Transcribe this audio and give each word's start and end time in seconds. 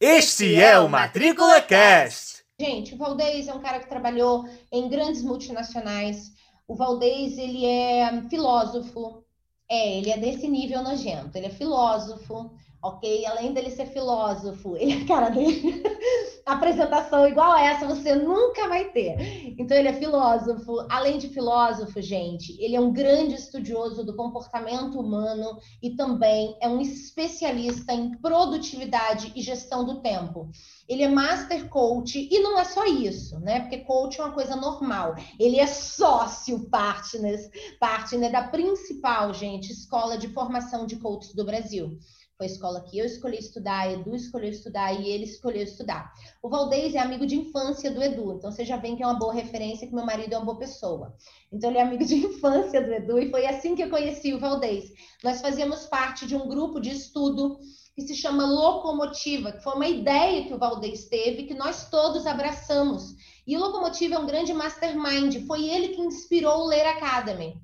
Este 0.00 0.60
é 0.60 0.76
o 0.78 0.88
Matrícula 0.88 1.60
Cast. 1.60 2.42
Gente, 2.60 2.94
o 2.94 2.96
Valdez 2.98 3.46
é 3.46 3.54
um 3.54 3.60
cara 3.60 3.78
que 3.78 3.88
trabalhou 3.88 4.44
em 4.70 4.88
grandes 4.88 5.22
multinacionais. 5.22 6.32
O 6.66 6.74
Valdez, 6.74 7.38
ele 7.38 7.64
é 7.64 8.22
filósofo. 8.28 9.24
É, 9.70 9.98
ele 9.98 10.10
é 10.10 10.18
desse 10.18 10.48
nível 10.48 10.82
nojento. 10.82 11.38
Ele 11.38 11.46
é 11.46 11.50
filósofo, 11.50 12.50
ok? 12.84 13.24
Além 13.26 13.54
dele 13.54 13.70
ser 13.70 13.86
filósofo, 13.86 14.76
ele, 14.78 15.04
cara 15.06 15.30
dele, 15.30 15.82
apresentação 16.44 17.26
igual 17.26 17.56
essa 17.56 17.86
você 17.86 18.14
nunca 18.14 18.68
vai 18.68 18.90
ter. 18.90 19.54
Então, 19.58 19.76
ele 19.76 19.88
é 19.88 19.94
filósofo. 19.94 20.86
Além 20.90 21.18
de 21.18 21.28
filósofo, 21.28 22.00
gente, 22.02 22.60
ele 22.62 22.76
é 22.76 22.80
um 22.80 22.92
grande 22.92 23.34
estudioso 23.34 24.04
do 24.04 24.14
comportamento 24.14 25.00
humano 25.00 25.58
e 25.82 25.96
também 25.96 26.56
é 26.60 26.68
um 26.68 26.80
especialista 26.80 27.92
em 27.92 28.16
produtividade 28.18 29.32
e 29.34 29.40
gestão 29.40 29.84
do 29.84 30.00
tempo. 30.00 30.50
Ele 30.86 31.02
é 31.02 31.08
master 31.08 31.68
coach 31.70 32.28
e 32.30 32.38
não 32.40 32.58
é 32.58 32.64
só 32.64 32.84
isso, 32.84 33.40
né? 33.40 33.60
Porque 33.60 33.78
coach 33.78 34.20
é 34.20 34.24
uma 34.24 34.34
coisa 34.34 34.54
normal. 34.54 35.14
Ele 35.40 35.58
é 35.58 35.66
sócio 35.66 36.68
partner, 36.68 37.38
partner 37.80 38.30
da 38.30 38.42
principal, 38.48 39.32
gente, 39.32 39.72
escola 39.72 40.18
de 40.18 40.28
formação 40.28 40.86
de 40.86 40.96
coaches 40.96 41.34
do 41.34 41.44
Brasil. 41.44 41.98
Foi 42.36 42.46
a 42.46 42.50
escola 42.50 42.80
que 42.80 42.98
eu 42.98 43.04
escolhi 43.04 43.38
estudar, 43.38 43.92
Edu 43.92 44.16
escolheu 44.16 44.50
estudar 44.50 44.92
e 44.92 45.08
ele 45.08 45.22
escolheu 45.22 45.62
estudar. 45.62 46.12
O 46.42 46.48
Valdez 46.48 46.92
é 46.96 46.98
amigo 46.98 47.24
de 47.24 47.36
infância 47.36 47.92
do 47.92 48.02
Edu, 48.02 48.34
então 48.34 48.50
você 48.50 48.64
já 48.64 48.76
vê 48.76 48.96
que 48.96 49.04
é 49.04 49.06
uma 49.06 49.18
boa 49.18 49.32
referência, 49.32 49.86
que 49.86 49.94
meu 49.94 50.04
marido 50.04 50.34
é 50.34 50.36
uma 50.36 50.44
boa 50.44 50.58
pessoa. 50.58 51.14
Então 51.52 51.70
ele 51.70 51.78
é 51.78 51.82
amigo 51.82 52.04
de 52.04 52.16
infância 52.26 52.82
do 52.82 52.92
Edu 52.92 53.20
e 53.20 53.30
foi 53.30 53.46
assim 53.46 53.76
que 53.76 53.84
eu 53.84 53.90
conheci 53.90 54.34
o 54.34 54.40
Valdez. 54.40 54.90
Nós 55.22 55.40
fazíamos 55.40 55.86
parte 55.86 56.26
de 56.26 56.34
um 56.34 56.48
grupo 56.48 56.80
de 56.80 56.90
estudo 56.90 57.56
que 57.94 58.02
se 58.02 58.16
chama 58.16 58.44
Locomotiva, 58.44 59.52
que 59.52 59.62
foi 59.62 59.74
uma 59.74 59.86
ideia 59.86 60.44
que 60.44 60.52
o 60.52 60.58
Valdez 60.58 61.04
teve, 61.04 61.44
que 61.44 61.54
nós 61.54 61.88
todos 61.88 62.26
abraçamos. 62.26 63.14
E 63.46 63.56
o 63.56 63.60
Locomotiva 63.60 64.16
é 64.16 64.18
um 64.18 64.26
grande 64.26 64.52
mastermind, 64.52 65.46
foi 65.46 65.68
ele 65.68 65.94
que 65.94 66.00
inspirou 66.00 66.62
o 66.62 66.66
Ler 66.66 66.84
Academy 66.86 67.62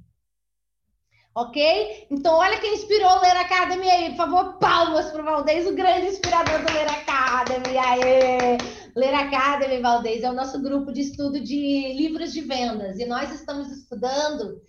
ok? 1.35 2.07
Então, 2.11 2.37
olha 2.37 2.59
quem 2.61 2.75
inspirou 2.75 3.11
o 3.11 3.21
Ler 3.21 3.37
Academy 3.37 3.89
aí, 3.89 4.11
por 4.11 4.17
favor, 4.17 4.59
palmas 4.59 5.11
para 5.11 5.23
o 5.23 5.25
Valdez, 5.25 5.67
o 5.67 5.75
grande 5.75 6.07
inspirador 6.07 6.59
do 6.65 6.73
Ler 6.73 6.89
Academy, 6.89 7.79
aê! 7.79 8.59
Ler 8.97 9.15
Academy, 9.15 9.81
Valdez, 9.81 10.23
é 10.23 10.31
o 10.31 10.35
nosso 10.35 10.61
grupo 10.61 10.93
de 10.93 11.03
estudo 11.03 11.41
de 11.41 11.93
livros 11.95 12.33
de 12.33 12.41
vendas, 12.41 12.99
e 12.99 13.07
nós 13.07 13.33
estamos 13.33 13.71
estudando 13.71 14.61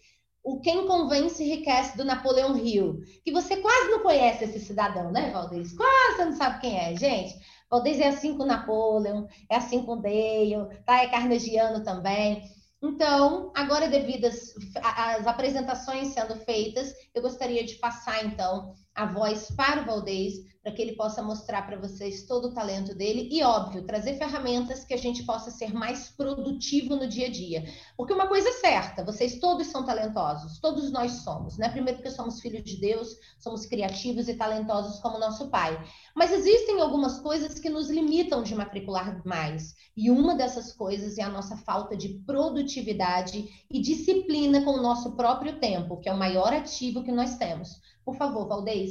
o 0.43 0.59
Quem 0.59 0.87
Convence 0.87 1.43
Enriquece, 1.43 1.95
do 1.95 2.03
Napoleão 2.03 2.57
Hill, 2.57 2.99
que 3.23 3.31
você 3.31 3.57
quase 3.57 3.91
não 3.91 3.99
conhece 3.99 4.43
esse 4.43 4.59
cidadão, 4.59 5.11
né, 5.11 5.29
Valdez? 5.31 5.73
Quase 5.73 6.17
você 6.17 6.25
não 6.25 6.33
sabe 6.33 6.61
quem 6.61 6.79
é, 6.79 6.95
gente. 6.95 7.35
Valdez 7.69 7.99
é 7.99 8.07
assim 8.07 8.35
com 8.35 8.45
Napoleão, 8.45 9.27
é 9.49 9.55
assim 9.55 9.83
com 9.83 10.01
Dale, 10.01 10.67
tá? 10.85 11.03
É 11.03 11.07
carnegiano 11.07 11.83
também. 11.83 12.41
Então, 12.81 13.51
agora 13.55 13.87
devido 13.87 14.25
às, 14.25 14.53
às, 14.81 15.27
apresentações 15.27 16.09
sendo 16.09 16.35
feitas, 16.37 16.93
eu 17.13 17.21
gostaria 17.21 17.63
de 17.63 17.75
passar 17.75 18.25
então 18.25 18.73
a 19.01 19.05
voz 19.05 19.49
para 19.57 19.81
o 19.81 19.85
Valdez 19.85 20.51
para 20.63 20.71
que 20.71 20.81
ele 20.81 20.95
possa 20.95 21.23
mostrar 21.23 21.65
para 21.65 21.79
vocês 21.79 22.23
todo 22.27 22.49
o 22.49 22.53
talento 22.53 22.93
dele 22.93 23.27
e, 23.31 23.43
óbvio, 23.43 23.83
trazer 23.83 24.13
ferramentas 24.17 24.85
que 24.85 24.93
a 24.93 24.97
gente 24.97 25.23
possa 25.23 25.49
ser 25.49 25.73
mais 25.73 26.09
produtivo 26.09 26.95
no 26.95 27.07
dia 27.07 27.27
a 27.27 27.31
dia. 27.31 27.65
Porque 27.97 28.13
uma 28.13 28.27
coisa 28.27 28.49
é 28.49 28.53
certa, 28.53 29.03
vocês 29.03 29.39
todos 29.39 29.67
são 29.67 29.83
talentosos, 29.83 30.59
todos 30.59 30.91
nós 30.91 31.23
somos, 31.23 31.57
né? 31.57 31.69
Primeiro 31.69 31.97
porque 31.97 32.11
somos 32.11 32.39
filhos 32.39 32.63
de 32.63 32.79
Deus, 32.79 33.17
somos 33.39 33.65
criativos 33.65 34.27
e 34.27 34.35
talentosos 34.35 34.99
como 34.99 35.17
nosso 35.17 35.49
pai. 35.49 35.83
Mas 36.15 36.31
existem 36.31 36.79
algumas 36.79 37.19
coisas 37.19 37.59
que 37.59 37.69
nos 37.69 37.89
limitam 37.89 38.43
de 38.43 38.53
matricular 38.53 39.19
mais. 39.25 39.73
E 39.97 40.11
uma 40.11 40.35
dessas 40.35 40.71
coisas 40.73 41.17
é 41.17 41.23
a 41.23 41.29
nossa 41.29 41.57
falta 41.57 41.97
de 41.97 42.09
produtividade 42.23 43.49
e 43.69 43.81
disciplina 43.81 44.63
com 44.63 44.71
o 44.71 44.81
nosso 44.81 45.15
próprio 45.15 45.59
tempo, 45.59 45.99
que 45.99 46.07
é 46.07 46.13
o 46.13 46.19
maior 46.19 46.53
ativo 46.53 47.03
que 47.03 47.11
nós 47.11 47.35
temos. 47.37 47.81
Por 48.03 48.15
favor, 48.15 48.47
Valdez, 48.47 48.90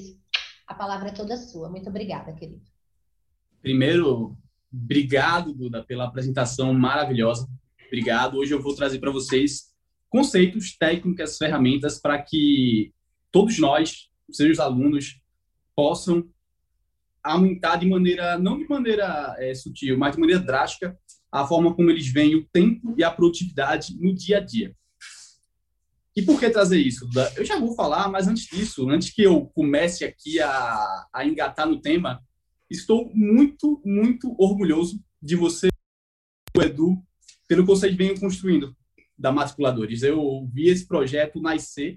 a 0.67 0.75
palavra 0.75 1.09
é 1.09 1.13
toda 1.13 1.37
sua. 1.37 1.69
Muito 1.69 1.89
obrigada, 1.89 2.33
querido. 2.33 2.63
Primeiro, 3.61 4.37
obrigado, 4.73 5.53
Duda, 5.53 5.85
pela 5.85 6.05
apresentação 6.05 6.73
maravilhosa. 6.73 7.49
Obrigado. 7.87 8.39
Hoje 8.39 8.55
eu 8.55 8.63
vou 8.63 8.75
trazer 8.75 8.99
para 8.99 9.11
vocês 9.11 9.75
conceitos, 10.09 10.77
técnicas, 10.77 11.37
ferramentas 11.37 12.01
para 12.01 12.21
que 12.23 12.93
todos 13.31 13.59
nós, 13.59 14.09
os 14.29 14.61
alunos, 14.61 15.21
possam 15.75 16.29
aumentar 17.23 17.77
de 17.77 17.87
maneira, 17.87 18.39
não 18.39 18.59
de 18.59 18.69
maneira 18.69 19.35
é, 19.39 19.55
sutil, 19.55 19.99
mas 19.99 20.15
de 20.15 20.21
maneira 20.21 20.41
drástica, 20.41 20.99
a 21.31 21.47
forma 21.47 21.75
como 21.75 21.91
eles 21.91 22.09
veem 22.13 22.35
o 22.35 22.47
tempo 22.53 22.95
e 22.97 23.05
a 23.05 23.11
produtividade 23.11 23.97
no 24.01 24.15
dia 24.15 24.39
a 24.39 24.41
dia. 24.41 24.75
E 26.21 26.23
por 26.23 26.39
que 26.39 26.51
trazer 26.51 26.79
isso? 26.79 27.09
Eu 27.35 27.47
já 27.47 27.59
vou 27.59 27.75
falar, 27.75 28.11
mas 28.11 28.29
antes 28.29 28.45
disso, 28.45 28.91
antes 28.91 29.09
que 29.09 29.23
eu 29.23 29.47
comece 29.55 30.05
aqui 30.05 30.39
a, 30.39 31.07
a 31.11 31.25
engatar 31.25 31.67
no 31.67 31.81
tema, 31.81 32.23
estou 32.69 33.11
muito, 33.15 33.81
muito 33.83 34.35
orgulhoso 34.39 35.03
de 35.23 35.35
você, 35.35 35.69
Edu, 36.61 37.03
pelo 37.49 37.63
que 37.63 37.69
vocês 37.69 37.97
vêm 37.97 38.15
construindo 38.15 38.77
da 39.17 39.33
Matriculadores. 39.33 40.03
Eu 40.03 40.47
vi 40.53 40.69
esse 40.69 40.87
projeto 40.87 41.41
nascer, 41.41 41.97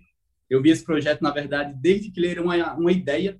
eu 0.49 0.61
vi 0.61 0.69
esse 0.69 0.85
projeto, 0.85 1.21
na 1.21 1.31
verdade, 1.31 1.77
desde 1.81 2.09
que 2.09 2.17
ele 2.21 2.29
era 2.29 2.41
uma, 2.41 2.75
uma 2.75 2.93
ideia. 2.93 3.37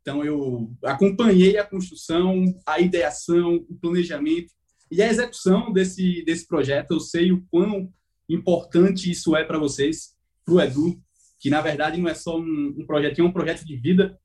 Então, 0.00 0.24
eu 0.24 0.72
acompanhei 0.84 1.58
a 1.58 1.66
construção, 1.66 2.44
a 2.64 2.78
ideação, 2.78 3.66
o 3.68 3.74
planejamento 3.74 4.52
e 4.92 5.02
a 5.02 5.08
execução 5.08 5.72
desse, 5.72 6.24
desse 6.24 6.46
projeto. 6.46 6.92
Eu 6.92 7.00
sei 7.00 7.32
o 7.32 7.44
quão 7.50 7.92
importante 8.28 9.10
isso 9.10 9.36
é 9.36 9.44
para 9.44 9.58
vocês, 9.58 10.14
para 10.44 10.54
o 10.54 10.60
Edu, 10.60 11.00
que 11.38 11.50
na 11.50 11.60
verdade 11.60 12.00
não 12.00 12.08
é 12.08 12.14
só 12.14 12.38
um, 12.38 12.74
um 12.78 12.86
projeto, 12.86 13.18
é 13.18 13.22
um 13.22 13.32
projeto 13.32 13.64
de 13.64 13.76
vida. 13.76 14.18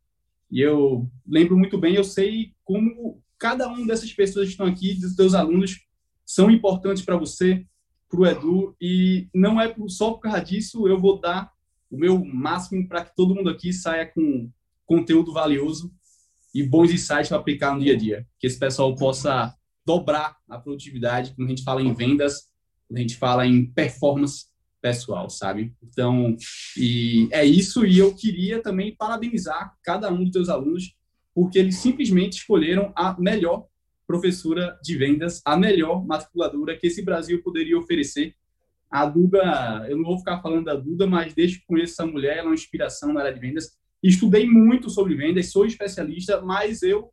E 0.51 0.61
eu 0.61 1.09
lembro 1.27 1.57
muito 1.57 1.77
bem, 1.77 1.95
eu 1.95 2.03
sei 2.03 2.53
como 2.63 3.21
cada 3.37 3.67
uma 3.67 3.85
dessas 3.85 4.11
pessoas 4.13 4.45
que 4.45 4.51
estão 4.51 4.65
aqui, 4.65 4.93
dos 4.95 5.15
teus 5.15 5.33
alunos, 5.33 5.79
são 6.25 6.49
importantes 6.51 7.03
para 7.03 7.17
você, 7.17 7.65
para 8.09 8.19
o 8.19 8.25
Edu, 8.25 8.75
e 8.81 9.27
não 9.33 9.59
é 9.59 9.73
só 9.87 10.11
por 10.11 10.21
causa 10.21 10.39
disso 10.39 10.87
eu 10.87 10.99
vou 10.99 11.19
dar 11.19 11.51
o 11.89 11.97
meu 11.97 12.23
máximo 12.23 12.87
para 12.87 13.05
que 13.05 13.16
todo 13.16 13.33
mundo 13.35 13.49
aqui 13.49 13.73
saia 13.73 14.05
com 14.05 14.49
conteúdo 14.85 15.33
valioso 15.33 15.91
e 16.53 16.63
bons 16.63 16.91
insights 16.91 17.29
para 17.29 17.37
aplicar 17.37 17.73
no 17.73 17.81
dia 17.81 17.93
a 17.93 17.97
dia. 17.97 18.27
Que 18.39 18.47
esse 18.47 18.57
pessoal 18.57 18.95
possa 18.95 19.53
dobrar 19.85 20.37
a 20.47 20.57
produtividade, 20.57 21.33
como 21.35 21.47
a 21.47 21.49
gente 21.49 21.63
fala 21.63 21.81
em 21.81 21.93
vendas, 21.93 22.49
a 22.91 23.00
gente 23.00 23.16
fala 23.16 23.45
em 23.45 23.66
performance 23.66 24.45
pessoal, 24.81 25.29
sabe? 25.29 25.73
Então, 25.83 26.35
e 26.77 27.27
é 27.31 27.45
isso, 27.45 27.85
e 27.85 28.00
eu 28.00 28.16
queria 28.16 28.61
também 28.61 28.95
parabenizar 28.95 29.75
cada 29.83 30.11
um 30.11 30.23
dos 30.23 30.31
teus 30.31 30.50
alunos, 30.50 30.95
porque 31.33 31.59
eles 31.59 31.75
simplesmente 31.75 32.38
escolheram 32.38 32.91
a 32.95 33.19
melhor 33.19 33.66
professora 34.07 34.78
de 34.81 34.97
vendas, 34.97 35.41
a 35.45 35.55
melhor 35.55 36.03
matriculadora 36.05 36.78
que 36.78 36.88
esse 36.88 37.03
Brasil 37.03 37.44
poderia 37.44 37.78
oferecer. 37.78 38.33
A 38.89 39.05
Duda, 39.05 39.85
eu 39.88 39.97
não 39.97 40.03
vou 40.03 40.17
ficar 40.17 40.41
falando 40.41 40.66
da 40.66 40.75
Duda, 40.75 41.05
mas 41.05 41.33
desde 41.33 41.59
que 41.59 41.67
conheço 41.67 41.94
essa 41.94 42.07
mulher, 42.07 42.38
ela 42.38 42.47
é 42.47 42.49
uma 42.49 42.55
inspiração 42.55 43.13
na 43.13 43.22
área 43.22 43.33
de 43.33 43.39
vendas. 43.39 43.78
Estudei 44.01 44.49
muito 44.49 44.89
sobre 44.89 45.13
vendas, 45.13 45.51
sou 45.51 45.66
especialista, 45.66 46.41
mas 46.41 46.81
eu 46.81 47.11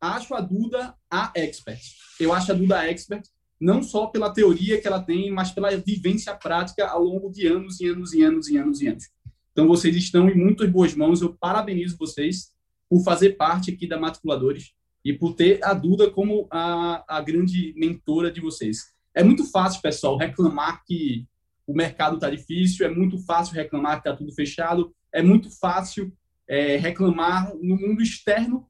acho 0.00 0.34
a 0.34 0.40
Duda 0.40 0.94
a 1.08 1.30
expert. 1.36 1.80
Eu 2.18 2.32
acho 2.32 2.50
a 2.50 2.54
Duda 2.54 2.80
a 2.80 2.90
expert 2.90 3.24
não 3.64 3.82
só 3.82 4.08
pela 4.08 4.30
teoria 4.30 4.78
que 4.78 4.86
ela 4.86 5.00
tem, 5.00 5.30
mas 5.30 5.50
pela 5.50 5.74
vivência 5.74 6.34
prática 6.34 6.86
ao 6.86 7.02
longo 7.02 7.30
de 7.30 7.46
anos 7.46 7.80
e 7.80 7.86
anos 7.86 8.12
e 8.12 8.22
anos 8.22 8.48
e 8.48 8.58
anos 8.58 8.82
e 8.82 8.88
anos. 8.88 9.04
Então, 9.52 9.66
vocês 9.66 9.96
estão 9.96 10.28
em 10.28 10.34
muitas 10.36 10.68
boas 10.68 10.94
mãos. 10.94 11.22
Eu 11.22 11.32
parabenizo 11.32 11.96
vocês 11.96 12.52
por 12.90 13.02
fazer 13.02 13.38
parte 13.38 13.70
aqui 13.70 13.86
da 13.86 13.98
Matriculadores 13.98 14.74
e 15.02 15.14
por 15.14 15.34
ter 15.34 15.64
a 15.64 15.72
Duda 15.72 16.10
como 16.10 16.46
a, 16.50 17.04
a 17.08 17.22
grande 17.22 17.72
mentora 17.74 18.30
de 18.30 18.38
vocês. 18.38 18.92
É 19.14 19.24
muito 19.24 19.50
fácil, 19.50 19.80
pessoal, 19.80 20.18
reclamar 20.18 20.84
que 20.84 21.26
o 21.66 21.74
mercado 21.74 22.16
está 22.16 22.28
difícil, 22.28 22.84
é 22.84 22.90
muito 22.90 23.16
fácil 23.24 23.54
reclamar 23.54 23.94
que 23.94 24.08
está 24.08 24.14
tudo 24.14 24.34
fechado, 24.34 24.94
é 25.10 25.22
muito 25.22 25.48
fácil 25.58 26.12
é, 26.46 26.76
reclamar 26.76 27.50
no 27.62 27.76
mundo 27.76 28.02
externo 28.02 28.66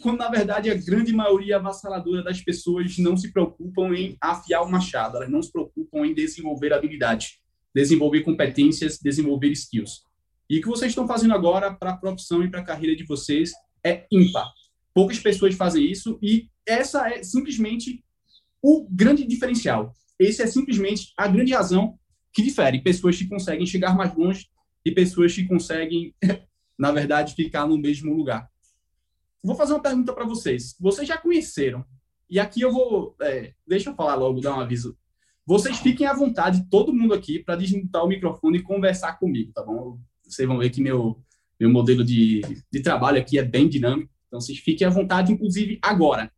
quando 0.00 0.18
na 0.18 0.28
verdade 0.28 0.70
a 0.70 0.74
grande 0.74 1.12
maioria 1.12 1.56
avassaladora 1.56 2.22
das 2.22 2.40
pessoas 2.40 2.98
não 2.98 3.16
se 3.16 3.32
preocupam 3.32 3.94
em 3.94 4.16
afiar 4.20 4.62
o 4.62 4.70
machado, 4.70 5.16
elas 5.16 5.30
não 5.30 5.42
se 5.42 5.52
preocupam 5.52 6.06
em 6.06 6.14
desenvolver 6.14 6.72
habilidades, 6.72 7.38
desenvolver 7.74 8.22
competências, 8.22 8.98
desenvolver 8.98 9.50
skills. 9.52 10.02
E 10.48 10.58
o 10.58 10.62
que 10.62 10.68
vocês 10.68 10.90
estão 10.90 11.06
fazendo 11.06 11.34
agora 11.34 11.72
para 11.72 11.90
a 11.90 11.96
profissão 11.96 12.42
e 12.42 12.50
para 12.50 12.60
a 12.60 12.64
carreira 12.64 12.96
de 12.96 13.04
vocês 13.04 13.52
é 13.84 14.06
ímpar. 14.10 14.50
Poucas 14.92 15.18
pessoas 15.20 15.54
fazem 15.54 15.88
isso 15.88 16.18
e 16.20 16.48
essa 16.66 17.08
é 17.08 17.22
simplesmente 17.22 18.02
o 18.62 18.86
grande 18.90 19.24
diferencial. 19.24 19.94
Esse 20.18 20.42
é 20.42 20.46
simplesmente 20.46 21.12
a 21.16 21.28
grande 21.28 21.52
razão 21.52 21.98
que 22.32 22.42
difere 22.42 22.82
pessoas 22.82 23.16
que 23.16 23.28
conseguem 23.28 23.66
chegar 23.66 23.96
mais 23.96 24.14
longe 24.16 24.48
e 24.84 24.90
pessoas 24.90 25.34
que 25.34 25.46
conseguem, 25.46 26.14
na 26.78 26.90
verdade, 26.90 27.34
ficar 27.34 27.66
no 27.66 27.78
mesmo 27.78 28.12
lugar. 28.14 28.49
Vou 29.42 29.54
fazer 29.56 29.72
uma 29.72 29.82
pergunta 29.82 30.12
para 30.12 30.24
vocês. 30.24 30.76
Vocês 30.78 31.06
já 31.06 31.16
conheceram? 31.16 31.84
E 32.28 32.38
aqui 32.38 32.60
eu 32.60 32.72
vou. 32.72 33.16
É, 33.20 33.54
deixa 33.66 33.90
eu 33.90 33.94
falar 33.94 34.14
logo, 34.14 34.40
dar 34.40 34.56
um 34.56 34.60
aviso. 34.60 34.96
Vocês 35.46 35.78
fiquem 35.78 36.06
à 36.06 36.12
vontade, 36.12 36.66
todo 36.70 36.92
mundo 36.92 37.12
aqui, 37.12 37.40
para 37.40 37.56
desmutar 37.56 38.04
o 38.04 38.08
microfone 38.08 38.58
e 38.58 38.62
conversar 38.62 39.18
comigo, 39.18 39.52
tá 39.52 39.62
bom? 39.62 39.98
Vocês 40.22 40.46
vão 40.46 40.58
ver 40.58 40.70
que 40.70 40.80
meu, 40.80 41.20
meu 41.58 41.70
modelo 41.70 42.04
de, 42.04 42.42
de 42.70 42.80
trabalho 42.80 43.18
aqui 43.18 43.38
é 43.38 43.42
bem 43.42 43.68
dinâmico. 43.68 44.10
Então, 44.28 44.40
vocês 44.40 44.58
fiquem 44.58 44.86
à 44.86 44.90
vontade, 44.90 45.32
inclusive 45.32 45.78
agora. 45.82 46.30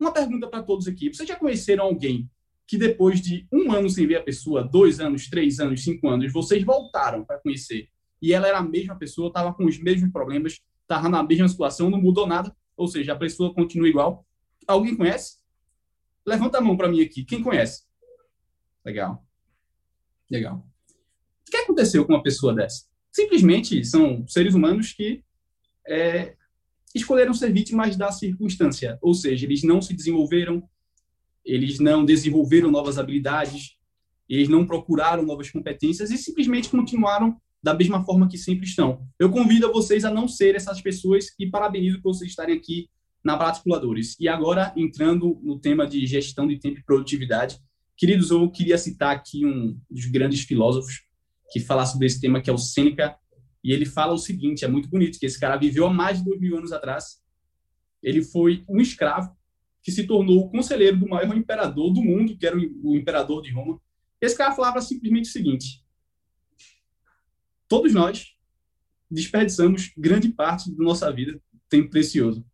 Uma 0.00 0.12
pergunta 0.12 0.48
para 0.48 0.62
todos 0.62 0.88
aqui. 0.88 1.12
Vocês 1.12 1.28
já 1.28 1.36
conheceram 1.36 1.84
alguém 1.84 2.30
que 2.66 2.78
depois 2.78 3.20
de 3.20 3.46
um 3.52 3.70
ano 3.70 3.90
sem 3.90 4.06
ver 4.06 4.16
a 4.16 4.22
pessoa, 4.22 4.64
dois 4.64 4.98
anos, 4.98 5.28
três 5.28 5.60
anos, 5.60 5.84
cinco 5.84 6.08
anos, 6.08 6.32
vocês 6.32 6.64
voltaram 6.64 7.22
para 7.22 7.38
conhecer 7.38 7.88
e 8.20 8.32
ela 8.32 8.48
era 8.48 8.58
a 8.58 8.62
mesma 8.62 8.96
pessoa, 8.96 9.28
estava 9.28 9.52
com 9.52 9.66
os 9.66 9.78
mesmos 9.78 10.10
problemas, 10.10 10.58
estava 10.92 11.08
na 11.08 11.22
mesma 11.22 11.48
situação, 11.48 11.88
não 11.88 12.00
mudou 12.00 12.26
nada, 12.26 12.54
ou 12.76 12.86
seja, 12.86 13.12
a 13.12 13.16
pessoa 13.16 13.54
continua 13.54 13.88
igual. 13.88 14.26
Alguém 14.66 14.94
conhece? 14.94 15.38
Levanta 16.26 16.58
a 16.58 16.60
mão 16.60 16.76
para 16.76 16.88
mim 16.88 17.00
aqui. 17.00 17.24
Quem 17.24 17.42
conhece? 17.42 17.84
Legal. 18.84 19.24
Legal. 20.30 20.66
O 21.46 21.50
que 21.50 21.56
aconteceu 21.56 22.04
com 22.04 22.12
uma 22.12 22.22
pessoa 22.22 22.54
dessa? 22.54 22.84
Simplesmente 23.10 23.84
são 23.84 24.26
seres 24.26 24.54
humanos 24.54 24.92
que 24.92 25.24
é, 25.86 26.36
escolheram 26.94 27.34
ser 27.34 27.52
vítimas 27.52 27.96
da 27.96 28.12
circunstância, 28.12 28.98
ou 29.02 29.14
seja, 29.14 29.46
eles 29.46 29.62
não 29.62 29.80
se 29.80 29.94
desenvolveram, 29.94 30.68
eles 31.44 31.78
não 31.78 32.04
desenvolveram 32.04 32.70
novas 32.70 32.98
habilidades, 32.98 33.76
eles 34.28 34.48
não 34.48 34.66
procuraram 34.66 35.24
novas 35.24 35.50
competências 35.50 36.10
e 36.10 36.18
simplesmente 36.18 36.68
continuaram 36.68 37.40
da 37.62 37.72
mesma 37.72 38.02
forma 38.02 38.28
que 38.28 38.36
sempre 38.36 38.66
estão. 38.66 39.06
Eu 39.18 39.30
convido 39.30 39.66
a 39.66 39.72
vocês 39.72 40.04
a 40.04 40.10
não 40.10 40.26
ser 40.26 40.56
essas 40.56 40.80
pessoas 40.80 41.26
e 41.38 41.48
parabenizo 41.48 42.02
por 42.02 42.14
vocês 42.14 42.30
estarem 42.30 42.56
aqui 42.56 42.88
na 43.24 43.36
Praticuladores. 43.36 44.16
E 44.18 44.26
agora, 44.26 44.72
entrando 44.76 45.40
no 45.42 45.58
tema 45.58 45.86
de 45.86 46.04
gestão 46.06 46.46
de 46.46 46.58
tempo 46.58 46.80
e 46.80 46.84
produtividade, 46.84 47.58
queridos, 47.96 48.30
eu 48.30 48.50
queria 48.50 48.76
citar 48.76 49.14
aqui 49.14 49.46
um 49.46 49.78
dos 49.88 50.06
grandes 50.06 50.40
filósofos 50.42 51.02
que 51.52 51.60
fala 51.60 51.86
sobre 51.86 52.06
esse 52.06 52.20
tema, 52.20 52.40
que 52.40 52.50
é 52.50 52.52
o 52.52 52.58
Sêneca, 52.58 53.16
e 53.62 53.72
ele 53.72 53.86
fala 53.86 54.12
o 54.12 54.18
seguinte, 54.18 54.64
é 54.64 54.68
muito 54.68 54.88
bonito, 54.88 55.18
que 55.20 55.26
esse 55.26 55.38
cara 55.38 55.56
viveu 55.56 55.86
há 55.86 55.92
mais 55.92 56.18
de 56.18 56.24
dois 56.24 56.40
mil 56.40 56.56
anos 56.56 56.72
atrás, 56.72 57.22
ele 58.02 58.22
foi 58.22 58.64
um 58.68 58.80
escravo 58.80 59.36
que 59.82 59.92
se 59.92 60.04
tornou 60.04 60.40
o 60.40 60.50
conselheiro 60.50 60.98
do 60.98 61.08
maior 61.08 61.36
imperador 61.36 61.92
do 61.92 62.02
mundo, 62.02 62.36
que 62.36 62.46
era 62.46 62.56
o 62.56 62.96
imperador 62.96 63.42
de 63.42 63.52
Roma. 63.52 63.80
Esse 64.20 64.36
cara 64.36 64.54
falava 64.54 64.80
simplesmente 64.80 65.28
o 65.28 65.32
seguinte, 65.32 65.84
todos 67.72 67.94
nós 67.94 68.34
desperdiçamos 69.10 69.94
grande 69.96 70.28
parte 70.28 70.70
da 70.70 70.84
nossa 70.84 71.10
vida, 71.10 71.40
tempo 71.70 71.88
precioso. 71.88 72.44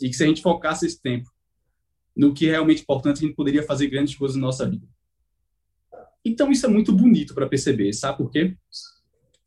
E 0.00 0.08
que 0.08 0.14
se 0.14 0.22
a 0.22 0.28
gente 0.28 0.42
focasse 0.42 0.86
esse 0.86 1.02
tempo 1.02 1.28
no 2.14 2.32
que 2.32 2.46
é 2.46 2.52
realmente 2.52 2.82
importante, 2.82 3.16
a 3.18 3.26
gente 3.26 3.34
poderia 3.34 3.64
fazer 3.64 3.88
grandes 3.88 4.14
coisas 4.14 4.36
na 4.36 4.46
nossa 4.46 4.70
vida. 4.70 4.86
Então, 6.24 6.52
isso 6.52 6.66
é 6.66 6.68
muito 6.68 6.92
bonito 6.92 7.34
para 7.34 7.48
perceber, 7.48 7.92
sabe 7.92 8.18
por 8.18 8.30
quê? 8.30 8.56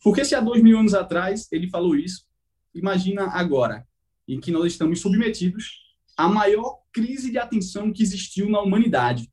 Porque 0.04 0.26
se 0.26 0.36
há 0.36 0.42
dois 0.42 0.62
mil 0.62 0.78
anos 0.78 0.94
atrás 0.94 1.48
ele 1.54 1.70
falou 1.70 1.96
isso, 1.96 2.28
imagina 2.76 3.28
agora, 3.28 3.88
em 4.28 4.42
que 4.42 4.52
nós 4.52 4.74
estamos 4.74 5.00
submetidos 5.00 5.96
à 6.18 6.28
maior 6.28 6.82
crise 6.92 7.32
de 7.32 7.38
atenção 7.38 7.94
que 7.94 8.04
existiu 8.04 8.50
na 8.50 8.60
humanidade. 8.60 9.32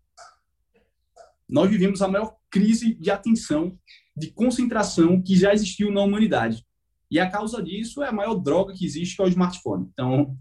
Nós 1.48 1.68
vivemos 1.68 2.00
a 2.00 2.06
maior 2.06 2.36
crise 2.48 2.94
de 2.94 3.10
atenção, 3.10 3.76
de 4.16 4.30
concentração 4.30 5.20
que 5.20 5.36
já 5.36 5.52
existiu 5.52 5.90
na 5.92 6.02
humanidade. 6.02 6.64
E 7.10 7.18
a 7.18 7.28
causa 7.28 7.62
disso 7.62 8.02
é 8.02 8.08
a 8.08 8.12
maior 8.12 8.34
droga 8.34 8.72
que 8.72 8.84
existe, 8.84 9.16
que 9.16 9.22
é 9.22 9.24
o 9.24 9.28
smartphone. 9.28 9.88
Então, 9.92 10.36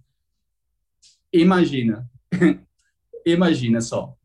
imagina. 1.34 2.10
imagina 3.26 3.82
só. 3.82 4.16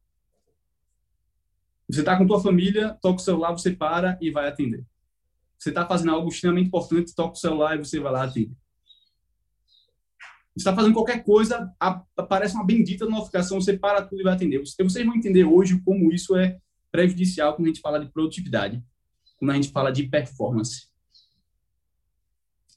Você 1.89 2.01
está 2.01 2.17
com 2.17 2.27
tua 2.27 2.41
família, 2.41 2.99
toca 3.01 3.21
o 3.21 3.25
celular, 3.25 3.53
você 3.53 3.71
para 3.71 4.19
e 4.21 4.31
vai 4.31 4.49
atender. 4.49 4.85
Você 5.59 5.69
está 5.71 5.87
fazendo 5.87 6.13
algo 6.13 6.29
extremamente 6.29 6.67
importante, 6.67 7.15
toca 7.15 7.35
o 7.35 7.39
celular 7.39 7.75
e 7.75 7.79
você 7.79 7.99
vai 8.01 8.13
lá 8.13 8.25
atender. 8.25 8.55
Você 10.55 10.61
está 10.61 10.75
fazendo 10.75 10.95
qualquer 10.95 11.25
coisa, 11.25 11.73
aparece 12.17 12.55
uma 12.55 12.65
bendita 12.65 13.07
notificação, 13.07 13.61
você 13.61 13.77
para 13.77 14.03
tudo 14.03 14.21
e 14.21 14.23
vai 14.23 14.35
atender. 14.35 14.59
Vocês 14.61 15.07
vão 15.07 15.17
entender 15.17 15.45
hoje 15.45 15.81
como 15.83 16.13
isso 16.13 16.37
é 16.37 16.59
prejudicial 16.93 17.55
quando 17.55 17.67
a 17.67 17.69
gente 17.71 17.81
fala 17.81 17.99
de 17.99 18.13
produtividade, 18.13 18.81
quando 19.37 19.51
a 19.51 19.55
gente 19.55 19.71
fala 19.71 19.91
de 19.91 20.05
performance. 20.09 20.89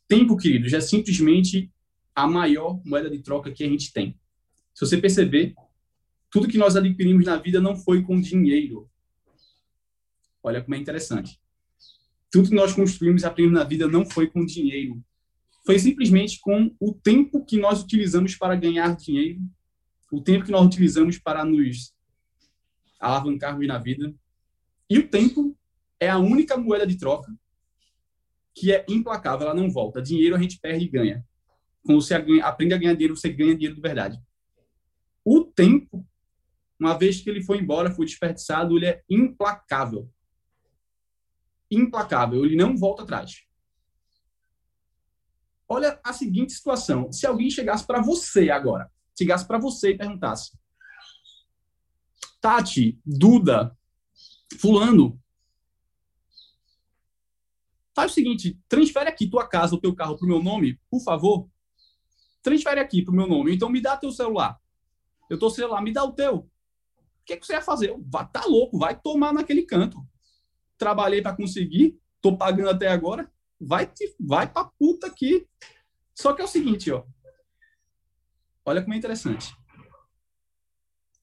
Tempo, 0.08 0.38
queridos, 0.38 0.74
é 0.74 0.82
simplesmente 0.82 1.72
a 2.16 2.28
maior 2.28 2.82
moeda 2.86 3.10
de 3.10 3.20
troca 3.20 3.52
que 3.52 3.64
a 3.64 3.68
gente 3.68 3.92
tem. 3.92 4.20
Se 4.74 4.86
você 4.86 4.98
perceber, 4.98 5.54
tudo 6.30 6.48
que 6.48 6.58
nós 6.58 6.76
adquirimos 6.76 7.26
na 7.26 7.38
vida 7.38 7.60
não 7.60 7.76
foi 7.76 8.04
com 8.04 8.20
dinheiro, 8.20 8.90
Olha 10.48 10.64
como 10.64 10.76
é 10.76 10.78
interessante. 10.78 11.42
Tudo 12.32 12.48
que 12.48 12.56
nós 12.56 12.74
construímos 12.74 13.24
e 13.24 13.26
aprendemos 13.26 13.60
na 13.60 13.66
vida 13.66 13.86
não 13.86 14.06
foi 14.06 14.28
com 14.28 14.46
dinheiro. 14.46 15.04
Foi 15.66 15.78
simplesmente 15.78 16.40
com 16.40 16.74
o 16.80 16.94
tempo 16.94 17.44
que 17.44 17.60
nós 17.60 17.84
utilizamos 17.84 18.34
para 18.36 18.56
ganhar 18.56 18.96
dinheiro, 18.96 19.42
o 20.10 20.22
tempo 20.22 20.46
que 20.46 20.52
nós 20.52 20.66
utilizamos 20.66 21.18
para 21.18 21.44
nos 21.44 21.94
alavancarmos 22.98 23.68
na 23.68 23.78
vida. 23.78 24.16
E 24.90 24.98
o 24.98 25.10
tempo 25.10 25.58
é 26.00 26.10
a 26.10 26.18
única 26.18 26.58
moeda 26.58 26.86
de 26.86 26.98
troca 26.98 27.32
que 28.54 28.74
é 28.74 28.86
implacável, 28.90 29.48
ela 29.48 29.60
não 29.60 29.70
volta. 29.70 30.02
Dinheiro 30.02 30.36
a 30.36 30.40
gente 30.40 30.60
perde 30.60 30.86
e 30.86 30.90
ganha. 30.90 31.26
Quando 31.84 32.02
você 32.02 32.16
aprende 32.16 32.74
a 32.74 32.78
ganhar 32.78 32.94
dinheiro, 32.94 33.16
você 33.16 33.30
ganha 33.30 33.54
dinheiro 33.54 33.76
de 33.76 33.82
verdade. 33.82 34.20
O 35.24 35.44
tempo, 35.44 36.06
uma 36.80 36.98
vez 36.98 37.22
que 37.22 37.30
ele 37.30 37.44
foi 37.44 37.60
embora, 37.60 37.92
foi 37.92 38.06
desperdiçado, 38.06 38.76
ele 38.76 38.88
é 38.88 39.04
implacável 39.10 40.10
implacável, 41.70 42.46
ele 42.46 42.56
não 42.56 42.78
volta 42.78 43.04
atrás. 43.04 43.44
Olha 45.68 46.00
a 46.04 46.14
seguinte 46.14 46.54
situação: 46.54 47.12
se 47.12 47.26
alguém 47.26 47.50
chegasse 47.50 47.86
para 47.86 48.02
você 48.02 48.50
agora, 48.50 48.90
chegasse 49.18 49.46
para 49.46 49.58
você 49.58 49.92
e 49.92 49.98
perguntasse, 49.98 50.58
Tati, 52.40 53.00
Duda, 53.06 53.76
Fulano, 54.60 55.20
faz 57.98 58.12
o 58.12 58.14
seguinte, 58.14 58.60
transfere 58.70 59.10
aqui 59.10 59.28
tua 59.28 59.48
casa, 59.48 59.76
o 59.76 59.82
teu 59.82 59.94
carro 59.96 60.16
para 60.16 60.26
o 60.26 60.30
meu 60.30 60.42
nome, 60.42 60.80
por 60.90 61.02
favor. 61.02 61.50
Transfere 62.44 62.80
aqui 62.80 63.02
para 63.02 63.12
o 63.12 63.16
meu 63.16 63.28
nome. 63.28 63.56
Então 63.56 63.70
me 63.70 63.82
dá 63.82 63.98
teu 63.98 64.12
celular. 64.12 64.58
Eu 65.30 65.40
tô 65.40 65.50
celular, 65.50 65.82
me 65.82 65.92
dá 65.92 66.04
o 66.04 66.14
teu. 66.14 66.36
O 66.36 66.50
que, 67.26 67.34
é 67.34 67.38
que 67.38 67.46
você 67.46 67.54
ia 67.54 67.62
fazer? 67.62 67.94
Vai, 68.06 68.30
tá 68.30 68.46
louco, 68.46 68.78
vai 68.78 68.98
tomar 68.98 69.34
naquele 69.34 69.64
canto 69.64 69.98
trabalhei 70.78 71.22
para 71.22 71.36
conseguir, 71.36 72.00
tô 72.22 72.38
pagando 72.38 72.70
até 72.70 72.88
agora, 72.88 73.30
vai 73.60 73.86
te, 73.86 74.16
vai 74.20 74.52
para 74.52 74.70
puta 74.80 75.08
aqui. 75.08 75.48
Só 76.14 76.34
que 76.34 76.42
é 76.42 76.46
o 76.46 76.48
seguinte, 76.48 76.92
ó. 76.92 77.04
Olha 78.66 78.82
como 78.82 78.94
é 78.94 78.98
interessante. 78.98 79.54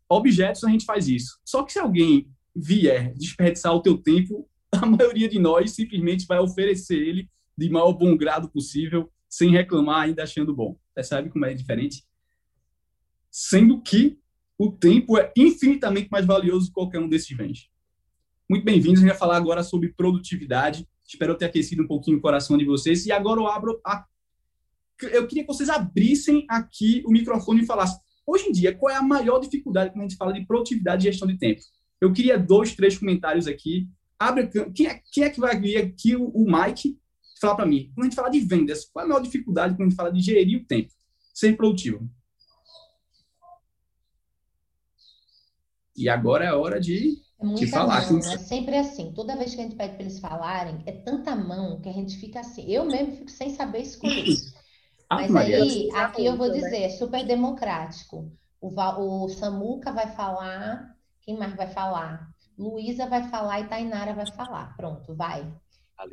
Objetos 0.08 0.64
a 0.64 0.70
gente 0.70 0.84
faz 0.84 1.08
isso. 1.08 1.40
Só 1.44 1.62
que 1.62 1.72
se 1.72 1.78
alguém 1.78 2.30
vier 2.54 3.14
desperdiçar 3.14 3.74
o 3.74 3.82
teu 3.82 3.98
tempo, 3.98 4.48
a 4.82 4.86
maioria 4.86 5.28
de 5.28 5.38
nós 5.38 5.72
simplesmente 5.72 6.26
vai 6.26 6.38
oferecer 6.38 6.96
ele 6.96 7.30
de 7.56 7.70
maior 7.70 7.92
bom 7.92 8.16
grado 8.16 8.48
possível, 8.48 9.10
sem 9.28 9.50
reclamar, 9.50 10.02
ainda 10.02 10.22
achando 10.22 10.54
bom. 10.54 10.76
Percebe 10.94 11.30
como 11.30 11.44
é 11.44 11.54
diferente? 11.54 12.04
Sendo 13.30 13.80
que 13.80 14.18
o 14.58 14.70
tempo 14.70 15.18
é 15.18 15.32
infinitamente 15.36 16.08
mais 16.10 16.24
valioso 16.24 16.68
que 16.68 16.72
qualquer 16.72 17.00
um 17.00 17.08
desses 17.08 17.36
bens. 17.36 17.68
Muito 18.48 18.64
bem-vindos. 18.64 18.98
A 18.98 19.02
gente 19.02 19.10
vai 19.10 19.18
falar 19.18 19.36
agora 19.36 19.62
sobre 19.62 19.92
produtividade. 19.92 20.86
Espero 21.06 21.36
ter 21.36 21.46
aquecido 21.46 21.82
um 21.82 21.86
pouquinho 21.86 22.18
o 22.18 22.20
coração 22.20 22.56
de 22.56 22.64
vocês. 22.64 23.06
E 23.06 23.12
agora 23.12 23.40
eu 23.40 23.46
abro 23.46 23.80
a. 23.84 24.04
Eu 25.00 25.26
queria 25.26 25.42
que 25.42 25.52
vocês 25.52 25.68
abrissem 25.68 26.46
aqui 26.48 27.02
o 27.06 27.10
microfone 27.10 27.62
e 27.62 27.66
falassem. 27.66 27.98
Hoje 28.26 28.48
em 28.48 28.52
dia, 28.52 28.74
qual 28.74 28.94
é 28.94 28.96
a 28.96 29.02
maior 29.02 29.38
dificuldade 29.38 29.90
quando 29.90 30.00
a 30.00 30.08
gente 30.08 30.16
fala 30.16 30.32
de 30.32 30.46
produtividade 30.46 31.06
e 31.06 31.10
gestão 31.10 31.26
de 31.26 31.36
tempo? 31.36 31.60
Eu 32.00 32.12
queria 32.12 32.38
dois, 32.38 32.74
três 32.74 32.96
comentários 32.96 33.46
aqui. 33.46 33.88
Abre 34.18 34.48
quem 34.72 34.86
é, 34.86 35.00
quem 35.12 35.24
é 35.24 35.30
que 35.30 35.40
vai 35.40 35.58
vir 35.58 35.76
aqui? 35.76 36.16
O, 36.16 36.28
o 36.28 36.44
Mike 36.44 36.98
falar 37.40 37.56
para 37.56 37.66
mim. 37.66 37.90
Quando 37.94 38.06
a 38.06 38.08
gente 38.08 38.16
fala 38.16 38.30
de 38.30 38.40
vendas, 38.40 38.84
qual 38.86 39.02
é 39.02 39.06
a 39.06 39.08
maior 39.08 39.20
dificuldade 39.20 39.74
quando 39.74 39.82
a 39.82 39.90
gente 39.90 39.96
fala 39.96 40.12
de 40.12 40.20
gerir 40.20 40.62
o 40.62 40.64
tempo? 40.64 40.92
Ser 41.32 41.56
produtivo. 41.56 42.08
E 45.96 46.08
agora 46.08 46.44
é 46.44 46.48
a 46.48 46.56
hora 46.56 46.80
de 46.80 47.22
é 47.40 47.44
muita 47.44 47.66
falar, 47.68 48.10
mão, 48.10 48.18
é 48.18 48.38
sempre 48.38 48.76
assim. 48.76 49.12
Toda 49.12 49.36
vez 49.36 49.54
que 49.54 49.60
a 49.60 49.64
gente 49.64 49.76
pede 49.76 49.94
para 49.94 50.02
eles 50.02 50.18
falarem, 50.18 50.82
é 50.86 50.92
tanta 50.92 51.36
mão 51.36 51.80
que 51.80 51.88
a 51.88 51.92
gente 51.92 52.16
fica 52.16 52.40
assim. 52.40 52.68
Eu 52.70 52.84
mesmo 52.84 53.16
fico 53.16 53.30
sem 53.30 53.50
saber 53.50 53.80
escolher. 53.80 54.24
Ah, 55.10 55.16
Mas 55.16 55.36
aí, 55.36 55.90
aqui 55.92 56.24
eu 56.24 56.34
vou 56.34 56.48
né? 56.48 56.54
dizer, 56.54 56.78
é 56.78 56.88
super 56.88 57.24
democrático. 57.26 58.32
O, 58.58 58.68
o 58.70 59.28
Samuca 59.28 59.92
vai 59.92 60.08
falar, 60.08 60.96
quem 61.20 61.36
mais 61.36 61.54
vai 61.54 61.70
falar? 61.70 62.33
Luísa 62.58 63.06
vai 63.06 63.28
falar 63.28 63.60
e 63.60 63.68
Tainara 63.68 64.14
vai 64.14 64.26
falar. 64.26 64.76
Pronto, 64.76 65.14
vai. 65.14 65.52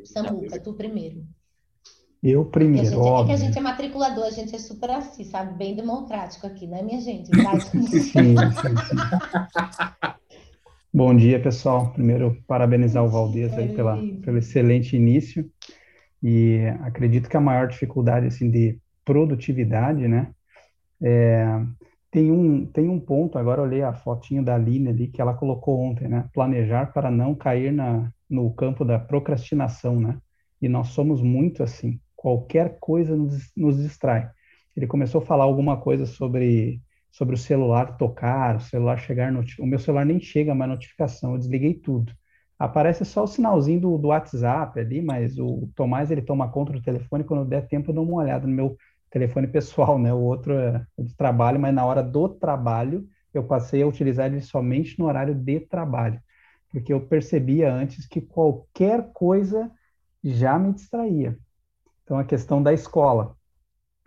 Samuca, 0.04 0.60
tu 0.60 0.74
primeiro. 0.74 1.24
Eu 2.22 2.44
primeiro, 2.44 2.86
é 2.86 2.90
que, 2.90 2.96
óbvio. 2.96 3.34
É 3.34 3.36
que 3.36 3.42
a 3.42 3.46
gente 3.46 3.58
é 3.58 3.60
matriculador, 3.60 4.24
a 4.24 4.30
gente 4.30 4.54
é 4.54 4.58
super 4.58 4.90
assim, 4.90 5.24
sabe? 5.24 5.56
Bem 5.56 5.74
democrático 5.74 6.46
aqui, 6.46 6.68
né, 6.68 6.80
minha 6.80 7.00
gente? 7.00 7.30
sim, 7.90 8.36
sim, 8.36 8.76
sim. 8.76 8.96
Bom 10.94 11.16
dia, 11.16 11.42
pessoal. 11.42 11.92
Primeiro, 11.92 12.40
parabenizar 12.46 13.04
o 13.04 13.08
Valdez 13.08 13.52
aí 13.58 13.74
pela, 13.74 13.96
pelo 14.22 14.38
excelente 14.38 14.94
início. 14.94 15.50
E 16.22 16.60
acredito 16.82 17.28
que 17.28 17.36
a 17.36 17.40
maior 17.40 17.66
dificuldade 17.66 18.26
assim, 18.26 18.48
de 18.48 18.78
produtividade, 19.04 20.06
né? 20.06 20.32
É, 21.02 21.44
tem, 22.12 22.30
um, 22.32 22.66
tem 22.66 22.88
um 22.90 23.00
ponto, 23.00 23.38
agora 23.38 23.62
olhei 23.62 23.82
a 23.82 23.94
fotinho 23.94 24.44
da 24.44 24.54
Aline 24.56 24.90
ali, 24.90 25.08
que 25.08 25.20
ela 25.22 25.34
colocou 25.34 25.80
ontem, 25.80 26.08
né? 26.08 26.28
Planejar 26.34 26.92
para 26.92 27.10
não 27.10 27.34
cair 27.34 27.72
na, 27.72 28.12
no 28.30 28.52
campo 28.54 28.84
da 28.84 28.98
procrastinação, 29.00 29.98
né? 30.00 30.18
E 30.60 30.68
nós 30.68 30.88
somos 30.88 31.22
muito 31.22 31.62
assim. 31.62 32.00
Qualquer 32.16 32.78
coisa 32.80 33.16
nos, 33.16 33.50
nos 33.56 33.78
distrai. 33.82 34.30
Ele 34.76 34.86
começou 34.86 35.22
a 35.22 35.26
falar 35.26 35.44
alguma 35.44 35.80
coisa 35.80 36.06
sobre 36.06 36.80
sobre 37.10 37.34
o 37.34 37.38
celular 37.38 37.98
tocar, 37.98 38.56
o 38.56 38.60
celular 38.60 38.98
chegar, 38.98 39.30
no, 39.30 39.44
o 39.60 39.66
meu 39.66 39.78
celular 39.78 40.06
nem 40.06 40.18
chega 40.20 40.54
mais 40.54 40.70
notificação, 40.70 41.32
eu 41.32 41.38
desliguei 41.38 41.74
tudo. 41.74 42.10
Aparece 42.58 43.04
só 43.04 43.24
o 43.24 43.26
sinalzinho 43.26 43.80
do, 43.80 43.98
do 43.98 44.08
WhatsApp 44.08 44.78
ali, 44.80 45.02
mas 45.02 45.38
o 45.38 45.68
Tomás 45.74 46.10
ele 46.10 46.22
toma 46.22 46.50
conta 46.50 46.72
do 46.72 46.80
telefone, 46.82 47.24
quando 47.24 47.44
der 47.48 47.66
tempo 47.68 47.90
eu 47.90 47.94
dou 47.94 48.04
uma 48.06 48.22
olhada 48.22 48.46
no 48.46 48.54
meu 48.54 48.76
telefone 49.12 49.46
pessoal, 49.46 49.98
né? 49.98 50.12
O 50.12 50.18
outro 50.18 50.54
é 50.54 50.84
de 50.98 51.14
trabalho, 51.14 51.60
mas 51.60 51.74
na 51.74 51.84
hora 51.84 52.02
do 52.02 52.28
trabalho 52.28 53.06
eu 53.32 53.44
passei 53.44 53.82
a 53.82 53.86
utilizar 53.86 54.26
ele 54.26 54.40
somente 54.40 54.98
no 54.98 55.06
horário 55.06 55.34
de 55.34 55.60
trabalho, 55.60 56.20
porque 56.70 56.92
eu 56.92 57.00
percebia 57.06 57.72
antes 57.72 58.06
que 58.06 58.20
qualquer 58.20 59.12
coisa 59.12 59.70
já 60.24 60.58
me 60.58 60.72
distraía. 60.72 61.38
Então 62.02 62.18
a 62.18 62.24
questão 62.24 62.62
da 62.62 62.72
escola, 62.72 63.36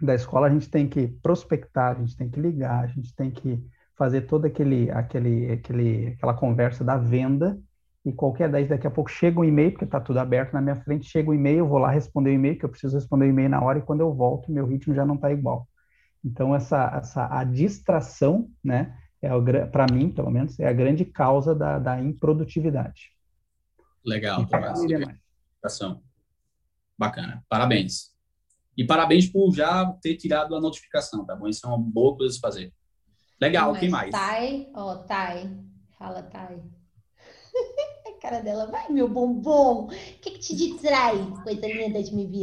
da 0.02 0.14
escola, 0.14 0.48
a 0.48 0.50
gente 0.50 0.70
tem 0.70 0.88
que 0.88 1.08
prospectar, 1.08 1.96
a 1.96 2.00
gente 2.00 2.18
tem 2.18 2.30
que 2.30 2.40
ligar, 2.40 2.84
a 2.84 2.88
gente 2.88 3.16
tem 3.16 3.32
que 3.32 3.64
fazer 3.96 4.22
toda 4.22 4.48
aquele, 4.48 4.92
aquele, 4.92 5.52
aquele, 5.52 6.08
aquela 6.08 6.34
conversa 6.34 6.84
da 6.84 6.98
venda 6.98 7.58
e 8.06 8.14
qualquer 8.14 8.50
daí 8.50 8.68
daqui 8.68 8.86
a 8.86 8.92
pouco 8.92 9.10
chega 9.10 9.40
um 9.40 9.44
e-mail, 9.44 9.72
porque 9.72 9.86
está 9.86 10.00
tudo 10.00 10.20
aberto 10.20 10.54
na 10.54 10.62
minha 10.62 10.76
frente, 10.76 11.10
chega 11.10 11.30
um 11.30 11.34
e-mail, 11.34 11.60
eu 11.60 11.68
vou 11.68 11.80
lá 11.80 11.90
responder 11.90 12.30
o 12.30 12.34
e-mail, 12.34 12.58
que 12.58 12.64
eu 12.64 12.70
preciso 12.70 12.96
responder 12.96 13.26
o 13.26 13.30
e-mail 13.30 13.50
na 13.50 13.62
hora, 13.62 13.80
e 13.80 13.82
quando 13.82 14.02
eu 14.02 14.14
volto, 14.14 14.52
meu 14.52 14.68
ritmo 14.68 14.94
já 14.94 15.04
não 15.04 15.16
está 15.16 15.32
igual. 15.32 15.68
Então, 16.24 16.56
essa, 16.56 16.92
essa, 16.96 17.28
a 17.32 17.44
distração, 17.44 18.48
né, 18.64 18.96
é 19.22 19.66
para 19.66 19.88
mim, 19.92 20.12
pelo 20.12 20.30
menos, 20.30 20.60
é 20.60 20.68
a 20.68 20.74
grande 20.74 21.04
causa 21.04 21.56
da, 21.56 21.80
da 21.80 22.00
improdutividade. 22.00 23.12
Legal, 24.06 24.46
Tomás. 24.46 24.80
Bacana. 26.98 27.44
Parabéns. 27.50 28.14
E 28.78 28.86
parabéns 28.86 29.28
por 29.28 29.52
já 29.54 29.86
ter 30.02 30.16
tirado 30.16 30.56
a 30.56 30.62
notificação, 30.62 31.26
tá 31.26 31.36
bom? 31.36 31.48
Isso 31.48 31.66
é 31.66 31.70
uma 31.70 31.80
boa 31.80 32.16
coisa 32.16 32.36
de 32.36 32.40
fazer. 32.40 32.74
Legal, 33.42 33.72
Mas, 33.72 33.80
quem 33.80 33.90
mais? 33.90 34.12
Thay, 34.12 34.70
ó, 34.76 34.94
oh, 34.94 34.98
Thay. 35.00 35.50
Fala, 35.98 36.22
Thay. 36.24 36.62
cara 38.26 38.42
dela, 38.42 38.68
vai, 38.72 38.90
meu 38.90 39.08
bombom. 39.08 39.86
O 39.86 39.88
que, 39.88 40.32
que 40.32 40.40
te 40.40 40.56
distrai, 40.56 41.16
coisa 41.44 41.68
linda 41.68 42.02
de 42.02 42.16
me 42.16 42.26
ver? 42.26 42.42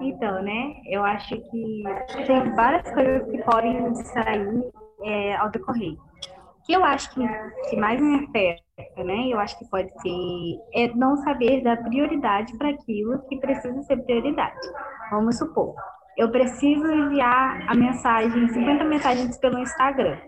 Então, 0.00 0.42
né, 0.42 0.74
eu 0.86 1.02
acho 1.04 1.36
que 1.36 1.82
tem 2.26 2.54
várias 2.54 2.90
coisas 2.92 3.30
que 3.30 3.42
podem 3.42 3.92
distrair 3.92 4.70
é, 5.02 5.36
ao 5.36 5.50
decorrer. 5.50 5.92
O 5.92 6.62
que 6.64 6.72
eu 6.72 6.84
acho 6.84 7.12
que, 7.14 7.20
que 7.68 7.76
mais 7.76 8.00
me 8.00 8.16
afeta, 8.16 8.62
né, 9.04 9.28
eu 9.28 9.38
acho 9.38 9.58
que 9.58 9.68
pode 9.68 9.90
ser, 10.00 10.58
é 10.74 10.88
não 10.94 11.16
saber 11.16 11.62
dar 11.62 11.82
prioridade 11.82 12.56
para 12.56 12.70
aquilo 12.70 13.20
que 13.28 13.38
precisa 13.38 13.82
ser 13.82 13.96
prioridade. 14.04 14.58
Vamos 15.10 15.36
supor, 15.38 15.74
eu 16.16 16.30
preciso 16.30 16.86
enviar 16.86 17.66
a 17.68 17.74
mensagem, 17.74 18.48
50 18.48 18.84
mensagens 18.84 19.36
pelo 19.38 19.58
Instagram. 19.58 20.18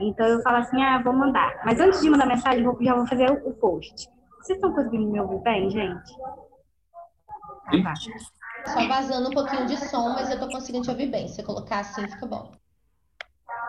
Então 0.00 0.26
eu 0.26 0.42
falo 0.42 0.58
assim, 0.58 0.82
ah, 0.82 1.00
vou 1.02 1.12
mandar. 1.12 1.60
Mas 1.64 1.80
antes 1.80 2.00
de 2.00 2.10
mandar 2.10 2.26
mensagem, 2.26 2.64
eu 2.64 2.76
já 2.80 2.94
vou 2.94 3.06
fazer 3.06 3.30
o 3.30 3.52
post. 3.54 4.08
Vocês 4.40 4.58
estão 4.58 4.72
conseguindo 4.72 5.10
me 5.10 5.20
ouvir 5.20 5.42
bem, 5.42 5.70
gente? 5.70 6.12
Ah, 7.66 7.82
tá. 7.82 7.94
Só 8.72 8.86
vazando 8.88 9.28
um 9.28 9.32
pouquinho 9.32 9.66
de 9.66 9.76
som, 9.76 10.10
mas 10.14 10.30
eu 10.30 10.38
tô 10.38 10.48
conseguindo 10.48 10.84
te 10.84 10.90
ouvir 10.90 11.10
bem. 11.10 11.28
Se 11.28 11.40
eu 11.40 11.44
colocar 11.44 11.80
assim, 11.80 12.06
fica 12.08 12.26
bom. 12.26 12.52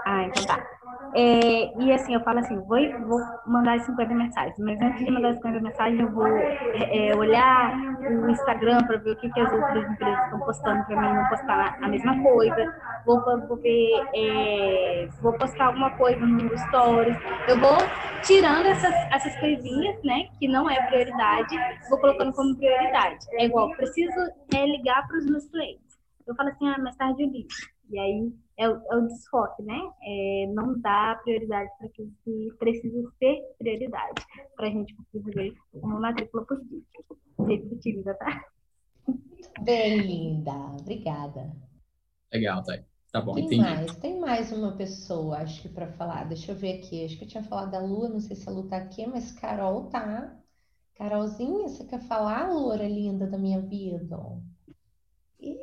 Ah, 0.05 0.23
então 0.23 0.45
tá. 0.45 0.76
É, 1.13 1.83
e 1.83 1.91
assim, 1.91 2.13
eu 2.13 2.21
falo 2.21 2.39
assim, 2.39 2.55
vou, 2.61 2.77
vou 3.07 3.19
mandar 3.45 3.75
as 3.75 3.85
50 3.85 4.13
mensagens, 4.13 4.55
mas 4.59 4.79
antes 4.81 5.05
de 5.05 5.11
mandar 5.11 5.29
as 5.29 5.35
50 5.37 5.59
mensagens, 5.61 5.99
eu 5.99 6.11
vou 6.11 6.27
é, 6.27 7.15
olhar 7.15 7.77
o 8.01 8.29
Instagram 8.29 8.83
para 8.85 8.97
ver 8.97 9.11
o 9.11 9.15
que, 9.15 9.29
que 9.29 9.39
as 9.39 9.51
outras 9.51 9.89
empresas 9.91 10.23
estão 10.25 10.39
postando 10.39 10.85
para 10.85 11.01
mim 11.01 11.13
não 11.15 11.29
postar 11.29 11.77
a 11.81 11.87
mesma 11.87 12.21
coisa. 12.21 12.75
Vou, 13.05 13.21
vou 13.47 13.57
ver, 13.57 14.07
é, 14.13 15.07
vou 15.21 15.33
postar 15.33 15.67
alguma 15.67 15.91
coisa 15.91 16.25
no 16.25 16.57
Stories. 16.57 17.17
Eu 17.47 17.59
vou 17.59 17.77
tirando 18.21 18.65
essas, 18.65 18.93
essas 19.11 19.35
coisinhas, 19.39 20.01
né, 20.03 20.27
que 20.39 20.47
não 20.47 20.69
é 20.69 20.81
prioridade, 20.87 21.55
vou 21.89 21.99
colocando 21.99 22.33
como 22.33 22.55
prioridade. 22.55 23.25
É 23.33 23.45
igual, 23.45 23.71
preciso 23.75 24.19
é, 24.53 24.65
ligar 24.65 25.07
para 25.07 25.17
os 25.17 25.25
meus 25.25 25.47
clientes. 25.49 25.97
Eu 26.25 26.35
falo 26.35 26.49
assim, 26.49 26.67
ah, 26.67 26.77
mais 26.77 26.95
tarde 26.97 27.23
eu 27.23 27.29
ligo. 27.29 27.47
E 27.89 27.99
aí 27.99 28.33
é 28.57 28.69
o, 28.69 28.81
é 28.91 28.97
o 28.97 29.07
desfoque, 29.07 29.63
né? 29.63 29.79
É 30.03 30.51
não 30.53 30.79
dar 30.79 31.21
prioridade 31.23 31.69
para 31.77 31.87
aquilo 31.87 32.11
que 32.23 32.49
precisa 32.59 33.09
ser 33.19 33.41
prioridade, 33.57 34.25
para 34.55 34.67
a 34.67 34.71
gente 34.71 34.95
conseguir 34.95 35.31
ver 35.31 35.53
uma 35.73 35.99
matrícula 35.99 36.45
positiva. 36.45 36.83
Repetitiva, 37.39 38.13
tá? 38.15 38.45
Bem 39.61 39.99
linda, 39.99 40.51
obrigada. 40.79 41.55
Legal, 42.31 42.63
tá. 42.63 42.79
Tá 43.11 43.21
bom, 43.21 43.33
tem 43.35 43.45
entendi. 43.45 43.61
mais, 43.61 43.95
tem 43.95 44.19
mais 44.19 44.51
uma 44.51 44.75
pessoa, 44.75 45.37
acho 45.37 45.61
que 45.61 45.69
para 45.69 45.87
falar. 45.93 46.25
Deixa 46.25 46.51
eu 46.51 46.55
ver 46.55 46.79
aqui. 46.79 47.05
Acho 47.05 47.17
que 47.17 47.23
eu 47.23 47.27
tinha 47.27 47.43
falado 47.43 47.71
da 47.71 47.79
Lu, 47.79 48.09
não 48.09 48.19
sei 48.19 48.35
se 48.35 48.47
a 48.49 48.51
Lu 48.51 48.67
tá 48.67 48.77
aqui, 48.77 49.07
mas 49.07 49.31
Carol 49.31 49.85
tá. 49.85 50.37
Carolzinha, 50.95 51.69
você 51.69 51.85
quer 51.85 52.01
falar, 52.01 52.51
Loura 52.51 52.87
linda 52.87 53.25
da 53.27 53.37
minha 53.37 53.61
vida? 53.61 54.17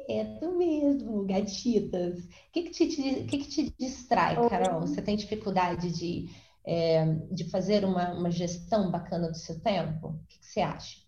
É 0.09 0.25
tu 0.39 0.57
mesmo, 0.57 1.25
gatitas. 1.25 2.19
O 2.21 2.29
que 2.53 2.63
que 2.63 2.71
te, 2.71 3.25
que 3.25 3.39
que 3.39 3.49
te 3.49 3.75
distrai, 3.79 4.37
Carol? 4.49 4.83
Você 4.83 5.03
tem 5.03 5.17
dificuldade 5.17 5.91
de, 5.91 6.29
é, 6.65 7.05
de 7.33 7.51
fazer 7.51 7.85
uma, 7.85 8.13
uma 8.13 8.31
gestão 8.31 8.91
bacana 8.91 9.29
do 9.29 9.37
seu 9.37 9.61
tempo? 9.61 10.09
O 10.09 10.27
que, 10.29 10.39
que 10.39 10.47
você 10.47 10.61
acha? 10.61 11.05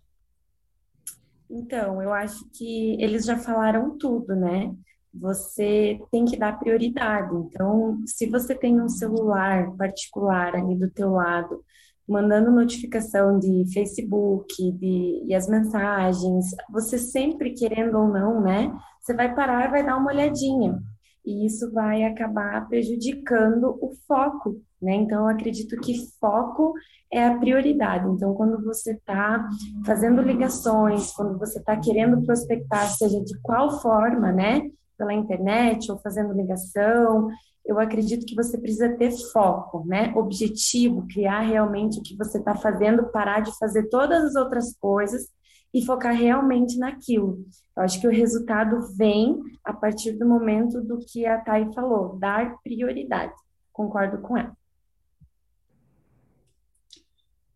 Então, 1.48 2.02
eu 2.02 2.12
acho 2.12 2.44
que 2.50 3.00
eles 3.00 3.24
já 3.24 3.38
falaram 3.38 3.96
tudo, 3.96 4.34
né? 4.34 4.74
Você 5.14 6.00
tem 6.10 6.24
que 6.24 6.36
dar 6.36 6.58
prioridade. 6.58 7.34
Então, 7.36 8.02
se 8.04 8.26
você 8.26 8.54
tem 8.54 8.80
um 8.80 8.88
celular 8.88 9.74
particular 9.76 10.56
ali 10.56 10.74
do 10.76 10.90
teu 10.90 11.12
lado, 11.12 11.64
mandando 12.08 12.50
notificação 12.50 13.38
de 13.38 13.64
Facebook, 13.72 14.72
de, 14.72 15.24
e 15.26 15.34
as 15.34 15.48
mensagens, 15.48 16.46
você 16.70 16.98
sempre 16.98 17.52
querendo 17.52 17.98
ou 17.98 18.08
não, 18.08 18.40
né? 18.40 18.72
Você 19.00 19.14
vai 19.14 19.34
parar 19.34 19.68
e 19.68 19.70
vai 19.70 19.84
dar 19.84 19.96
uma 19.96 20.12
olhadinha. 20.12 20.80
E 21.24 21.44
isso 21.44 21.72
vai 21.72 22.04
acabar 22.04 22.68
prejudicando 22.68 23.76
o 23.80 23.90
foco, 24.06 24.60
né? 24.80 24.94
Então, 24.94 25.22
eu 25.22 25.28
acredito 25.28 25.76
que 25.80 26.08
foco 26.20 26.72
é 27.12 27.26
a 27.26 27.36
prioridade. 27.36 28.08
Então, 28.08 28.32
quando 28.34 28.62
você 28.64 28.92
está 28.92 29.44
fazendo 29.84 30.22
ligações, 30.22 31.10
quando 31.12 31.36
você 31.36 31.58
está 31.58 31.76
querendo 31.76 32.24
prospectar, 32.24 32.88
seja 32.90 33.20
de 33.24 33.36
qual 33.40 33.80
forma, 33.80 34.30
né? 34.30 34.62
Pela 34.96 35.12
internet 35.12 35.90
ou 35.90 35.98
fazendo 35.98 36.32
ligação, 36.32 37.28
eu 37.66 37.80
acredito 37.80 38.24
que 38.24 38.34
você 38.34 38.56
precisa 38.56 38.96
ter 38.96 39.10
foco, 39.32 39.84
né? 39.86 40.12
Objetivo, 40.14 41.06
criar 41.12 41.40
realmente 41.40 41.98
o 41.98 42.02
que 42.02 42.16
você 42.16 42.38
está 42.38 42.54
fazendo, 42.54 43.10
parar 43.10 43.40
de 43.40 43.56
fazer 43.58 43.88
todas 43.88 44.24
as 44.24 44.36
outras 44.36 44.76
coisas 44.78 45.28
e 45.74 45.84
focar 45.84 46.14
realmente 46.14 46.78
naquilo. 46.78 47.44
Eu 47.76 47.82
acho 47.82 48.00
que 48.00 48.06
o 48.06 48.10
resultado 48.10 48.80
vem 48.96 49.38
a 49.64 49.72
partir 49.72 50.12
do 50.12 50.26
momento 50.26 50.80
do 50.80 50.98
que 50.98 51.26
a 51.26 51.40
Thay 51.40 51.72
falou, 51.74 52.16
dar 52.18 52.56
prioridade. 52.62 53.34
Concordo 53.72 54.18
com 54.22 54.36
ela. 54.36 54.56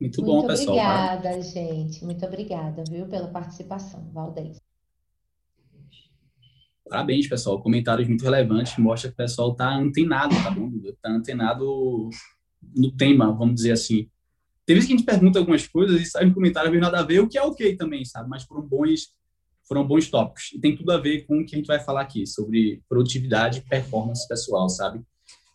Muito 0.01 0.23
bom, 0.23 0.37
Muito 0.37 0.47
pessoal. 0.49 0.77
obrigada, 0.77 1.43
gente. 1.43 2.05
Muito 2.05 2.25
obrigada, 2.27 2.83
viu, 2.89 3.07
pela 3.07 3.29
participação, 3.29 4.11
Valdez. 4.13 4.61
Parabéns, 6.91 7.29
pessoal. 7.29 7.63
Comentários 7.63 8.09
muito 8.09 8.25
relevantes. 8.25 8.77
Mostra 8.77 9.09
que 9.09 9.15
o 9.15 9.17
pessoal 9.17 9.53
está 9.53 9.73
antenado, 9.77 10.35
tá 10.43 10.51
bom, 10.51 10.69
Está 10.85 11.09
antenado 11.09 12.11
no 12.75 12.91
tema, 12.91 13.33
vamos 13.33 13.55
dizer 13.55 13.71
assim. 13.71 14.11
Tem 14.67 14.75
vezes 14.75 14.89
que 14.89 14.95
a 14.95 14.97
gente 14.97 15.07
pergunta 15.07 15.39
algumas 15.39 15.69
coisas 15.69 16.01
e 16.01 16.05
sai 16.05 16.27
um 16.27 16.35
comentário 16.35 16.69
meio 16.69 16.83
nada 16.83 16.99
a 16.99 17.05
ver, 17.05 17.21
o 17.21 17.29
que 17.29 17.39
é 17.39 17.43
ok 17.43 17.77
também, 17.77 18.05
sabe? 18.05 18.29
Mas 18.29 18.43
foram 18.43 18.63
bons, 18.63 19.15
foram 19.69 19.87
bons 19.87 20.11
tópicos. 20.11 20.51
E 20.53 20.59
tem 20.59 20.77
tudo 20.77 20.91
a 20.91 20.99
ver 20.99 21.27
com 21.27 21.39
o 21.39 21.47
que 21.47 21.55
a 21.55 21.59
gente 21.59 21.69
vai 21.69 21.79
falar 21.79 22.01
aqui, 22.01 22.27
sobre 22.27 22.83
produtividade 22.89 23.61
e 23.61 23.63
performance 23.63 24.27
pessoal, 24.27 24.69
sabe? 24.69 25.01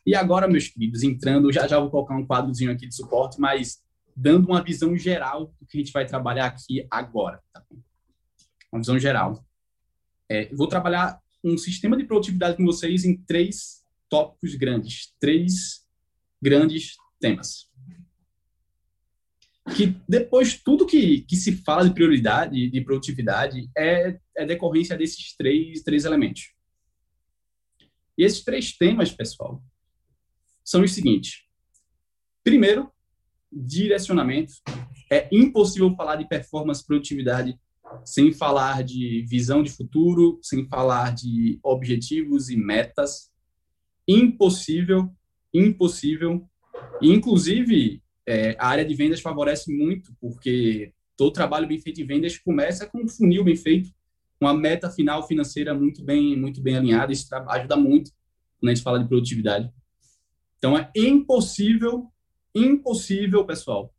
E 0.06 0.15
agora, 0.15 0.48
meus 0.48 0.70
queridos, 0.70 1.04
entrando, 1.04 1.51
já 1.51 1.68
já 1.68 1.77
vou 1.80 1.89
colocar 1.89 2.15
um 2.15 2.25
quadrozinho 2.25 2.72
aqui 2.72 2.88
de 2.88 2.96
suporte, 2.96 3.42
mas 3.42 3.84
dando 4.15 4.48
uma 4.48 4.63
visão 4.63 4.96
geral 4.96 5.54
do 5.60 5.68
que 5.68 5.77
a 5.77 5.82
gente 5.82 5.92
vai 5.92 6.06
trabalhar 6.06 6.46
aqui 6.46 6.88
agora, 6.89 7.42
tá? 7.51 7.62
Uma 8.72 8.80
visão 8.80 8.98
geral. 8.98 9.44
É, 10.30 10.50
vou 10.56 10.68
trabalhar 10.68 11.20
um 11.45 11.57
sistema 11.57 11.95
de 11.95 12.03
produtividade 12.03 12.57
com 12.57 12.65
vocês 12.65 13.05
em 13.05 13.15
três 13.15 13.83
tópicos 14.09 14.55
grandes, 14.55 15.13
três 15.19 15.85
grandes 16.41 16.95
temas. 17.19 17.69
Que 19.75 19.95
depois 20.09 20.59
tudo 20.61 20.85
que, 20.85 21.21
que 21.21 21.35
se 21.35 21.57
fala 21.57 21.87
de 21.87 21.93
prioridade, 21.93 22.69
de 22.69 22.81
produtividade, 22.81 23.69
é, 23.77 24.19
é 24.35 24.45
decorrência 24.45 24.97
desses 24.97 25.35
três, 25.35 25.83
três 25.83 26.03
elementos. 26.03 26.53
E 28.17 28.23
esses 28.23 28.43
três 28.43 28.75
temas, 28.75 29.11
pessoal, 29.11 29.63
são 30.63 30.81
os 30.81 30.93
seguintes. 30.93 31.43
Primeiro, 32.43 32.91
direcionamento. 33.51 34.53
É 35.11 35.29
impossível 35.31 35.95
falar 35.95 36.15
de 36.15 36.27
performance 36.27 36.85
produtividade 36.85 37.59
sem 38.03 38.31
falar 38.31 38.83
de 38.83 39.25
visão 39.29 39.63
de 39.63 39.71
futuro, 39.71 40.39
sem 40.41 40.67
falar 40.67 41.13
de 41.13 41.59
objetivos 41.63 42.49
e 42.49 42.57
metas. 42.57 43.31
Impossível, 44.07 45.09
impossível. 45.53 46.47
E, 47.01 47.11
inclusive, 47.11 48.01
é, 48.27 48.55
a 48.59 48.67
área 48.67 48.85
de 48.85 48.93
vendas 48.93 49.21
favorece 49.21 49.71
muito, 49.71 50.13
porque 50.19 50.91
todo 51.15 51.31
trabalho 51.31 51.67
bem 51.67 51.79
feito 51.79 52.01
em 52.01 52.05
vendas 52.05 52.37
começa 52.37 52.85
com 52.85 53.03
um 53.03 53.07
funil 53.07 53.43
bem 53.43 53.55
feito, 53.55 53.89
uma 54.39 54.53
meta 54.53 54.89
final 54.89 55.25
financeira 55.25 55.73
muito 55.73 56.03
bem, 56.03 56.37
muito 56.37 56.61
bem 56.61 56.75
alinhada. 56.75 57.13
Isso 57.13 57.33
ajuda 57.33 57.77
muito 57.77 58.11
quando 58.59 58.69
a 58.69 58.75
gente 58.75 58.83
fala 58.83 58.99
de 58.99 59.07
produtividade. 59.07 59.71
Então, 60.57 60.77
é 60.77 60.91
impossível, 60.95 62.11
impossível, 62.53 63.45
pessoal, 63.45 63.94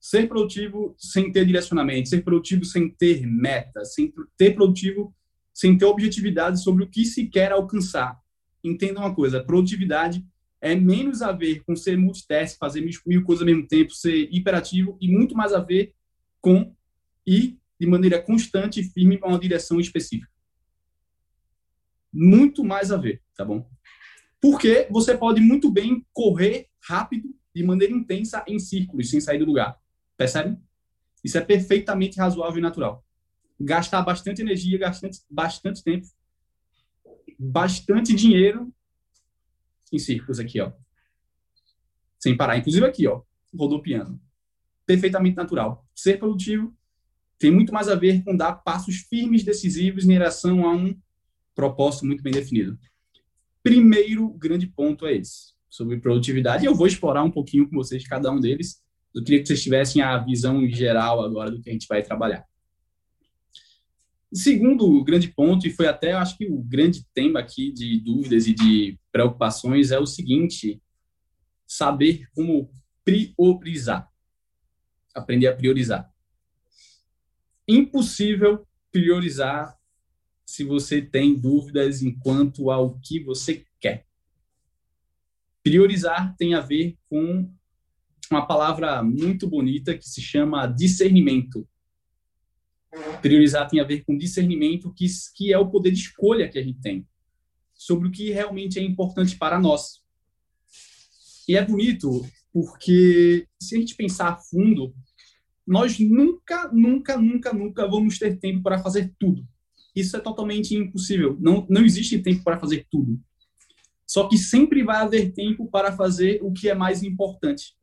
ser 0.00 0.28
produtivo 0.28 0.94
sem 0.98 1.32
ter 1.32 1.44
direcionamento, 1.44 2.08
ser 2.08 2.22
produtivo 2.22 2.64
sem 2.64 2.88
ter 2.88 3.26
meta, 3.26 3.84
sem 3.84 4.12
ter 4.36 4.54
produtivo 4.54 5.14
sem 5.58 5.76
ter 5.76 5.86
objetividade 5.86 6.62
sobre 6.62 6.84
o 6.84 6.88
que 6.88 7.04
se 7.04 7.26
quer 7.26 7.50
alcançar. 7.50 8.16
Entenda 8.62 9.00
uma 9.00 9.12
coisa, 9.12 9.42
produtividade 9.42 10.24
é 10.60 10.72
menos 10.76 11.20
a 11.20 11.32
ver 11.32 11.64
com 11.64 11.74
ser 11.74 11.98
multitask, 11.98 12.56
fazer 12.58 12.80
mil 12.80 13.24
coisas 13.24 13.42
ao 13.42 13.46
mesmo 13.46 13.66
tempo, 13.66 13.92
ser 13.92 14.28
hiperativo 14.32 14.96
e 15.00 15.08
muito 15.08 15.34
mais 15.34 15.52
a 15.52 15.58
ver 15.58 15.94
com 16.40 16.72
ir 17.26 17.58
de 17.78 17.86
maneira 17.88 18.22
constante 18.22 18.80
e 18.80 18.84
firme 18.84 19.18
para 19.18 19.28
uma 19.28 19.38
direção 19.38 19.80
específica. 19.80 20.30
Muito 22.12 22.64
mais 22.64 22.92
a 22.92 22.96
ver, 22.96 23.20
tá 23.36 23.44
bom? 23.44 23.68
Porque 24.40 24.86
você 24.90 25.16
pode 25.16 25.40
muito 25.40 25.72
bem 25.72 26.06
correr 26.12 26.68
rápido, 26.80 27.34
de 27.52 27.64
maneira 27.64 27.92
intensa, 27.92 28.44
em 28.46 28.60
círculos, 28.60 29.10
sem 29.10 29.20
sair 29.20 29.40
do 29.40 29.44
lugar. 29.44 29.76
Percebe? 30.18 30.58
Isso 31.24 31.38
é 31.38 31.40
perfeitamente 31.40 32.18
razoável 32.18 32.58
e 32.58 32.62
natural. 32.62 33.04
Gastar 33.58 34.02
bastante 34.02 34.42
energia, 34.42 34.78
bastante, 34.78 35.20
bastante 35.30 35.82
tempo, 35.82 36.06
bastante 37.38 38.14
dinheiro 38.14 38.72
em 39.92 39.98
círculos 39.98 40.40
aqui, 40.40 40.60
ó. 40.60 40.72
Sem 42.18 42.36
parar. 42.36 42.58
Inclusive 42.58 42.84
aqui, 42.84 43.06
ó, 43.06 43.22
rodopiando. 43.54 44.20
Perfeitamente 44.84 45.36
natural. 45.36 45.86
Ser 45.94 46.18
produtivo 46.18 46.76
tem 47.38 47.52
muito 47.52 47.72
mais 47.72 47.88
a 47.88 47.94
ver 47.94 48.24
com 48.24 48.36
dar 48.36 48.54
passos 48.54 48.96
firmes, 48.96 49.44
decisivos 49.44 50.04
em 50.04 50.08
direção 50.08 50.66
a 50.66 50.74
um 50.74 50.98
propósito 51.54 52.06
muito 52.06 52.22
bem 52.22 52.32
definido. 52.32 52.76
Primeiro 53.62 54.30
grande 54.30 54.66
ponto 54.66 55.06
é 55.06 55.14
esse, 55.14 55.52
sobre 55.68 56.00
produtividade. 56.00 56.64
Eu 56.64 56.74
vou 56.74 56.88
explorar 56.88 57.22
um 57.22 57.30
pouquinho 57.30 57.68
com 57.68 57.76
vocês 57.76 58.06
cada 58.06 58.32
um 58.32 58.40
deles 58.40 58.82
eu 59.14 59.24
queria 59.24 59.40
que 59.40 59.48
vocês 59.48 59.62
tivessem 59.62 60.02
a 60.02 60.16
visão 60.18 60.68
geral 60.68 61.22
agora 61.22 61.50
do 61.50 61.60
que 61.60 61.70
a 61.70 61.72
gente 61.72 61.86
vai 61.88 62.02
trabalhar. 62.02 62.46
Segundo 64.32 65.02
grande 65.02 65.28
ponto, 65.28 65.66
e 65.66 65.70
foi 65.70 65.86
até, 65.86 66.12
acho 66.12 66.36
que 66.36 66.46
o 66.46 66.58
grande 66.58 67.06
tema 67.14 67.40
aqui 67.40 67.72
de 67.72 67.98
dúvidas 68.00 68.46
e 68.46 68.54
de 68.54 68.98
preocupações, 69.10 69.90
é 69.90 69.98
o 69.98 70.06
seguinte: 70.06 70.82
saber 71.66 72.28
como 72.34 72.70
priorizar. 73.04 74.10
Aprender 75.14 75.46
a 75.46 75.56
priorizar. 75.56 76.12
Impossível 77.66 78.66
priorizar 78.92 79.76
se 80.44 80.62
você 80.62 81.00
tem 81.00 81.34
dúvidas 81.34 82.02
enquanto 82.02 82.70
ao 82.70 82.98
que 83.00 83.20
você 83.20 83.64
quer. 83.80 84.06
Priorizar 85.62 86.36
tem 86.36 86.54
a 86.54 86.60
ver 86.60 86.96
com 87.08 87.50
uma 88.30 88.46
palavra 88.46 89.02
muito 89.02 89.48
bonita 89.48 89.96
que 89.96 90.08
se 90.08 90.20
chama 90.20 90.66
discernimento. 90.66 91.66
Priorizar 93.20 93.68
tem 93.68 93.80
a 93.80 93.84
ver 93.84 94.04
com 94.04 94.16
discernimento, 94.16 94.92
que, 94.94 95.06
que 95.34 95.52
é 95.52 95.58
o 95.58 95.70
poder 95.70 95.90
de 95.90 95.98
escolha 95.98 96.48
que 96.48 96.58
a 96.58 96.62
gente 96.62 96.80
tem 96.80 97.06
sobre 97.74 98.08
o 98.08 98.10
que 98.10 98.30
realmente 98.30 98.78
é 98.78 98.82
importante 98.82 99.36
para 99.36 99.58
nós. 99.58 100.02
E 101.48 101.56
é 101.56 101.64
bonito 101.64 102.26
porque, 102.52 103.46
se 103.60 103.76
a 103.76 103.78
gente 103.78 103.94
pensar 103.94 104.30
a 104.30 104.36
fundo, 104.36 104.94
nós 105.66 105.98
nunca, 105.98 106.68
nunca, 106.72 107.16
nunca, 107.16 107.52
nunca 107.52 107.86
vamos 107.86 108.18
ter 108.18 108.38
tempo 108.38 108.62
para 108.62 108.82
fazer 108.82 109.14
tudo. 109.18 109.46
Isso 109.94 110.16
é 110.16 110.20
totalmente 110.20 110.74
impossível. 110.74 111.36
Não, 111.40 111.66
não 111.68 111.84
existe 111.84 112.18
tempo 112.18 112.42
para 112.42 112.58
fazer 112.58 112.86
tudo. 112.90 113.20
Só 114.06 114.28
que 114.28 114.38
sempre 114.38 114.82
vai 114.82 114.96
haver 114.96 115.32
tempo 115.32 115.70
para 115.70 115.92
fazer 115.92 116.40
o 116.42 116.52
que 116.52 116.68
é 116.68 116.74
mais 116.74 117.02
importante 117.02 117.76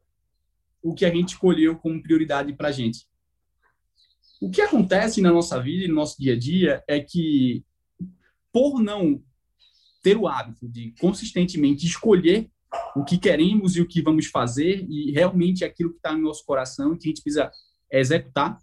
o 0.86 0.94
que 0.94 1.04
a 1.04 1.10
gente 1.10 1.30
escolheu 1.30 1.76
como 1.76 2.00
prioridade 2.00 2.54
para 2.54 2.68
a 2.68 2.72
gente. 2.72 3.08
O 4.40 4.52
que 4.52 4.62
acontece 4.62 5.20
na 5.20 5.32
nossa 5.32 5.60
vida 5.60 5.84
e 5.84 5.88
no 5.88 5.96
nosso 5.96 6.16
dia 6.20 6.34
a 6.34 6.38
dia 6.38 6.84
é 6.88 7.00
que, 7.00 7.66
por 8.54 8.80
não 8.80 9.20
ter 10.04 10.16
o 10.16 10.28
hábito 10.28 10.70
de 10.70 10.94
consistentemente 11.00 11.88
escolher 11.88 12.52
o 12.96 13.04
que 13.04 13.18
queremos 13.18 13.76
e 13.76 13.82
o 13.82 13.88
que 13.88 14.00
vamos 14.00 14.28
fazer, 14.28 14.86
e 14.88 15.12
realmente 15.12 15.66
aquilo 15.66 15.90
que 15.90 15.98
está 15.98 16.14
no 16.14 16.22
nosso 16.22 16.46
coração 16.46 16.94
e 16.94 16.98
que 17.00 17.08
a 17.08 17.10
gente 17.10 17.24
precisa 17.24 17.52
executar, 17.92 18.60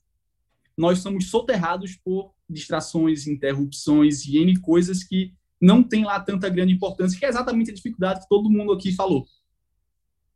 nós 0.79 1.01
somos 1.01 1.29
soterrados 1.29 1.97
por 2.05 2.33
distrações, 2.49 3.27
interrupções 3.27 4.25
e 4.27 4.39
N 4.39 4.61
coisas 4.61 5.03
que 5.03 5.35
não 5.61 5.83
tem 5.83 6.05
lá 6.05 6.21
tanta 6.21 6.49
grande 6.49 6.73
importância, 6.73 7.19
que 7.19 7.27
é 7.27 7.29
exatamente 7.29 7.73
a 7.73 7.75
dificuldade 7.75 8.21
que 8.21 8.29
todo 8.29 8.49
mundo 8.49 8.71
aqui 8.71 8.93
falou. 8.93 9.27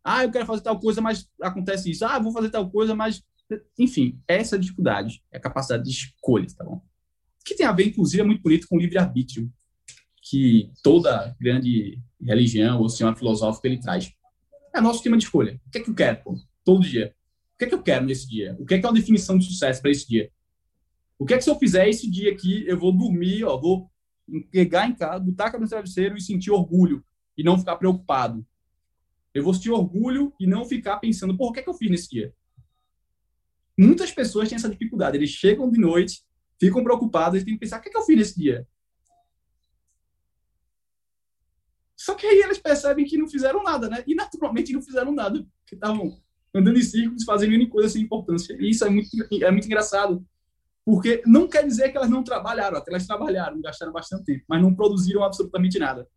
Ah, 0.08 0.22
eu 0.22 0.30
quero 0.30 0.46
fazer 0.46 0.62
tal 0.62 0.78
coisa, 0.78 1.00
mas 1.00 1.28
acontece 1.42 1.90
isso. 1.90 2.04
Ah, 2.04 2.20
vou 2.20 2.32
fazer 2.32 2.48
tal 2.48 2.70
coisa, 2.70 2.94
mas. 2.94 3.24
Enfim, 3.76 4.20
essa 4.28 4.54
é 4.54 4.56
a 4.56 4.60
dificuldade, 4.60 5.20
é 5.32 5.36
a 5.36 5.40
capacidade 5.40 5.82
de 5.82 5.90
escolha, 5.90 6.46
tá 6.56 6.64
bom? 6.64 6.80
Que 7.44 7.56
tem 7.56 7.66
a 7.66 7.72
ver, 7.72 7.86
inclusive, 7.86 8.20
é 8.20 8.24
muito 8.24 8.40
bonito 8.40 8.68
com 8.68 8.76
o 8.76 8.78
livre-arbítrio, 8.78 9.52
que 10.22 10.70
toda 10.80 11.34
grande 11.40 12.00
religião 12.20 12.80
ou 12.80 12.88
sistema 12.88 13.16
filosófico 13.16 13.66
ele 13.66 13.80
traz. 13.80 14.12
É 14.72 14.80
nosso 14.80 15.02
tema 15.02 15.16
de 15.16 15.24
escolha. 15.24 15.60
O 15.66 15.70
que 15.70 15.78
é 15.78 15.80
que 15.80 15.90
eu 15.90 15.94
quero, 15.94 16.22
pô? 16.22 16.38
Todo 16.64 16.82
dia. 16.82 17.12
O 17.54 17.58
que 17.58 17.64
é 17.64 17.68
que 17.68 17.74
eu 17.74 17.82
quero 17.82 18.04
nesse 18.04 18.28
dia? 18.28 18.56
O 18.60 18.64
que 18.64 18.74
é 18.74 18.78
que 18.78 18.86
é 18.86 18.88
uma 18.88 18.94
definição 18.94 19.36
de 19.36 19.44
sucesso 19.44 19.82
para 19.82 19.90
esse 19.90 20.06
dia? 20.06 20.30
O 21.18 21.26
que 21.26 21.34
é 21.34 21.38
que 21.38 21.42
se 21.42 21.50
eu 21.50 21.58
fizer 21.58 21.88
esse 21.88 22.08
dia 22.08 22.30
aqui, 22.30 22.64
eu 22.68 22.78
vou 22.78 22.92
dormir, 22.92 23.42
ó, 23.42 23.56
vou 23.56 23.90
pegar 24.52 24.88
em 24.88 24.94
casa, 24.94 25.18
botar 25.18 25.46
a 25.46 25.50
cabeça 25.50 25.76
no 25.76 25.82
travesseiro 25.82 26.16
e 26.16 26.20
sentir 26.20 26.50
orgulho 26.50 27.04
e 27.36 27.42
não 27.42 27.58
ficar 27.58 27.76
preocupado 27.76 28.46
eu 29.38 29.44
vou 29.44 29.54
sentir 29.54 29.70
orgulho 29.70 30.32
e 30.40 30.46
não 30.46 30.64
ficar 30.64 30.98
pensando, 30.98 31.36
por 31.36 31.52
que 31.52 31.60
é 31.60 31.62
que 31.62 31.68
eu 31.68 31.74
fiz 31.74 31.90
nesse 31.90 32.08
dia? 32.08 32.34
Muitas 33.78 34.10
pessoas 34.10 34.48
têm 34.48 34.56
essa 34.56 34.68
dificuldade. 34.68 35.16
Eles 35.16 35.30
chegam 35.30 35.70
de 35.70 35.78
noite, 35.78 36.24
ficam 36.58 36.82
preocupados 36.82 37.40
e 37.40 37.44
têm 37.44 37.54
que 37.54 37.60
pensar, 37.60 37.78
o 37.78 37.82
que 37.82 37.88
é 37.88 37.92
que 37.92 37.98
eu 37.98 38.02
fiz 38.02 38.16
nesse 38.16 38.38
dia? 38.38 38.66
Só 41.96 42.14
que 42.14 42.26
aí 42.26 42.38
eles 42.38 42.58
percebem 42.58 43.04
que 43.04 43.18
não 43.18 43.28
fizeram 43.28 43.62
nada, 43.62 43.88
né? 43.88 44.04
E 44.06 44.14
naturalmente 44.14 44.72
não 44.72 44.82
fizeram 44.82 45.12
nada, 45.12 45.46
porque 45.60 45.74
estavam 45.74 46.16
andando 46.54 46.78
em 46.78 46.82
círculos, 46.82 47.24
fazendo 47.24 47.54
N 47.54 47.66
coisa 47.68 47.88
sem 47.88 48.02
importância. 48.02 48.56
E 48.60 48.70
isso 48.70 48.84
é 48.84 48.90
muito, 48.90 49.08
é 49.42 49.50
muito 49.50 49.66
engraçado, 49.66 50.24
porque 50.84 51.22
não 51.26 51.48
quer 51.48 51.66
dizer 51.66 51.90
que 51.90 51.96
elas 51.96 52.08
não 52.08 52.22
trabalharam, 52.22 52.76
até 52.78 52.90
elas 52.90 53.06
trabalharam, 53.06 53.60
gastaram 53.60 53.92
bastante 53.92 54.24
tempo, 54.24 54.44
mas 54.48 54.62
não 54.62 54.74
produziram 54.74 55.24
absolutamente 55.24 55.78
nada. 55.78 56.08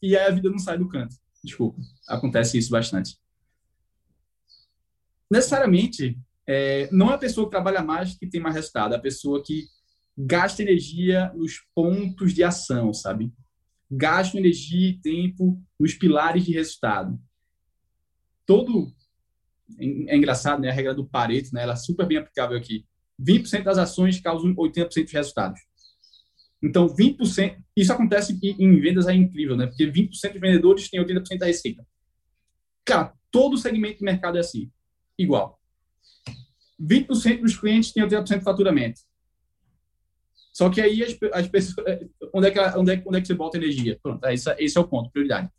E 0.00 0.16
aí 0.16 0.26
a 0.26 0.30
vida 0.30 0.48
não 0.48 0.58
sai 0.58 0.78
do 0.78 0.88
canto. 0.88 1.16
Desculpa, 1.46 1.80
acontece 2.08 2.58
isso 2.58 2.70
bastante. 2.70 3.16
Necessariamente, 5.30 6.18
é, 6.44 6.88
não 6.90 7.10
é 7.10 7.14
a 7.14 7.18
pessoa 7.18 7.46
que 7.46 7.52
trabalha 7.52 7.82
mais 7.82 8.16
que 8.18 8.26
tem 8.26 8.40
mais 8.40 8.56
resultado, 8.56 8.94
é 8.94 8.96
a 8.96 9.00
pessoa 9.00 9.42
que 9.42 9.68
gasta 10.18 10.62
energia 10.62 11.32
nos 11.34 11.60
pontos 11.72 12.34
de 12.34 12.42
ação, 12.42 12.92
sabe? 12.92 13.32
Gasta 13.88 14.36
energia 14.36 14.90
e 14.90 14.98
tempo 14.98 15.62
nos 15.78 15.94
pilares 15.94 16.44
de 16.44 16.52
resultado. 16.52 17.16
Todo. 18.44 18.92
É 19.78 20.16
engraçado, 20.16 20.60
né? 20.60 20.68
A 20.68 20.72
regra 20.72 20.94
do 20.94 21.06
Pareto, 21.06 21.50
né? 21.54 21.62
Ela 21.62 21.74
é 21.74 21.76
super 21.76 22.06
bem 22.06 22.18
aplicável 22.18 22.56
aqui. 22.56 22.84
20% 23.20 23.62
das 23.62 23.78
ações 23.78 24.20
causam 24.20 24.52
80% 24.54 25.04
dos 25.04 25.12
resultados. 25.12 25.60
Então, 26.62 26.86
20%, 26.88 27.58
isso 27.76 27.92
acontece 27.92 28.38
em 28.42 28.80
vendas 28.80 29.06
é 29.06 29.14
incrível, 29.14 29.56
né? 29.56 29.66
Porque 29.66 29.86
20% 29.86 30.08
dos 30.10 30.40
vendedores 30.40 30.90
têm 30.90 31.04
80% 31.04 31.38
da 31.38 31.46
receita. 31.46 31.86
Cara, 32.84 33.12
todo 33.30 33.58
segmento 33.58 33.98
de 33.98 34.04
mercado 34.04 34.36
é 34.36 34.40
assim, 34.40 34.70
igual. 35.18 35.60
20% 36.80 37.40
dos 37.40 37.56
clientes 37.56 37.92
têm 37.92 38.02
80% 38.02 38.38
de 38.38 38.44
faturamento. 38.44 39.00
Só 40.52 40.70
que 40.70 40.80
aí 40.80 41.02
as, 41.02 41.14
as 41.34 41.48
pessoas. 41.48 41.86
Onde 42.32 42.48
é, 42.48 42.50
que, 42.50 42.60
onde, 42.78 42.92
é, 42.92 43.02
onde 43.06 43.18
é 43.18 43.20
que 43.20 43.26
você 43.26 43.34
bota 43.34 43.58
energia? 43.58 43.98
Pronto, 44.02 44.24
esse, 44.26 44.50
esse 44.58 44.78
é 44.78 44.80
o 44.80 44.88
ponto, 44.88 45.10
prioridade. 45.10 45.50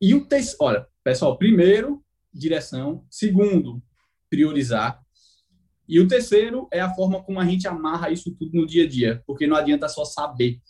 E 0.00 0.14
o 0.14 0.24
terceiro. 0.24 0.58
Olha, 0.60 0.86
pessoal, 1.02 1.36
primeiro, 1.36 2.04
direção. 2.32 3.04
Segundo, 3.10 3.82
priorizar. 4.30 5.02
E 5.90 5.98
o 5.98 6.06
terceiro 6.06 6.68
é 6.72 6.78
a 6.80 6.94
forma 6.94 7.20
como 7.20 7.40
a 7.40 7.44
gente 7.44 7.66
amarra 7.66 8.10
isso 8.10 8.32
tudo 8.36 8.56
no 8.56 8.64
dia 8.64 8.84
a 8.84 8.88
dia, 8.88 9.24
porque 9.26 9.44
não 9.44 9.56
adianta 9.56 9.88
só 9.88 10.04
saber. 10.04 10.62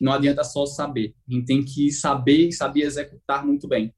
Não 0.00 0.12
adianta 0.12 0.42
só 0.42 0.66
saber. 0.66 1.14
A 1.28 1.32
gente 1.32 1.46
tem 1.46 1.64
que 1.64 1.92
saber 1.92 2.48
e 2.48 2.52
saber 2.52 2.80
executar 2.80 3.46
muito 3.46 3.68
bem. 3.68 3.94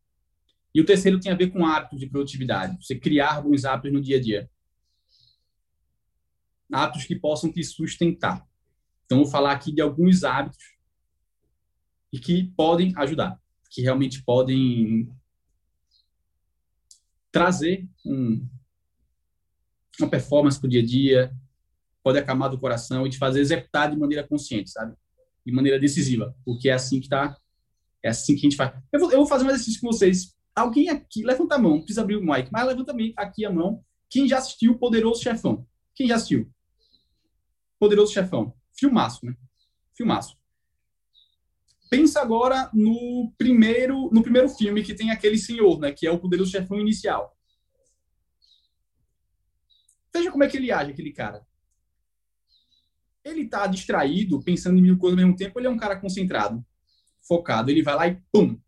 E 0.75 0.83
o 0.83 0.85
terceiro 0.85 1.19
tem 1.19 1.33
a 1.33 1.35
ver 1.35 1.51
com 1.51 1.65
hábitos 1.65 1.99
de 1.99 2.07
produtividade. 2.07 2.77
Você 2.79 2.99
criar 2.99 3.37
alguns 3.37 3.65
hábitos 3.65 3.91
no 3.91 4.03
dia 4.03 4.19
a 4.19 4.21
dia. 4.21 4.51
Hábitos 6.71 7.07
que 7.07 7.17
possam 7.17 7.51
te 7.51 7.65
sustentar. 7.65 8.47
Então, 9.07 9.23
vou 9.23 9.31
falar 9.31 9.53
aqui 9.53 9.73
de 9.73 9.81
alguns 9.81 10.25
hábitos 10.25 10.77
e 12.13 12.19
que 12.19 12.53
podem 12.55 12.93
ajudar, 12.97 13.41
que 13.71 13.81
realmente 13.81 14.23
podem 14.25 15.11
trazer 17.33 17.89
um, 18.05 18.47
uma 20.01 20.09
performance 20.09 20.59
para 20.59 20.67
o 20.67 20.71
dia 20.71 20.83
a 20.83 20.87
dia, 20.87 21.33
pode 22.03 22.19
acalmar 22.19 22.51
do 22.51 22.59
coração 22.59 23.07
e 23.07 23.11
te 23.11 23.19
fazer 23.19 23.41
executar 23.41 23.91
de 23.91 23.97
maneira 23.97 24.27
consciente, 24.27 24.71
sabe? 24.71 24.95
De 25.45 25.53
maneira 25.53 25.79
decisiva, 25.79 26.35
porque 26.45 26.69
é 26.69 26.73
assim 26.73 27.01
que 27.01 27.09
tá, 27.09 27.37
é 28.03 28.11
assim 28.11 28.35
que 28.35 28.41
a 28.41 28.43
gente 28.43 28.57
faz. 28.57 28.73
Eu 28.93 29.01
vou, 29.01 29.11
eu 29.11 29.19
vou 29.19 29.27
fazer 29.27 29.45
um 29.45 29.51
exercício 29.51 29.81
com 29.81 29.87
vocês. 29.87 30.35
Alguém 30.55 30.91
aqui, 30.91 31.25
levanta 31.25 31.55
a 31.55 31.59
mão, 31.59 31.73
não 31.73 31.79
precisa 31.79 32.03
abrir 32.03 32.17
o 32.17 32.23
mic, 32.23 32.49
mas 32.53 32.67
levanta 32.67 32.95
aqui 33.17 33.45
a 33.45 33.51
mão. 33.51 33.83
Quem 34.11 34.29
já 34.29 34.39
assistiu 34.39 34.73
o 34.73 34.79
Poderoso 34.79 35.23
Chefão? 35.23 35.67
Quem 35.95 36.07
já 36.07 36.17
assistiu? 36.17 36.49
Poderoso 37.79 38.13
Chefão. 38.13 38.55
Filmaço, 38.73 39.25
né? 39.25 39.35
Filmaço. 39.97 40.37
Pensa 41.91 42.21
agora 42.21 42.71
no 42.73 43.33
primeiro, 43.39 44.11
no 44.13 44.23
primeiro 44.23 44.49
filme 44.49 44.83
que 44.83 44.95
tem 44.95 45.11
aquele 45.11 45.39
senhor, 45.39 45.79
né? 45.81 45.93
Que 45.93 46.07
é 46.07 46.11
o 46.11 46.19
Poderoso 46.19 46.51
Chefão 46.51 46.79
inicial. 46.79 47.37
Veja 50.15 50.31
como 50.31 50.45
é 50.45 50.49
que 50.49 50.57
ele 50.57 50.71
age, 50.71 50.93
aquele 50.93 51.13
cara. 51.13 51.45
Ele 53.25 53.49
tá 53.49 53.67
distraído, 53.67 54.43
pensando 54.43 54.79
em 54.79 54.83
mil 54.83 54.99
coisas 54.99 55.19
ao 55.19 55.25
mesmo 55.25 55.37
tempo, 55.37 55.59
ele 55.59 55.67
é 55.67 55.71
um 55.71 55.77
cara 55.77 55.99
concentrado, 55.99 56.65
focado. 57.23 57.71
Ele 57.71 57.83
vai 57.83 57.95
lá 57.97 58.07
e 58.07 58.21
pum! 58.31 58.59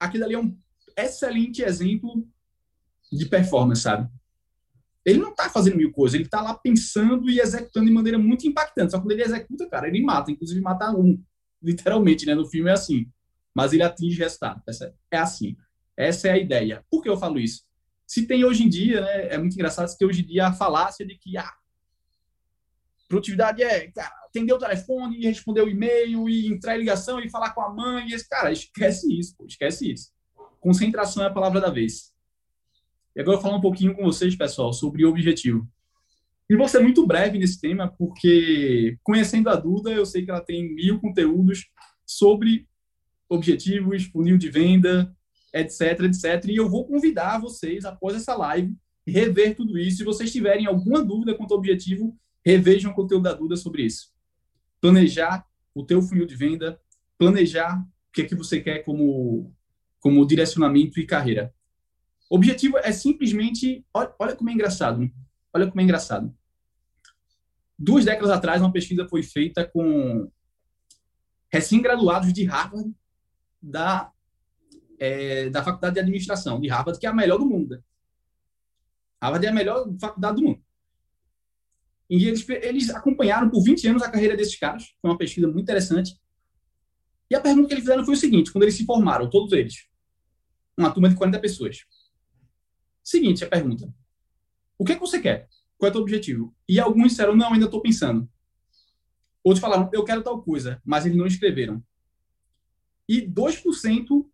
Aquilo 0.00 0.24
ali 0.24 0.34
é 0.34 0.38
um 0.38 0.56
excelente 0.96 1.62
exemplo 1.62 2.26
de 3.12 3.26
performance, 3.26 3.82
sabe? 3.82 4.10
Ele 5.04 5.18
não 5.18 5.34
tá 5.34 5.48
fazendo 5.48 5.76
mil 5.76 5.92
coisas, 5.92 6.18
ele 6.18 6.28
tá 6.28 6.40
lá 6.40 6.54
pensando 6.54 7.30
e 7.30 7.40
executando 7.40 7.86
de 7.86 7.92
maneira 7.92 8.18
muito 8.18 8.46
impactante. 8.46 8.90
Só 8.90 8.98
que 8.98 9.04
quando 9.04 9.12
ele 9.12 9.22
executa, 9.22 9.68
cara, 9.68 9.88
ele 9.88 10.02
mata, 10.02 10.30
inclusive 10.30 10.60
mata 10.60 10.90
um. 10.90 11.22
Literalmente, 11.62 12.26
né? 12.26 12.34
No 12.34 12.46
filme 12.46 12.70
é 12.70 12.74
assim. 12.74 13.10
Mas 13.54 13.72
ele 13.72 13.82
atinge 13.82 14.18
resultado. 14.18 14.62
É 15.10 15.18
assim. 15.18 15.56
Essa 15.96 16.28
é 16.28 16.32
a 16.32 16.38
ideia. 16.38 16.84
Por 16.90 17.02
que 17.02 17.08
eu 17.08 17.16
falo 17.16 17.38
isso? 17.38 17.67
Se 18.08 18.26
tem 18.26 18.42
hoje 18.42 18.64
em 18.64 18.70
dia, 18.70 19.02
né, 19.02 19.28
é 19.28 19.36
muito 19.36 19.52
engraçado 19.52 19.86
se 19.86 19.98
tem 19.98 20.08
hoje 20.08 20.22
em 20.22 20.26
dia 20.26 20.46
a 20.46 20.52
falácia 20.52 21.04
de 21.04 21.14
que 21.14 21.36
ah, 21.36 21.52
produtividade 23.06 23.62
é 23.62 23.90
cara, 23.92 24.14
atender 24.26 24.54
o 24.54 24.58
telefone, 24.58 25.26
responder 25.26 25.60
o 25.60 25.68
e-mail, 25.68 26.26
e 26.26 26.48
entrar 26.48 26.74
em 26.74 26.78
ligação 26.78 27.20
e 27.20 27.28
falar 27.28 27.50
com 27.50 27.60
a 27.60 27.68
mãe. 27.68 28.08
E 28.08 28.24
cara, 28.24 28.50
esquece 28.50 29.12
isso, 29.14 29.36
pô, 29.36 29.44
esquece 29.44 29.92
isso. 29.92 30.10
Concentração 30.58 31.22
é 31.22 31.26
a 31.26 31.32
palavra 31.32 31.60
da 31.60 31.68
vez. 31.68 32.10
E 33.14 33.20
agora 33.20 33.36
eu 33.36 33.40
vou 33.40 33.50
falar 33.50 33.58
um 33.58 33.62
pouquinho 33.62 33.94
com 33.94 34.04
vocês, 34.04 34.34
pessoal, 34.34 34.72
sobre 34.72 35.04
objetivo. 35.04 35.68
E 36.48 36.56
vou 36.56 36.66
ser 36.66 36.80
muito 36.80 37.06
breve 37.06 37.38
nesse 37.38 37.60
tema, 37.60 37.88
porque 37.98 38.96
conhecendo 39.02 39.50
a 39.50 39.54
Duda, 39.54 39.90
eu 39.90 40.06
sei 40.06 40.24
que 40.24 40.30
ela 40.30 40.40
tem 40.40 40.74
mil 40.74 40.98
conteúdos 40.98 41.66
sobre 42.06 42.66
objetivos, 43.28 44.04
funil 44.04 44.38
de 44.38 44.48
venda, 44.48 45.14
etc, 45.60 46.00
etc. 46.04 46.44
E 46.48 46.56
eu 46.56 46.68
vou 46.68 46.86
convidar 46.86 47.40
vocês, 47.40 47.84
após 47.84 48.16
essa 48.16 48.34
live, 48.34 48.74
rever 49.06 49.56
tudo 49.56 49.78
isso. 49.78 49.98
Se 49.98 50.04
vocês 50.04 50.32
tiverem 50.32 50.66
alguma 50.66 51.04
dúvida 51.04 51.34
quanto 51.34 51.52
ao 51.52 51.58
objetivo, 51.58 52.16
revejam 52.44 52.92
o 52.92 52.94
conteúdo 52.94 53.24
da 53.24 53.34
Duda 53.34 53.56
sobre 53.56 53.82
isso. 53.82 54.12
Planejar 54.80 55.44
o 55.74 55.84
teu 55.84 56.00
funil 56.02 56.26
de 56.26 56.36
venda, 56.36 56.80
planejar 57.16 57.80
o 57.80 58.12
que 58.12 58.22
é 58.22 58.24
que 58.24 58.34
você 58.34 58.60
quer 58.60 58.84
como, 58.84 59.52
como 60.00 60.26
direcionamento 60.26 60.98
e 61.00 61.06
carreira. 61.06 61.54
O 62.30 62.36
objetivo 62.36 62.78
é 62.78 62.92
simplesmente, 62.92 63.84
olha, 63.92 64.14
olha 64.18 64.36
como 64.36 64.50
é 64.50 64.52
engraçado, 64.52 65.10
olha 65.52 65.66
como 65.66 65.80
é 65.80 65.84
engraçado. 65.84 66.34
Duas 67.78 68.04
décadas 68.04 68.30
atrás, 68.30 68.60
uma 68.60 68.72
pesquisa 68.72 69.08
foi 69.08 69.22
feita 69.22 69.64
com 69.66 70.30
recém-graduados 71.50 72.32
de 72.32 72.44
Harvard 72.44 72.92
da 73.62 74.12
é, 74.98 75.50
da 75.50 75.62
Faculdade 75.62 75.94
de 75.94 76.00
Administração 76.00 76.60
de 76.60 76.68
Harvard, 76.68 76.98
que 76.98 77.06
é 77.06 77.10
a 77.10 77.14
melhor 77.14 77.38
do 77.38 77.46
mundo. 77.46 77.82
Harvard 79.20 79.46
é 79.46 79.50
a 79.50 79.54
melhor 79.54 79.86
faculdade 80.00 80.36
do 80.36 80.42
mundo. 80.42 80.62
E 82.08 82.26
eles, 82.26 82.48
eles 82.48 82.90
acompanharam 82.90 83.50
por 83.50 83.62
20 83.62 83.88
anos 83.88 84.02
a 84.02 84.10
carreira 84.10 84.36
desses 84.36 84.56
caras. 84.56 84.94
Foi 85.00 85.10
uma 85.10 85.18
pesquisa 85.18 85.46
muito 85.46 85.60
interessante. 85.60 86.18
E 87.30 87.34
a 87.34 87.40
pergunta 87.40 87.68
que 87.68 87.74
eles 87.74 87.84
fizeram 87.84 88.04
foi 88.04 88.14
o 88.14 88.18
seguinte: 88.18 88.50
quando 88.50 88.62
eles 88.62 88.74
se 88.74 88.86
formaram, 88.86 89.28
todos 89.28 89.52
eles, 89.52 89.86
uma 90.76 90.90
turma 90.90 91.08
de 91.08 91.16
40 91.16 91.38
pessoas. 91.38 91.84
Seguinte, 93.04 93.44
a 93.44 93.48
pergunta: 93.48 93.92
o 94.78 94.84
que 94.84 94.92
é 94.92 94.94
que 94.94 95.00
você 95.00 95.20
quer? 95.20 95.48
Qual 95.76 95.88
é 95.88 95.90
o 95.90 95.92
teu 95.92 96.02
objetivo? 96.02 96.54
E 96.66 96.80
alguns 96.80 97.08
disseram: 97.08 97.36
não, 97.36 97.52
ainda 97.52 97.66
estou 97.66 97.82
pensando. 97.82 98.28
Outros 99.44 99.60
falaram: 99.60 99.90
eu 99.92 100.04
quero 100.04 100.22
tal 100.22 100.42
coisa, 100.42 100.80
mas 100.84 101.04
eles 101.04 101.18
não 101.18 101.26
escreveram. 101.26 101.82
E 103.06 103.22
2% 103.22 104.26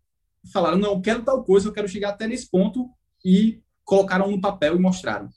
falaram, 0.51 0.77
não, 0.77 0.93
eu 0.93 1.01
quero 1.01 1.23
tal 1.23 1.43
coisa, 1.43 1.67
eu 1.67 1.73
quero 1.73 1.87
chegar 1.87 2.09
até 2.09 2.27
nesse 2.27 2.49
ponto 2.49 2.89
e 3.23 3.61
colocaram 3.83 4.29
no 4.29 4.41
papel 4.41 4.75
e 4.75 4.79
mostraram. 4.79 5.29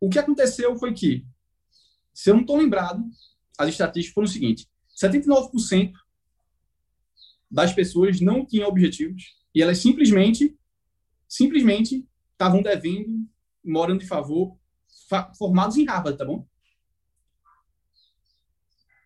O 0.00 0.08
que 0.08 0.18
aconteceu 0.18 0.76
foi 0.76 0.94
que, 0.94 1.26
se 2.14 2.30
eu 2.30 2.34
não 2.34 2.40
estou 2.40 2.56
lembrado, 2.56 3.04
as 3.58 3.68
estatísticas 3.68 4.14
foram 4.14 4.26
o 4.26 4.30
seguinte: 4.30 4.68
79% 4.96 5.92
das 7.50 7.72
pessoas 7.72 8.20
não 8.20 8.46
tinham 8.46 8.68
objetivos 8.68 9.36
e 9.54 9.62
elas 9.62 9.78
simplesmente, 9.78 10.56
simplesmente 11.28 12.08
estavam 12.32 12.62
devendo, 12.62 13.28
morando 13.64 14.00
de 14.00 14.06
favor, 14.06 14.56
fa 15.08 15.32
formados 15.34 15.76
em 15.76 15.84
Harvard, 15.84 16.16
tá 16.16 16.24
bom? 16.24 16.46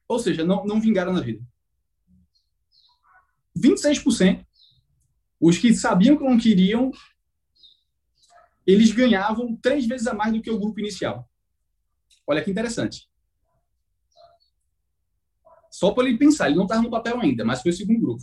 Ou 0.06 0.18
seja, 0.18 0.44
não, 0.44 0.64
não 0.64 0.80
vingaram 0.80 1.12
na 1.12 1.20
vida. 1.20 1.44
26% 3.56 4.44
os 5.46 5.58
que 5.58 5.74
sabiam 5.74 6.16
que 6.16 6.24
não 6.24 6.38
queriam, 6.38 6.90
eles 8.66 8.92
ganhavam 8.92 9.54
três 9.56 9.86
vezes 9.86 10.06
a 10.06 10.14
mais 10.14 10.32
do 10.32 10.40
que 10.40 10.50
o 10.50 10.58
grupo 10.58 10.80
inicial. 10.80 11.28
Olha 12.26 12.42
que 12.42 12.50
interessante. 12.50 13.06
Só 15.70 15.92
para 15.92 16.08
ele 16.08 16.16
pensar, 16.16 16.46
ele 16.46 16.56
não 16.56 16.64
estava 16.64 16.80
no 16.80 16.90
papel 16.90 17.20
ainda, 17.20 17.44
mas 17.44 17.60
foi 17.60 17.72
o 17.72 17.74
segundo 17.74 18.00
grupo. 18.00 18.22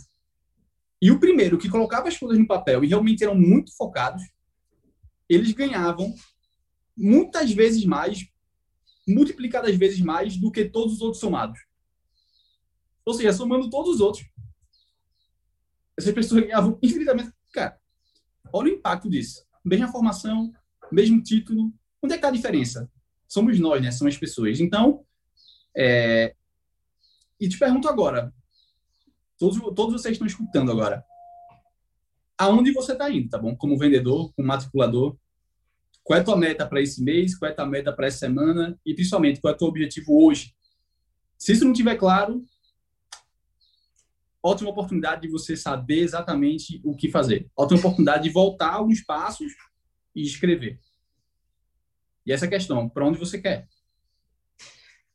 E 1.00 1.12
o 1.12 1.20
primeiro, 1.20 1.58
que 1.58 1.68
colocava 1.68 2.08
as 2.08 2.18
coisas 2.18 2.36
no 2.36 2.46
papel 2.46 2.82
e 2.82 2.88
realmente 2.88 3.22
eram 3.22 3.36
muito 3.36 3.72
focados, 3.76 4.24
eles 5.28 5.52
ganhavam 5.52 6.12
muitas 6.96 7.52
vezes 7.52 7.84
mais, 7.84 8.26
multiplicadas 9.06 9.76
vezes 9.76 10.00
mais 10.00 10.36
do 10.36 10.50
que 10.50 10.64
todos 10.64 10.94
os 10.94 11.00
outros 11.00 11.20
somados. 11.20 11.60
Ou 13.06 13.14
seja, 13.14 13.32
somando 13.32 13.70
todos 13.70 13.94
os 13.94 14.00
outros, 14.00 14.26
essas 15.96 16.12
pessoas 16.12 16.44
ganhavam 16.44 16.78
infinitamente. 16.82 17.30
Cara, 17.52 17.78
olha 18.52 18.72
o 18.72 18.76
impacto 18.76 19.08
disso. 19.08 19.44
Mesma 19.64 19.88
formação, 19.88 20.52
mesmo 20.90 21.22
título. 21.22 21.72
Onde 22.02 22.14
é 22.14 22.16
que 22.16 22.18
está 22.18 22.28
a 22.28 22.32
diferença? 22.32 22.90
Somos 23.28 23.58
nós, 23.58 23.82
né? 23.82 23.90
São 23.90 24.06
as 24.06 24.16
pessoas. 24.16 24.60
Então, 24.60 25.04
é... 25.76 26.34
e 27.40 27.48
te 27.48 27.58
pergunto 27.58 27.88
agora, 27.88 28.32
todos, 29.38 29.58
todos 29.74 30.00
vocês 30.00 30.12
estão 30.12 30.26
escutando 30.26 30.70
agora, 30.70 31.04
aonde 32.36 32.72
você 32.72 32.92
está 32.92 33.10
indo, 33.10 33.28
tá 33.28 33.38
bom? 33.38 33.56
Como 33.56 33.78
vendedor, 33.78 34.32
como 34.34 34.48
matriculador, 34.48 35.16
qual 36.02 36.18
é 36.18 36.22
a 36.22 36.24
tua 36.24 36.36
meta 36.36 36.66
para 36.66 36.80
esse 36.80 37.02
mês, 37.02 37.36
qual 37.36 37.48
é 37.48 37.52
a 37.52 37.56
tua 37.56 37.66
meta 37.66 37.92
para 37.92 38.06
essa 38.06 38.18
semana 38.18 38.78
e, 38.84 38.94
principalmente, 38.94 39.40
qual 39.40 39.52
é 39.52 39.54
o 39.54 39.58
teu 39.58 39.68
objetivo 39.68 40.24
hoje? 40.24 40.54
Se 41.38 41.52
isso 41.52 41.64
não 41.64 41.72
estiver 41.72 41.96
claro, 41.96 42.44
ótima 44.42 44.70
oportunidade 44.70 45.22
de 45.22 45.28
você 45.28 45.56
saber 45.56 46.00
exatamente 46.00 46.80
o 46.84 46.96
que 46.96 47.10
fazer. 47.10 47.50
Ótima 47.56 47.78
oportunidade 47.78 48.24
de 48.24 48.30
voltar 48.30 48.72
alguns 48.72 49.00
passos 49.02 49.52
e 50.14 50.22
escrever. 50.22 50.80
E 52.26 52.32
essa 52.32 52.46
é 52.46 52.48
questão, 52.48 52.88
para 52.88 53.06
onde 53.06 53.18
você 53.18 53.40
quer? 53.40 53.68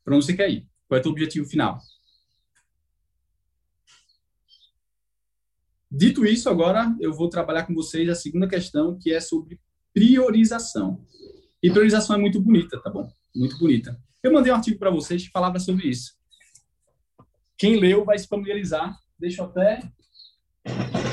Para 0.04 0.16
onde 0.16 0.24
você 0.24 0.34
quer 0.34 0.50
ir? 0.50 0.68
Qual 0.86 0.96
é 0.96 1.00
o 1.00 1.02
teu 1.02 1.12
objetivo 1.12 1.48
final? 1.48 1.78
Dito 5.90 6.24
isso, 6.26 6.50
agora 6.50 6.94
eu 7.00 7.14
vou 7.14 7.30
trabalhar 7.30 7.66
com 7.66 7.74
vocês 7.74 8.08
a 8.08 8.14
segunda 8.14 8.46
questão, 8.46 8.98
que 8.98 9.12
é 9.12 9.20
sobre 9.20 9.58
priorização. 9.92 11.04
E 11.62 11.70
priorização 11.70 12.16
é 12.16 12.18
muito 12.18 12.40
bonita, 12.40 12.80
tá 12.80 12.90
bom? 12.90 13.10
Muito 13.34 13.58
bonita. 13.58 13.98
Eu 14.22 14.32
mandei 14.32 14.52
um 14.52 14.56
artigo 14.56 14.78
para 14.78 14.90
vocês 14.90 15.24
que 15.24 15.30
falava 15.30 15.58
sobre 15.58 15.88
isso. 15.88 16.18
Quem 17.56 17.80
leu 17.80 18.04
vai 18.04 18.18
se 18.18 18.28
familiarizar. 18.28 18.96
Deixa 19.18 19.42
eu 19.42 19.46
até. 19.46 19.82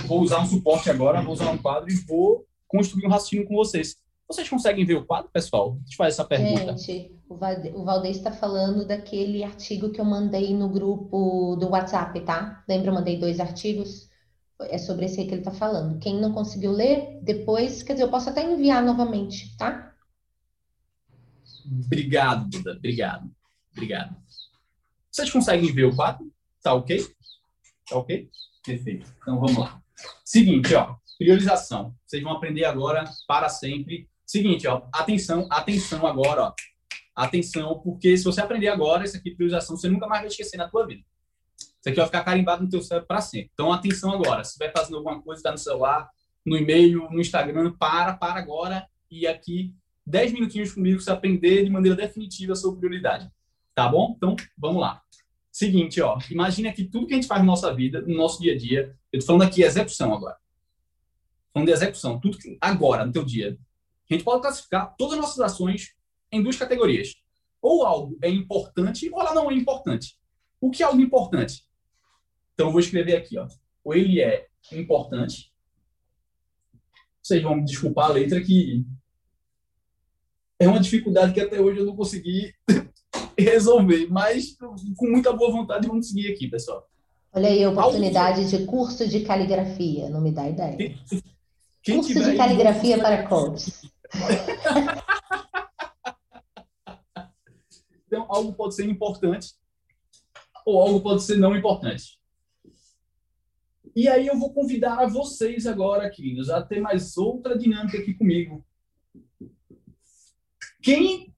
Vou 0.07 0.21
usar 0.21 0.41
um 0.41 0.45
suporte 0.45 0.89
agora, 0.89 1.21
vou 1.21 1.33
usar 1.33 1.49
um 1.49 1.57
quadro 1.57 1.89
e 1.89 1.95
vou 1.95 2.45
construir 2.67 3.05
um 3.05 3.09
raciocínio 3.09 3.47
com 3.47 3.55
vocês. 3.55 3.95
Vocês 4.27 4.49
conseguem 4.49 4.85
ver 4.85 4.95
o 4.95 5.05
quadro, 5.05 5.29
pessoal? 5.31 5.73
Deixa 5.81 5.93
eu 5.93 5.97
fazer 5.97 6.09
essa 6.09 6.25
pergunta. 6.25 6.77
Gente, 6.77 7.15
o 7.29 7.83
Valdez 7.83 8.17
está 8.17 8.31
falando 8.31 8.85
daquele 8.85 9.43
artigo 9.43 9.91
que 9.91 10.01
eu 10.01 10.05
mandei 10.05 10.53
no 10.53 10.67
grupo 10.67 11.55
do 11.55 11.69
WhatsApp, 11.69 12.19
tá? 12.21 12.63
Lembra? 12.67 12.89
Eu 12.89 12.93
mandei 12.93 13.19
dois 13.19 13.39
artigos. 13.39 14.09
É 14.61 14.77
sobre 14.77 15.05
esse 15.05 15.19
aí 15.19 15.27
que 15.27 15.33
ele 15.33 15.41
está 15.41 15.51
falando. 15.51 15.99
Quem 15.99 16.19
não 16.19 16.31
conseguiu 16.33 16.71
ler, 16.71 17.19
depois, 17.21 17.83
quer 17.83 17.93
dizer, 17.93 18.05
eu 18.05 18.09
posso 18.09 18.29
até 18.29 18.43
enviar 18.43 18.83
novamente, 18.83 19.55
tá? 19.57 19.93
Obrigado, 21.85 22.49
Duda. 22.49 22.71
Obrigado. 22.73 23.29
Obrigado. 23.73 24.15
Vocês 25.11 25.29
conseguem 25.29 25.73
ver 25.73 25.85
o 25.85 25.95
quadro? 25.95 26.31
Tá 26.63 26.73
ok? 26.73 27.05
Tá 27.87 27.97
ok? 27.97 28.29
Perfeito. 28.65 29.13
Então 29.21 29.39
vamos 29.39 29.57
lá. 29.57 29.81
Seguinte, 30.23 30.73
ó. 30.75 30.95
Priorização. 31.17 31.95
Vocês 32.05 32.21
vão 32.21 32.33
aprender 32.33 32.65
agora 32.65 33.05
para 33.27 33.47
sempre. 33.47 34.09
Seguinte, 34.25 34.67
ó. 34.67 34.87
Atenção, 34.93 35.47
atenção 35.49 36.05
agora, 36.05 36.43
ó. 36.43 36.53
Atenção, 37.15 37.79
porque 37.79 38.17
se 38.17 38.25
você 38.25 38.41
aprender 38.41 38.67
agora, 38.67 39.05
isso 39.05 39.15
aqui, 39.15 39.31
priorização, 39.31 39.77
você 39.77 39.87
nunca 39.87 40.07
mais 40.07 40.21
vai 40.21 40.27
esquecer 40.27 40.57
na 40.57 40.67
tua 40.67 40.85
vida. 40.85 41.03
Isso 41.57 41.89
aqui 41.89 41.95
vai 41.95 42.05
ficar 42.07 42.23
carimbado 42.23 42.63
no 42.63 42.69
teu 42.69 42.81
cérebro 42.81 43.07
para 43.07 43.21
sempre. 43.21 43.51
Então, 43.53 43.71
atenção 43.71 44.11
agora. 44.11 44.43
Se 44.43 44.51
estiver 44.51 44.73
fazendo 44.75 44.97
alguma 44.97 45.21
coisa, 45.21 45.39
está 45.39 45.51
no 45.51 45.57
celular, 45.57 46.09
no 46.45 46.57
e-mail, 46.57 47.07
no 47.09 47.21
Instagram, 47.21 47.71
para, 47.77 48.15
para 48.15 48.39
agora. 48.39 48.85
E 49.09 49.25
aqui, 49.25 49.73
10 50.05 50.33
minutinhos 50.33 50.73
comigo, 50.73 50.99
você 50.99 51.11
aprender 51.11 51.63
de 51.63 51.69
maneira 51.69 51.95
definitiva 51.95 52.55
sobre 52.55 52.79
prioridade. 52.79 53.29
Tá 53.73 53.87
bom? 53.87 54.13
Então, 54.17 54.35
vamos 54.57 54.81
lá. 54.81 55.01
Seguinte, 55.55 56.01
ó. 56.01 56.19
Imagine 56.29 56.67
aqui 56.67 56.83
tudo 56.83 57.07
que 57.07 57.13
a 57.13 57.15
gente 57.15 57.29
faz 57.29 57.39
na 57.39 57.45
nossa 57.45 57.73
vida, 57.73 58.01
no 58.01 58.13
nosso 58.13 58.41
dia 58.41 58.51
a 58.51 58.57
dia. 58.57 58.93
Eu 59.09 59.21
tô 59.21 59.27
falando 59.27 59.43
aqui 59.43 59.63
execução 59.63 60.13
agora. 60.13 60.35
Falando 61.53 61.69
de 61.69 61.73
execução. 61.73 62.19
Tudo 62.19 62.37
que, 62.37 62.57
agora, 62.59 63.05
no 63.05 63.13
teu 63.13 63.23
dia. 63.23 63.57
A 64.11 64.13
gente 64.13 64.25
pode 64.25 64.41
classificar 64.41 64.93
todas 64.97 65.13
as 65.13 65.21
nossas 65.21 65.39
ações 65.39 65.95
em 66.29 66.43
duas 66.43 66.57
categorias. 66.57 67.15
Ou 67.61 67.85
algo 67.85 68.19
é 68.21 68.29
importante, 68.29 69.09
ou 69.09 69.21
ela 69.21 69.33
não 69.33 69.49
é 69.49 69.53
importante. 69.53 70.19
O 70.59 70.69
que 70.69 70.83
é 70.83 70.85
algo 70.85 70.99
importante? 70.99 71.63
Então, 72.53 72.67
eu 72.67 72.71
vou 72.73 72.81
escrever 72.81 73.15
aqui, 73.15 73.37
ó. 73.37 73.47
Ou 73.81 73.93
ele 73.93 74.19
é 74.19 74.49
importante. 74.73 75.53
Vocês 77.23 77.41
vão 77.41 77.55
me 77.55 77.63
desculpar 77.63 78.09
a 78.09 78.13
letra 78.13 78.43
que 78.43 78.85
é 80.59 80.67
uma 80.67 80.81
dificuldade 80.81 81.33
que 81.33 81.39
até 81.39 81.61
hoje 81.61 81.79
eu 81.79 81.85
não 81.85 81.95
consegui 81.95 82.53
resolver, 83.37 84.07
mas 84.09 84.57
com 84.95 85.07
muita 85.07 85.33
boa 85.33 85.51
vontade 85.51 85.87
vamos 85.87 86.09
seguir 86.09 86.31
aqui, 86.31 86.47
pessoal. 86.47 86.87
Olha 87.33 87.49
aí 87.49 87.63
a 87.63 87.69
oportunidade 87.69 88.49
de 88.49 88.65
curso 88.65 89.07
de 89.07 89.21
caligrafia, 89.21 90.09
não 90.09 90.21
me 90.21 90.31
dá 90.31 90.47
ideia. 90.47 90.77
Quem, 90.77 90.97
quem 91.83 91.95
curso 91.95 92.23
de 92.23 92.37
caligrafia 92.37 92.97
para 92.97 93.27
coaches. 93.27 93.81
então, 98.07 98.25
algo 98.29 98.53
pode 98.53 98.75
ser 98.75 98.89
importante 98.89 99.49
ou 100.65 100.81
algo 100.81 101.01
pode 101.01 101.23
ser 101.23 101.37
não 101.37 101.55
importante. 101.55 102.19
E 103.95 104.07
aí 104.07 104.27
eu 104.27 104.37
vou 104.37 104.53
convidar 104.53 104.99
a 104.99 105.07
vocês 105.07 105.67
agora, 105.67 106.09
queridos, 106.09 106.49
a 106.49 106.61
ter 106.61 106.79
mais 106.79 107.17
outra 107.17 107.57
dinâmica 107.57 107.97
aqui 107.97 108.13
comigo. 108.13 108.65
Quem 110.81 111.34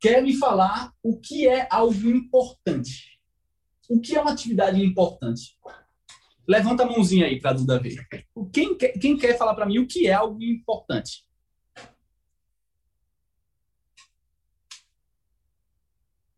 quer 0.00 0.22
me 0.22 0.36
falar 0.36 0.92
o 1.02 1.18
que 1.18 1.48
é 1.48 1.66
algo 1.70 2.08
importante? 2.08 3.18
O 3.88 4.00
que 4.00 4.16
é 4.16 4.20
uma 4.20 4.32
atividade 4.32 4.82
importante? 4.82 5.56
Levanta 6.46 6.82
a 6.82 6.86
mãozinha 6.86 7.26
aí 7.26 7.40
para 7.40 7.50
a 7.50 7.54
Duda 7.54 7.78
ver. 7.78 8.06
Quem 8.52 8.76
quer, 8.76 8.92
quem 8.92 9.16
quer 9.16 9.36
falar 9.36 9.54
para 9.54 9.66
mim 9.66 9.78
o 9.78 9.86
que 9.86 10.06
é 10.06 10.12
algo 10.12 10.42
importante? 10.42 11.26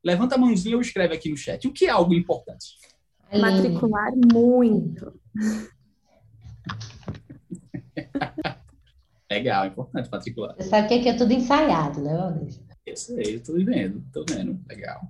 Levanta 0.03 0.35
a 0.35 0.39
mãozinha 0.39 0.77
ou 0.77 0.83
escreve 0.83 1.15
aqui 1.15 1.31
no 1.31 1.37
chat. 1.37 1.69
O 1.69 1.73
que 1.73 1.87
é 1.87 1.91
algo 1.91 2.15
importante? 2.15 2.79
Matricular 3.33 4.13
muito. 4.33 5.21
Legal, 9.31 9.65
é 9.65 9.69
importante 9.69 10.11
matricular. 10.11 10.57
Você 10.57 10.69
sabe 10.69 10.89
que 10.89 11.09
é 11.09 11.17
tudo 11.17 11.33
ensaiado, 11.33 12.01
né, 12.01 12.17
Valdir? 12.17 12.70
Isso 12.93 13.15
aí, 13.15 13.35
eu 13.35 13.43
tô 13.43 13.55
vendo, 13.55 14.05
tô 14.13 14.25
vendo. 14.29 14.61
Legal. 14.69 15.01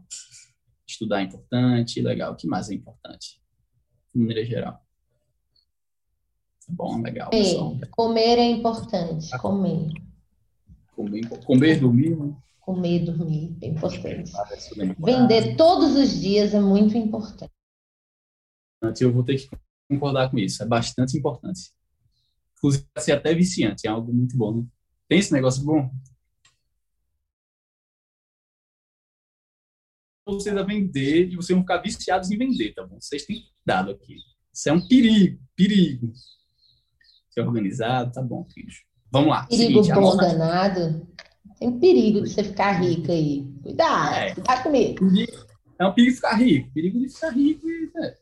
Estudar 0.87 1.21
é 1.21 1.25
importante, 1.25 2.01
legal. 2.01 2.33
O 2.33 2.37
que 2.37 2.47
mais 2.47 2.71
é 2.71 2.75
importante? 2.75 3.41
De 4.15 4.21
maneira 4.21 4.45
geral. 4.45 4.85
Tá 6.67 6.73
bom, 6.73 7.01
legal. 7.01 7.31
Comer, 7.31 7.89
comer 7.91 8.39
é 8.39 8.51
importante, 8.51 9.39
comer. 9.39 9.93
Comer, 10.95 11.29
comer 11.45 11.81
dormir, 11.81 12.17
né? 12.17 12.37
Comer, 12.61 13.05
dormir, 13.05 13.57
é 13.63 13.69
importante. 13.69 14.33
Vender 14.99 15.57
todos 15.57 15.97
os 15.97 16.21
dias 16.21 16.55
é 16.55 16.61
muito 16.61 16.97
importante. 16.97 17.51
Eu 19.01 19.13
vou 19.13 19.25
ter 19.25 19.37
que 19.39 19.49
concordar 19.89 20.31
com 20.31 20.39
isso, 20.39 20.63
é 20.63 20.67
bastante 20.67 21.17
importante. 21.17 21.73
Inclusive, 22.57 22.87
ser 22.99 23.13
até 23.13 23.35
viciante, 23.35 23.87
é 23.87 23.91
algo 23.91 24.13
muito 24.13 24.37
bom, 24.37 24.59
né? 24.59 24.67
Tem 25.09 25.19
esse 25.19 25.33
negócio 25.33 25.65
bom? 25.65 25.91
Vocês 30.25 30.57
a 30.57 30.63
vender 30.63 31.29
e 31.29 31.37
vocês 31.37 31.55
vão 31.55 31.63
ficar 31.63 31.79
viciados 31.79 32.31
em 32.31 32.39
vender, 32.39 32.75
tá 32.75 32.87
bom? 32.87 33.01
Vocês 33.01 33.25
têm 33.25 33.45
dado 33.65 33.91
aqui. 33.91 34.17
Isso 34.53 34.69
é 34.69 34.73
um 34.73 34.87
perigo, 34.87 35.41
perigo. 35.57 36.13
Ser 37.31 37.41
organizado, 37.41 38.13
tá 38.13 38.23
bom, 38.23 38.47
filhos. 38.53 38.85
Vamos 39.11 39.31
lá. 39.31 39.47
Perigo 39.47 39.83
Seguinte, 39.83 40.01
bom 40.01 40.17
danado. 40.17 41.07
Tem 41.59 41.79
perigo 41.79 42.23
de 42.23 42.31
você 42.31 42.45
ficar 42.45 42.73
rico 42.73 43.11
aí. 43.11 43.47
Cuidado, 43.63 44.15
é. 44.15 44.35
cuidado 44.35 44.63
comigo. 44.63 45.05
É 45.79 45.87
um 45.87 45.93
perigo 45.93 46.17
ficar 46.17 46.35
rico. 46.35 46.73
Perigo 46.73 46.99
de 46.99 47.09
ficar 47.09 47.31
rico. 47.31 47.69
E, 47.69 47.91
né? 47.95 48.15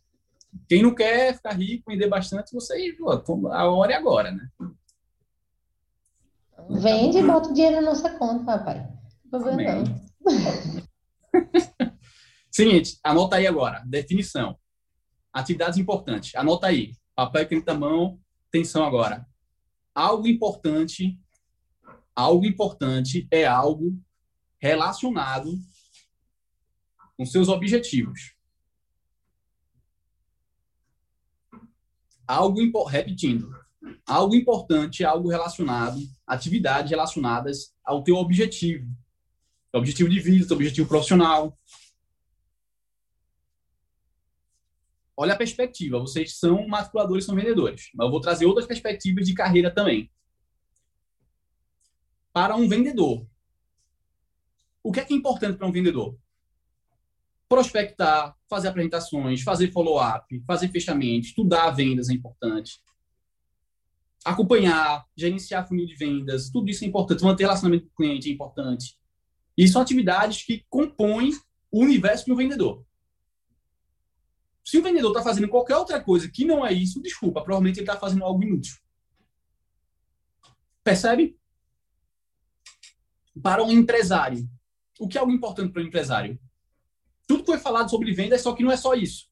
Quem 0.68 0.82
não 0.82 0.94
quer 0.94 1.34
ficar 1.36 1.52
rico, 1.52 1.90
vender 1.90 2.08
bastante, 2.08 2.52
você 2.52 2.92
pô, 2.98 3.48
a 3.48 3.70
hora 3.70 3.92
é 3.92 3.96
agora, 3.96 4.30
né? 4.32 4.48
Vende 6.70 7.18
e 7.18 7.22
bota 7.22 7.50
o 7.50 7.52
dinheiro 7.54 7.76
na 7.76 7.82
nossa 7.82 8.10
conta, 8.18 8.44
papai. 8.44 8.88
Não 9.30 9.40
problema 9.40 9.84
não. 9.84 10.82
Seguinte, 12.50 12.98
anota 13.02 13.36
aí 13.36 13.46
agora. 13.46 13.82
Definição. 13.86 14.58
Atividades 15.32 15.78
importantes. 15.78 16.34
Anota 16.34 16.66
aí. 16.66 16.92
Papel 17.14 17.42
e 17.42 17.46
caneta 17.46 17.74
mão. 17.74 18.20
Atenção 18.48 18.84
agora. 18.84 19.26
Algo 19.94 20.26
importante. 20.26 21.18
Algo 22.14 22.44
importante 22.44 23.28
é 23.30 23.46
algo 23.46 23.96
relacionado 24.60 25.58
com 27.16 27.24
seus 27.24 27.48
objetivos. 27.48 28.34
Algo 32.26 32.84
repetindo. 32.84 33.58
Algo 34.06 34.34
importante 34.34 35.02
é 35.02 35.06
algo 35.06 35.28
relacionado, 35.28 35.98
atividades 36.26 36.90
relacionadas 36.90 37.74
ao 37.84 38.02
teu 38.02 38.16
objetivo. 38.16 38.86
Objetivo 39.72 40.08
de 40.08 40.18
vida, 40.18 40.54
objetivo 40.54 40.88
profissional, 40.88 41.58
olha 45.16 45.34
a 45.34 45.36
perspectiva. 45.36 45.98
Vocês 45.98 46.38
são 46.38 46.66
matriculadores, 46.66 47.24
são 47.24 47.34
vendedores. 47.34 47.90
Mas 47.94 48.06
eu 48.06 48.10
vou 48.10 48.20
trazer 48.20 48.46
outras 48.46 48.66
perspectivas 48.66 49.26
de 49.26 49.34
carreira 49.34 49.70
também. 49.72 50.10
Para 52.32 52.56
um 52.56 52.68
vendedor, 52.68 53.26
o 54.82 54.92
que 54.92 55.00
é, 55.00 55.04
que 55.04 55.12
é 55.12 55.16
importante 55.16 55.58
para 55.58 55.66
um 55.66 55.72
vendedor? 55.72 56.16
Prospectar, 57.48 58.36
fazer 58.48 58.68
apresentações, 58.68 59.42
fazer 59.42 59.70
follow-up, 59.72 60.42
fazer 60.46 60.68
fechamento, 60.68 61.26
estudar 61.26 61.70
vendas 61.70 62.08
é 62.08 62.14
importante. 62.14 62.80
Acompanhar, 64.24 65.06
gerenciar 65.16 65.66
funil 65.66 65.86
de 65.86 65.94
vendas, 65.94 66.50
tudo 66.50 66.70
isso 66.70 66.84
é 66.84 66.86
importante. 66.86 67.22
Manter 67.22 67.44
relacionamento 67.44 67.86
com 67.86 67.92
o 67.92 67.96
cliente 67.96 68.30
é 68.30 68.32
importante. 68.32 68.97
E 69.58 69.66
são 69.66 69.82
atividades 69.82 70.44
que 70.44 70.64
compõem 70.70 71.32
o 71.68 71.82
universo 71.82 72.24
de 72.24 72.32
um 72.32 72.36
vendedor. 72.36 72.86
Se 74.64 74.78
o 74.78 74.82
vendedor 74.82 75.10
está 75.10 75.22
fazendo 75.22 75.48
qualquer 75.48 75.76
outra 75.76 76.00
coisa 76.00 76.30
que 76.30 76.44
não 76.44 76.64
é 76.64 76.72
isso, 76.72 77.02
desculpa, 77.02 77.42
provavelmente 77.42 77.80
ele 77.80 77.86
está 77.88 77.98
fazendo 77.98 78.22
algo 78.22 78.40
inútil. 78.44 78.76
Percebe? 80.84 81.36
Para 83.42 83.64
um 83.64 83.72
empresário, 83.72 84.48
o 85.00 85.08
que 85.08 85.18
é 85.18 85.20
algo 85.20 85.32
importante 85.32 85.72
para 85.72 85.82
o 85.82 85.86
empresário? 85.86 86.38
Tudo 87.26 87.44
foi 87.44 87.58
falado 87.58 87.90
sobre 87.90 88.12
vendas, 88.12 88.40
só 88.40 88.52
que 88.52 88.62
não 88.62 88.70
é 88.70 88.76
só 88.76 88.94
isso. 88.94 89.28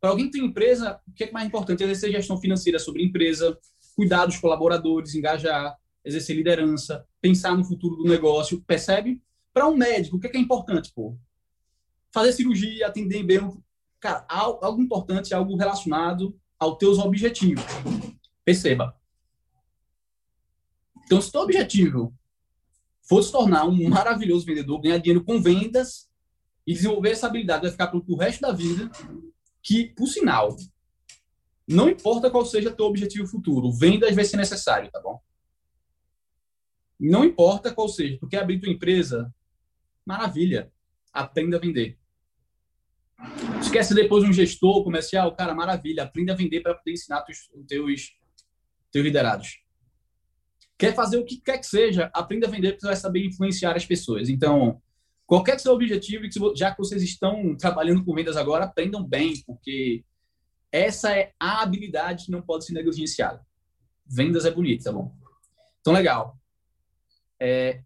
Para 0.00 0.10
alguém 0.10 0.26
que 0.26 0.32
tem 0.38 0.44
empresa, 0.46 0.98
o 1.06 1.12
que 1.12 1.24
é 1.24 1.30
mais 1.30 1.46
importante? 1.46 1.82
Exercer 1.82 2.10
gestão 2.10 2.40
financeira 2.40 2.78
sobre 2.78 3.02
a 3.02 3.04
empresa, 3.04 3.58
cuidar 3.94 4.24
dos 4.24 4.38
colaboradores, 4.38 5.14
engajar, 5.14 5.76
exercer 6.02 6.34
liderança, 6.34 7.06
pensar 7.20 7.54
no 7.54 7.64
futuro 7.64 7.96
do 7.96 8.04
negócio, 8.04 8.62
percebe? 8.62 9.22
Para 9.52 9.68
um 9.68 9.76
médico, 9.76 10.16
o 10.16 10.20
que 10.20 10.26
é, 10.26 10.30
que 10.30 10.36
é 10.36 10.40
importante, 10.40 10.92
pô? 10.94 11.16
Fazer 12.12 12.32
cirurgia, 12.32 12.86
atender 12.86 13.22
bem. 13.22 13.40
Cara, 13.98 14.24
algo 14.28 14.80
importante, 14.80 15.34
algo 15.34 15.56
relacionado 15.56 16.38
aos 16.58 16.78
teus 16.78 16.98
objetivos. 16.98 17.64
Perceba. 18.44 18.96
Então, 21.04 21.20
se 21.20 21.32
teu 21.32 21.40
objetivo 21.40 22.14
for 23.02 23.22
se 23.22 23.32
tornar 23.32 23.64
um 23.64 23.88
maravilhoso 23.88 24.46
vendedor, 24.46 24.80
ganhar 24.80 24.98
dinheiro 24.98 25.24
com 25.24 25.42
vendas 25.42 26.08
e 26.66 26.72
desenvolver 26.72 27.10
essa 27.10 27.26
habilidade, 27.26 27.62
vai 27.62 27.70
ficar 27.72 27.88
para 27.88 27.98
o 27.98 28.16
resto 28.16 28.40
da 28.40 28.52
vida, 28.52 28.88
que, 29.62 29.86
por 29.96 30.06
sinal, 30.06 30.56
não 31.66 31.88
importa 31.88 32.30
qual 32.30 32.44
seja 32.44 32.70
teu 32.70 32.86
objetivo 32.86 33.26
futuro, 33.26 33.72
vendas 33.72 34.14
vai 34.14 34.24
ser 34.24 34.36
necessário, 34.36 34.90
tá 34.90 35.00
bom? 35.00 35.20
Não 36.98 37.24
importa 37.24 37.74
qual 37.74 37.88
seja, 37.88 38.18
porque 38.18 38.36
abrir 38.36 38.60
tua 38.60 38.72
empresa, 38.72 39.34
maravilha, 40.06 40.72
aprenda 41.12 41.56
a 41.56 41.60
vender. 41.60 41.98
Esquece 43.60 43.94
depois 43.94 44.24
um 44.24 44.32
gestor 44.32 44.82
comercial, 44.82 45.34
cara, 45.34 45.54
maravilha, 45.54 46.04
aprenda 46.04 46.32
a 46.32 46.36
vender 46.36 46.60
para 46.60 46.74
poder 46.74 46.92
ensinar 46.92 47.24
os 47.28 47.66
teus, 47.66 48.16
teus 48.90 49.04
liderados. 49.04 49.60
Quer 50.78 50.94
fazer 50.94 51.18
o 51.18 51.24
que 51.24 51.40
quer 51.40 51.58
que 51.58 51.66
seja, 51.66 52.10
aprenda 52.14 52.46
a 52.46 52.50
vender 52.50 52.70
porque 52.72 52.80
você 52.80 52.86
vai 52.86 52.96
saber 52.96 53.26
influenciar 53.26 53.76
as 53.76 53.84
pessoas. 53.84 54.30
Então, 54.30 54.80
qualquer 55.26 55.56
que 55.56 55.62
seja 55.62 55.72
o 55.72 55.74
objetivo, 55.74 56.56
já 56.56 56.70
que 56.70 56.78
vocês 56.78 57.02
estão 57.02 57.54
trabalhando 57.56 58.02
com 58.02 58.14
vendas 58.14 58.36
agora, 58.36 58.64
aprendam 58.64 59.04
bem, 59.04 59.34
porque 59.46 60.02
essa 60.72 61.14
é 61.14 61.32
a 61.38 61.62
habilidade 61.62 62.26
que 62.26 62.30
não 62.30 62.40
pode 62.40 62.64
ser 62.64 62.72
negligenciada. 62.72 63.44
Vendas 64.06 64.46
é 64.46 64.50
bonito, 64.50 64.84
tá 64.84 64.92
bom? 64.92 65.14
Então, 65.80 65.92
legal. 65.92 66.38
É, 67.38 67.82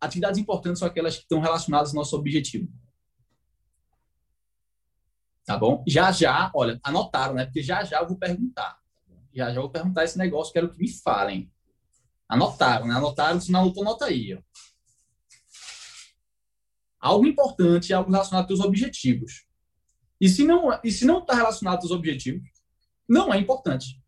atividades 0.00 0.38
importantes 0.38 0.78
são 0.78 0.88
aquelas 0.88 1.16
que 1.16 1.22
estão 1.22 1.40
relacionadas 1.40 1.90
ao 1.90 1.96
nosso 1.96 2.16
objetivo. 2.16 2.68
Tá 5.44 5.56
bom? 5.56 5.84
Já 5.86 6.12
já, 6.12 6.50
olha, 6.54 6.78
anotaram, 6.82 7.34
né? 7.34 7.44
Porque 7.44 7.62
já 7.62 7.84
já 7.84 8.00
eu 8.00 8.08
vou 8.08 8.16
perguntar. 8.16 8.78
Já 9.34 9.52
já 9.52 9.60
vou 9.60 9.70
perguntar 9.70 10.04
esse 10.04 10.18
negócio, 10.18 10.52
quero 10.52 10.70
que 10.70 10.78
me 10.78 10.88
falem. 10.88 11.52
Anotaram, 12.28 12.86
né? 12.86 12.94
Anotaram, 12.94 13.40
se 13.40 13.50
não 13.50 13.60
anotou, 13.62 13.82
anota 13.82 14.06
aí. 14.06 14.34
Ó. 14.34 14.40
Algo 17.00 17.26
importante 17.26 17.92
é 17.92 17.96
algo 17.96 18.10
relacionado 18.10 18.50
aos 18.50 18.60
objetivos. 18.60 19.46
E 20.20 20.28
se 20.28 20.44
não 20.44 20.78
e 20.84 20.90
se 20.90 21.04
não 21.04 21.20
está 21.20 21.34
relacionado 21.34 21.82
aos 21.82 21.90
objetivos, 21.90 22.48
não 23.08 23.32
é 23.32 23.38
importante. 23.38 24.00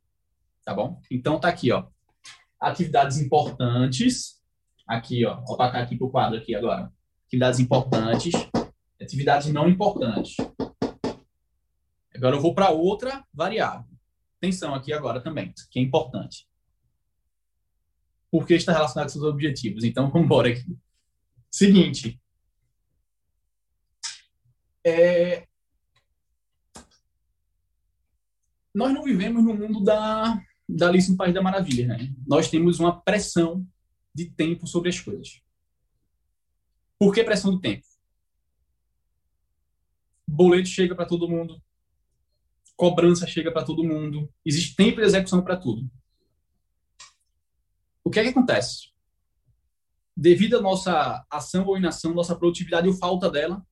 Tá 0.65 0.73
bom? 0.73 1.01
Então 1.11 1.41
tá 1.41 1.49
aqui, 1.49 1.73
ó 1.73 1.89
atividades 2.63 3.19
importantes. 3.19 4.41
Aqui, 4.93 5.25
ó, 5.25 5.41
vou 5.41 5.55
apagar 5.55 5.83
aqui 5.83 5.97
para 5.97 6.07
o 6.07 6.11
quadro 6.11 6.39
aqui 6.39 6.55
agora. 6.55 6.93
Atividades 7.27 7.61
importantes, 7.61 8.35
atividades 9.01 9.51
não 9.51 9.67
importantes. 9.67 10.37
Agora 12.15 12.37
eu 12.37 12.43
vou 12.43 12.55
para 12.55 12.69
outra 12.69 13.25
variável. 13.33 13.91
Atenção 14.37 14.75
aqui 14.75 14.93
agora 14.93 15.23
também, 15.23 15.55
que 15.71 15.79
é 15.79 15.83
importante. 15.83 16.47
Porque 18.31 18.53
está 18.53 18.73
relacionado 18.73 19.07
com 19.07 19.13
seus 19.15 19.25
objetivos. 19.25 19.83
Então, 19.83 20.11
vamos 20.11 20.27
embora 20.27 20.51
aqui. 20.51 20.77
Seguinte. 21.51 22.21
É... 24.85 25.47
Nós 28.75 28.93
não 28.93 29.05
vivemos 29.05 29.43
no 29.43 29.55
mundo 29.55 29.83
da 29.83 30.39
da 30.69 30.89
Alice 30.89 31.11
no 31.11 31.17
País 31.17 31.35
da 31.35 31.43
Maravilha. 31.43 31.87
Né? 31.87 32.15
Nós 32.27 32.51
temos 32.51 32.79
uma 32.79 33.01
pressão 33.01 33.67
de 34.15 34.31
tempo 34.31 34.67
sobre 34.67 34.89
as 34.89 35.01
coisas. 35.01 35.43
Por 36.99 37.13
que 37.13 37.25
pressão 37.25 37.55
de 37.55 37.61
tempo? 37.61 37.87
Boleto 40.27 40.69
chega 40.69 40.95
para 40.95 41.07
todo 41.07 41.29
mundo, 41.29 41.63
cobrança 42.77 43.27
chega 43.27 43.53
para 43.53 43.65
todo 43.65 43.85
mundo, 43.85 44.33
existe 44.45 44.75
tempo 44.77 44.97
de 44.97 45.07
execução 45.07 45.43
para 45.43 45.57
tudo. 45.57 45.91
O 48.05 48.11
que 48.11 48.21
é 48.21 48.23
que 48.23 48.31
acontece? 48.31 48.93
Devido 50.17 50.59
à 50.59 50.61
nossa 50.61 51.25
ação 51.31 51.67
ou 51.67 51.77
inação, 51.77 52.13
nossa 52.13 52.37
produtividade 52.37 52.87
ou 52.87 52.95
falta 52.95 53.31
dela, 53.31 53.65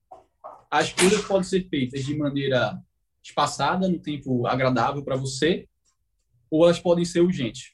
as 0.71 0.93
coisas 0.93 1.25
podem 1.25 1.43
ser 1.43 1.69
feitas 1.69 2.05
de 2.05 2.17
maneira 2.17 2.81
espaçada, 3.23 3.89
no 3.89 4.01
tempo 4.01 4.47
agradável 4.47 5.05
para 5.05 5.17
você, 5.17 5.69
ou 6.51 6.65
elas 6.65 6.79
podem 6.79 7.05
ser 7.05 7.21
urgentes. 7.21 7.73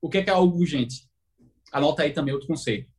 O 0.00 0.08
que 0.08 0.18
é, 0.18 0.22
que 0.22 0.30
é 0.30 0.32
algo 0.32 0.58
urgente? 0.58 1.07
Anota 1.72 2.02
aí 2.02 2.12
também 2.12 2.32
outro 2.32 2.48
conceito. 2.48 2.90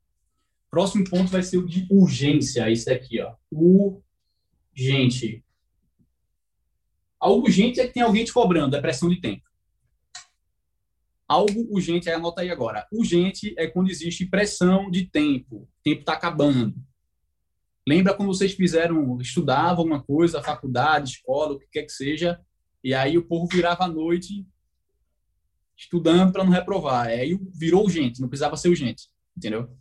Próximo 0.69 1.03
ponto 1.09 1.31
vai 1.31 1.41
ser 1.41 1.57
o 1.57 1.65
de 1.65 1.87
urgência, 1.89 2.69
isso 2.69 2.91
aqui, 2.91 3.19
ó. 3.19 3.35
Urgente. 3.51 5.43
Algo 7.19 7.47
urgente 7.47 7.79
é 7.79 7.87
que 7.87 7.93
tem 7.93 8.03
alguém 8.03 8.23
te 8.23 8.31
cobrando, 8.31 8.75
é 8.75 8.81
pressão 8.81 9.09
de 9.09 9.19
tempo. 9.19 9.43
Algo 11.27 11.67
urgente, 11.69 12.09
aí 12.09 12.15
anota 12.15 12.41
aí 12.41 12.49
agora. 12.49 12.87
Urgente 12.91 13.53
é 13.57 13.67
quando 13.67 13.89
existe 13.89 14.25
pressão 14.25 14.89
de 14.89 15.05
tempo. 15.05 15.57
O 15.57 15.69
tempo 15.83 16.01
está 16.01 16.13
acabando. 16.13 16.75
Lembra 17.87 18.13
quando 18.13 18.33
vocês 18.33 18.53
fizeram, 18.53 19.19
estudavam 19.19 19.79
alguma 19.79 20.01
coisa, 20.01 20.41
faculdade, 20.43 21.11
escola, 21.11 21.53
o 21.53 21.59
que 21.59 21.67
quer 21.71 21.83
que 21.83 21.91
seja, 21.91 22.39
e 22.83 22.93
aí 22.93 23.17
o 23.17 23.25
povo 23.25 23.47
virava 23.47 23.85
à 23.85 23.87
noite 23.87 24.45
estudando 25.79 26.33
para 26.33 26.43
não 26.43 26.51
reprovar. 26.51 27.07
Aí 27.07 27.39
virou 27.53 27.83
urgente, 27.83 28.19
não 28.19 28.27
precisava 28.27 28.57
ser 28.57 28.67
urgente, 28.67 29.07
entendeu? 29.35 29.75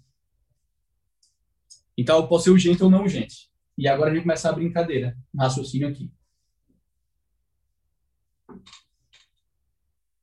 Então, 1.96 2.16
eu 2.18 2.28
posso 2.28 2.44
ser 2.44 2.50
urgente 2.50 2.82
ou 2.82 2.88
não 2.88 3.02
urgente. 3.02 3.50
E 3.76 3.88
agora 3.88 4.10
a 4.10 4.14
gente 4.14 4.22
começa 4.22 4.48
a 4.48 4.52
brincadeira, 4.52 5.18
um 5.34 5.40
raciocínio 5.40 5.88
aqui. 5.88 6.12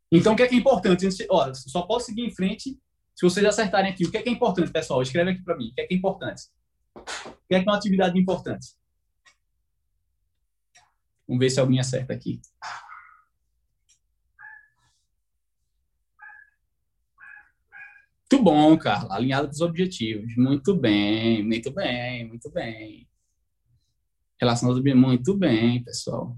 Então, 0.10 0.34
o 0.34 0.36
que 0.36 0.44
é, 0.44 0.48
que 0.48 0.56
é 0.56 0.58
importante? 0.58 1.06
Ó, 1.30 1.54
só 1.54 1.82
posso 1.82 2.06
seguir 2.06 2.22
em 2.22 2.34
frente 2.34 2.80
se 3.14 3.22
vocês 3.22 3.46
acertarem 3.46 3.92
aqui. 3.92 4.06
O 4.06 4.12
que 4.12 4.18
é, 4.18 4.22
que 4.22 4.30
é 4.30 4.32
importante, 4.32 4.72
pessoal? 4.72 5.02
Escreve 5.02 5.32
aqui 5.32 5.44
para 5.44 5.58
mim. 5.58 5.70
O 5.70 5.74
que 5.74 5.82
é, 5.82 5.88
que 5.88 5.94
é 5.94 5.98
importante? 5.98 6.44
O 6.96 7.02
que 7.50 7.56
é, 7.56 7.60
que 7.62 7.68
é 7.68 7.72
uma 7.72 7.78
atividade 7.78 8.18
importante? 8.18 8.68
Vamos 11.28 11.40
ver 11.40 11.50
se 11.50 11.60
alguém 11.60 11.80
acerta 11.80 12.14
aqui. 12.14 12.40
Muito 18.32 18.44
bom, 18.44 18.78
Carla. 18.78 19.16
Alinhado 19.16 19.48
com 19.48 19.54
os 19.54 19.62
objetivos. 19.62 20.36
Muito 20.36 20.76
bem, 20.76 21.44
muito 21.44 21.72
bem, 21.72 22.28
muito 22.28 22.50
bem. 22.50 23.08
Aos 24.42 24.64
objetivos. 24.64 25.02
Muito 25.02 25.38
bem, 25.38 25.84
pessoal. 25.84 26.36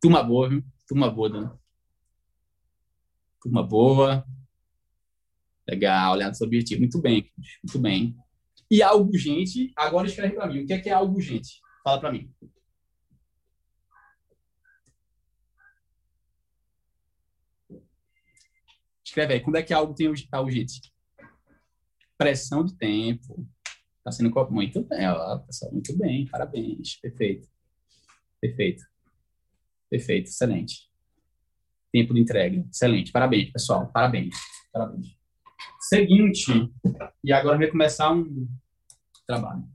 Turma 0.00 0.22
boa, 0.22 0.48
viu? 0.48 0.64
Turma 0.88 1.10
boa, 1.10 1.28
dona. 1.28 1.60
Turma 3.40 3.62
boa. 3.62 4.26
Legal, 5.68 6.12
alinhado 6.12 6.32
com 6.32 6.44
os 6.44 6.46
objetivos. 6.46 6.80
Muito 6.80 7.00
bem, 7.00 7.30
muito 7.62 7.78
bem. 7.78 8.16
E 8.68 8.82
algo 8.82 9.08
urgente, 9.08 9.72
agora 9.76 10.08
escreve 10.08 10.34
para 10.34 10.48
mim. 10.48 10.64
O 10.64 10.66
que 10.66 10.72
é, 10.72 10.78
que 10.80 10.88
é 10.88 10.92
algo 10.92 11.14
urgente? 11.14 11.60
Fala 11.84 12.00
para 12.00 12.10
mim. 12.10 12.28
Escreve 19.16 19.32
aí, 19.32 19.40
quando 19.40 19.56
é 19.56 19.62
que 19.62 19.72
algo 19.72 19.94
tem 19.94 20.12
a 20.30 20.40
urgência? 20.42 20.82
Pressão 22.18 22.62
de 22.62 22.76
tempo. 22.76 23.48
Está 23.96 24.12
sendo 24.12 24.30
muito 24.50 24.84
bem, 24.84 25.08
ó, 25.08 25.38
pessoal, 25.38 25.72
muito 25.72 25.96
bem, 25.96 26.26
parabéns, 26.26 27.00
perfeito. 27.00 27.48
Perfeito. 28.38 28.84
Perfeito, 29.88 30.26
excelente. 30.28 30.90
Tempo 31.90 32.12
de 32.12 32.20
entrega, 32.20 32.62
excelente, 32.70 33.10
parabéns, 33.10 33.50
pessoal, 33.50 33.90
parabéns, 33.90 34.36
parabéns. 34.70 35.16
Seguinte, 35.80 36.70
e 37.24 37.32
agora 37.32 37.56
vai 37.56 37.68
começar 37.68 38.12
um 38.12 38.46
trabalho. 39.26 39.66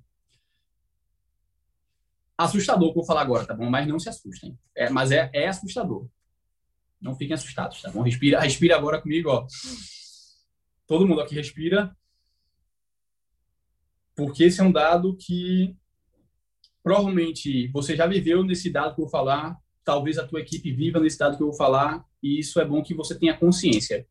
Assustador 2.38 2.90
que 2.94 3.00
eu 3.00 3.02
vou 3.02 3.06
falar 3.08 3.22
agora, 3.22 3.48
tá 3.48 3.56
bom? 3.56 3.68
Mas 3.72 3.88
não 3.88 3.98
se 3.98 4.08
assustem. 4.08 4.56
É, 4.78 4.88
mas 4.92 5.12
é, 5.12 5.32
é 5.34 5.48
assustador. 5.48 6.08
Não 7.02 7.16
fiquem 7.16 7.34
assustados, 7.34 7.82
tá 7.82 7.90
bom? 7.90 8.04
Respira, 8.04 8.40
respira 8.42 8.76
agora 8.76 9.02
comigo, 9.02 9.30
ó. 9.30 9.48
Todo 10.86 11.08
mundo 11.08 11.22
aqui 11.22 11.36
respira. 11.36 11.96
Porque 14.16 14.44
esse 14.44 14.62
é 14.62 14.64
um 14.64 14.72
dado 14.72 15.18
que 15.18 15.76
provavelmente 16.84 17.68
você 17.70 17.96
já 17.96 18.06
viveu 18.06 18.44
nesse 18.44 18.70
dado 18.70 18.96
que 18.96 19.02
eu 19.02 19.06
vou 19.06 19.10
falar, 19.10 19.58
talvez 19.84 20.18
a 20.18 20.28
tua 20.28 20.42
equipe 20.42 20.72
viva 20.72 21.00
nesse 21.00 21.18
dado 21.18 21.38
que 21.38 21.44
eu 21.44 21.48
vou 21.48 21.56
falar, 21.56 22.06
e 22.22 22.40
isso 22.40 22.60
é 22.60 22.66
bom 22.66 22.84
que 22.84 22.94
você 22.94 23.18
tenha 23.18 23.38
consciência. 23.38 24.08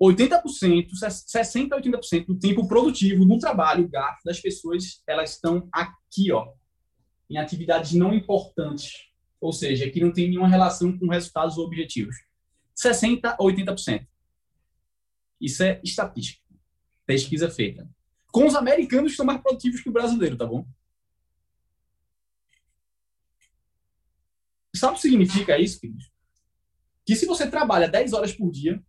80%, 0.00 0.88
60 1.10 1.74
a 1.74 1.80
80% 1.80 2.26
do 2.26 2.38
tempo 2.38 2.68
produtivo 2.68 3.24
no 3.24 3.38
trabalho, 3.38 3.88
gasto 3.88 4.22
das 4.24 4.38
pessoas, 4.38 5.02
elas 5.06 5.32
estão 5.32 5.68
aqui, 5.72 6.30
ó, 6.30 6.52
em 7.30 7.38
atividades 7.38 7.92
não 7.92 8.12
importantes 8.12 9.05
ou 9.40 9.52
seja, 9.52 9.90
que 9.90 10.00
não 10.00 10.12
tem 10.12 10.28
nenhuma 10.28 10.48
relação 10.48 10.96
com 10.98 11.08
resultados 11.08 11.58
ou 11.58 11.66
objetivos. 11.66 12.16
60% 12.76 13.24
a 13.24 13.36
80%. 13.38 14.06
Isso 15.40 15.62
é 15.62 15.80
estatística. 15.84 16.42
Pesquisa 17.04 17.50
feita. 17.50 17.88
Com 18.32 18.46
os 18.46 18.54
americanos 18.54 19.12
que 19.12 19.16
são 19.16 19.26
mais 19.26 19.40
produtivos 19.40 19.80
que 19.80 19.88
o 19.88 19.92
brasileiro, 19.92 20.36
tá 20.36 20.46
bom? 20.46 20.66
Sabe 24.74 24.92
o 24.92 24.96
que 24.96 25.02
significa 25.02 25.58
isso, 25.58 25.80
queridos? 25.80 26.10
Que 27.04 27.16
se 27.16 27.24
você 27.24 27.48
trabalha 27.48 27.88
10 27.88 28.12
horas 28.12 28.32
por 28.32 28.50
dia, 28.50 28.84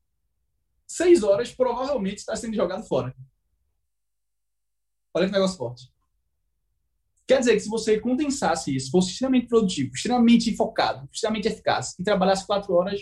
6 0.88 1.24
horas 1.24 1.54
provavelmente 1.54 2.18
está 2.18 2.36
sendo 2.36 2.56
jogado 2.56 2.86
fora. 2.88 3.16
Olha 5.14 5.28
que 5.28 5.32
negócio 5.32 5.58
forte. 5.58 5.91
Quer 7.28 7.40
dizer 7.40 7.54
que 7.54 7.60
se 7.60 7.70
você 7.70 8.00
condensasse 8.00 8.74
isso, 8.74 8.90
fosse 8.90 9.12
extremamente 9.12 9.48
produtivo, 9.48 9.94
extremamente 9.94 10.56
focado, 10.56 11.10
extremamente 11.12 11.50
eficaz 11.50 11.94
e 12.00 12.04
trabalhasse 12.04 12.48
4 12.48 12.74
horas, 12.74 13.02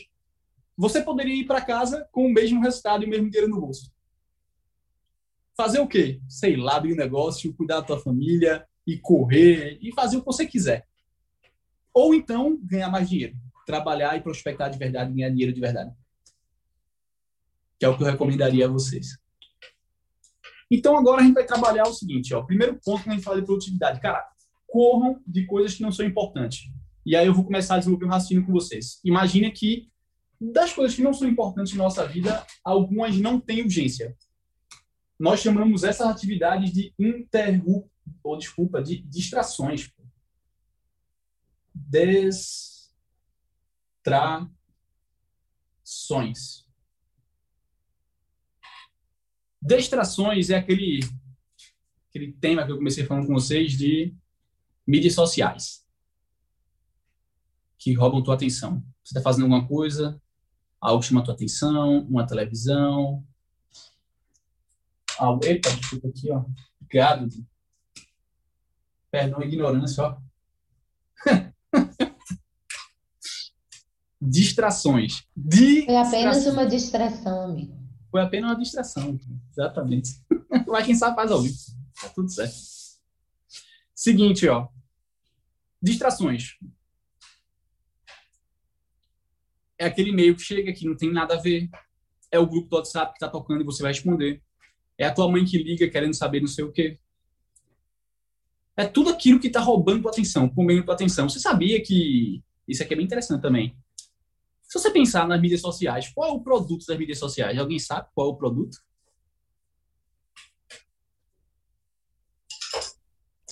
você 0.76 1.02
poderia 1.02 1.36
ir 1.36 1.46
para 1.46 1.62
casa 1.62 2.10
com 2.12 2.26
o 2.26 2.34
mesmo 2.34 2.60
resultado 2.60 3.04
e 3.04 3.06
o 3.06 3.10
mesmo 3.10 3.30
dinheiro 3.30 3.48
no 3.48 3.62
bolso. 3.62 3.94
Fazer 5.56 5.80
o 5.80 5.88
quê? 5.88 6.20
Sei 6.28 6.58
lá, 6.58 6.78
abrir 6.78 6.94
um 6.94 6.98
negócio, 6.98 7.54
cuidar 7.54 7.82
da 7.82 7.86
tua 7.86 8.00
família 8.00 8.68
e 8.86 8.98
correr 8.98 9.78
e 9.80 9.94
fazer 9.94 10.18
o 10.18 10.22
que 10.22 10.26
você 10.26 10.46
quiser. 10.46 10.88
Ou 11.94 12.14
então 12.14 12.60
ganhar 12.64 12.90
mais 12.90 13.08
dinheiro, 13.08 13.38
trabalhar 13.66 14.18
e 14.18 14.22
prospectar 14.22 14.70
de 14.72 14.78
verdade, 14.78 15.14
ganhar 15.14 15.30
dinheiro 15.30 15.54
de 15.54 15.62
verdade. 15.62 15.94
Que 17.80 17.86
é 17.86 17.88
o 17.88 17.96
que 17.96 18.04
eu 18.04 18.08
recomendaria 18.08 18.66
a 18.66 18.70
vocês. 18.70 19.18
Então 20.70 20.98
agora 20.98 21.22
a 21.22 21.24
gente 21.24 21.34
vai 21.34 21.46
trabalhar 21.46 21.88
o 21.88 21.94
seguinte, 21.94 22.34
ó. 22.34 22.44
Primeiro 22.44 22.80
ponto 22.84 23.04
que 23.04 23.10
a 23.10 23.14
gente 23.14 23.24
fala 23.24 23.40
de 23.40 23.46
produtividade, 23.46 24.00
cara, 24.00 24.26
corram 24.68 25.22
de 25.26 25.46
coisas 25.46 25.76
que 25.76 25.84
não 25.84 25.92
são 25.92 26.06
importantes. 26.06 26.72
E 27.06 27.16
aí 27.16 27.28
eu 27.28 27.34
vou 27.34 27.46
começar 27.46 27.76
a 27.76 27.80
desenvolver 27.80 28.06
um 28.06 28.10
raciocínio 28.10 28.46
com 28.46 28.52
vocês. 28.52 29.00
Imagine 29.04 29.52
que 29.52 29.88
das 30.42 30.74
coisas 30.74 30.96
que 30.96 31.04
não 31.04 31.14
são 31.14 31.28
importantes 31.28 31.74
na 31.74 31.84
nossa 31.84 32.06
vida, 32.06 32.46
algumas 32.64 33.18
não 33.18 33.40
têm 33.40 33.62
urgência. 33.62 34.16
Nós 35.20 35.40
chamamos 35.40 35.84
essas 35.84 36.08
atividades 36.08 36.74
de 36.74 36.94
interrup... 37.00 37.88
ou 38.24 38.38
desculpa, 38.38 38.82
de 38.82 38.98
distrações 38.98 39.90
distrações. 45.86 46.65
Distrações 49.66 50.52
é 50.52 50.58
aquele, 50.58 51.00
aquele 52.08 52.34
tema 52.34 52.64
que 52.64 52.72
eu 52.72 52.78
comecei 52.78 53.04
falando 53.04 53.26
com 53.26 53.34
vocês 53.34 53.72
de 53.72 54.16
mídias 54.86 55.16
sociais 55.16 55.84
que 57.80 57.94
roubam 57.94 58.22
tua 58.22 58.36
atenção. 58.36 58.84
Você 59.04 59.18
está 59.18 59.22
fazendo 59.22 59.46
alguma 59.46 59.68
coisa, 59.68 60.22
algo 60.80 61.02
chama 61.02 61.24
tua 61.24 61.34
atenção, 61.34 62.02
uma 62.02 62.28
televisão. 62.28 63.26
Algo... 65.18 65.44
Eita, 65.44 65.76
desculpa 65.76 66.10
aqui, 66.10 66.32
ó. 66.32 66.46
Obrigado. 66.80 67.28
Perdão 69.10 69.40
a 69.40 69.46
ignorância, 69.46 70.04
ó. 70.04 70.18
distrações. 74.22 75.28
distrações. 75.36 75.86
Foi 75.86 75.96
apenas 75.96 76.46
uma 76.46 76.68
distração, 76.68 77.46
amigo. 77.46 77.85
Foi 78.16 78.22
apenas 78.22 78.50
uma 78.50 78.58
distração, 78.58 79.20
exatamente. 79.52 80.12
Mas 80.70 80.86
quem 80.86 80.96
sabe 80.96 81.18
faz 81.18 81.30
ao 81.30 81.42
vivo. 81.42 81.58
Tá 82.02 82.08
tudo 82.08 82.32
certo. 82.32 82.56
Seguinte, 83.94 84.48
ó. 84.48 84.70
Distrações. 85.82 86.58
É 89.78 89.86
aquele 89.86 90.12
e-mail 90.12 90.34
que 90.34 90.44
chega 90.44 90.72
que 90.72 90.88
não 90.88 90.96
tem 90.96 91.12
nada 91.12 91.34
a 91.34 91.42
ver. 91.42 91.70
É 92.32 92.40
o 92.40 92.48
grupo 92.48 92.70
do 92.70 92.78
WhatsApp 92.78 93.12
que 93.12 93.20
tá 93.20 93.28
tocando 93.28 93.64
e 93.64 93.66
você 93.66 93.84
vai 93.84 93.92
responder. 93.92 94.42
É 94.98 95.08
a 95.08 95.14
tua 95.14 95.30
mãe 95.30 95.44
que 95.44 95.62
liga 95.62 95.90
querendo 95.90 96.14
saber 96.14 96.40
não 96.40 96.48
sei 96.48 96.64
o 96.64 96.72
quê. 96.72 96.98
É 98.78 98.88
tudo 98.88 99.10
aquilo 99.10 99.42
que 99.42 99.48
está 99.48 99.60
roubando 99.60 100.04
tua 100.04 100.12
atenção, 100.12 100.48
comendo 100.48 100.86
tua 100.86 100.94
atenção. 100.94 101.28
Você 101.28 101.42
sabia 101.42 101.84
que 101.84 102.42
isso 102.66 102.82
aqui 102.82 102.94
é 102.94 102.96
bem 102.96 103.06
interessante 103.06 103.42
também. 103.42 103.78
Se 104.76 104.82
você 104.82 104.92
pensar 104.92 105.26
nas 105.26 105.40
mídias 105.40 105.62
sociais, 105.62 106.10
qual 106.10 106.32
é 106.32 106.34
o 106.34 106.42
produto 106.42 106.86
das 106.86 106.98
mídias 106.98 107.18
sociais? 107.18 107.58
Alguém 107.58 107.80
sabe 107.80 108.10
qual 108.14 108.28
é 108.28 108.32
o 108.34 108.36
produto? 108.36 108.78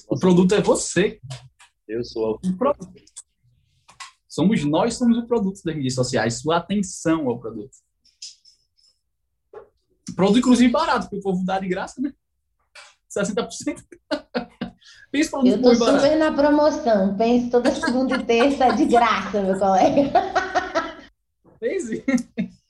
O 0.10 0.20
produto 0.20 0.54
é 0.54 0.60
você. 0.62 1.22
Eu 1.88 2.04
sou 2.04 2.42
o 2.44 2.58
produto. 2.58 3.02
Somos 4.28 4.66
nós, 4.66 4.96
somos 4.96 5.18
o 5.18 5.26
produto 5.26 5.64
das 5.64 5.74
mídias 5.74 5.96
sociais. 5.96 6.42
Sua 6.42 6.58
atenção 6.58 7.30
ao 7.30 7.40
produto. 7.40 7.78
Produto, 10.18 10.40
inclusive, 10.40 10.74
barato, 10.74 11.06
porque 11.06 11.20
o 11.20 11.22
povo 11.22 11.46
dá 11.46 11.58
de 11.58 11.70
graça, 11.70 12.02
né? 12.02 12.14
60%. 13.18 13.82
Pensa 15.10 15.38
Eu 15.46 15.62
tô 15.62 15.74
super 15.74 15.94
barato. 15.94 16.18
na 16.18 16.34
promoção. 16.34 17.16
Penso 17.16 17.50
toda 17.50 17.74
segunda 17.74 18.16
e 18.18 18.26
terça 18.26 18.72
de 18.72 18.86
graça, 18.86 19.42
meu 19.42 19.58
colega. 19.58 20.12
Fez? 21.88 22.04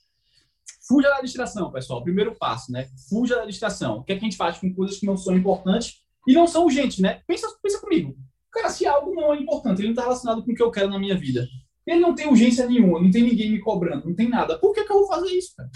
Fuja 0.86 1.09
da 1.09 1.22
distração, 1.22 1.72
pessoal. 1.72 2.03
Primeiro 2.03 2.36
passo, 2.36 2.72
né? 2.72 2.89
Fuja 3.09 3.38
da 3.38 3.45
distração. 3.45 3.99
O 3.99 4.03
que, 4.03 4.11
é 4.11 4.16
que 4.16 4.22
a 4.22 4.30
gente 4.30 4.38
faz 4.38 4.57
com 4.57 4.74
coisas 4.74 4.97
que 4.99 5.05
não 5.05 5.16
são 5.16 5.36
importantes 5.36 6.03
e 6.28 6.34
não 6.34 6.45
são 6.45 6.66
urgentes, 6.66 6.99
né? 6.99 7.22
Pensa, 7.26 7.47
pensa 7.61 7.80
comigo. 7.80 8.18
Cara, 8.51 8.70
se 8.70 8.86
algo 8.86 9.14
não 9.16 9.34
é 9.34 9.39
importante, 9.39 9.80
ele 9.80 9.88
não 9.88 9.93
está 9.93 10.03
relacionado 10.03 10.43
com 10.43 10.51
o 10.51 10.55
que 10.55 10.61
eu 10.61 10.72
quero 10.72 10.89
na 10.89 10.99
minha 10.99 11.18
vida. 11.18 11.47
Ele 11.88 11.99
não 11.99 12.14
tem 12.14 12.28
urgência 12.28 12.68
nenhuma, 12.68 13.01
não 13.01 13.09
tem 13.09 13.24
ninguém 13.24 13.51
me 13.51 13.59
cobrando, 13.59 14.07
não 14.07 14.16
tem 14.16 14.30
nada. 14.30 14.57
Por 14.59 14.74
que, 14.74 14.84
que 14.84 14.91
eu 14.91 14.99
vou 14.99 15.07
fazer 15.07 15.32
isso, 15.32 15.55
cara? 15.55 15.70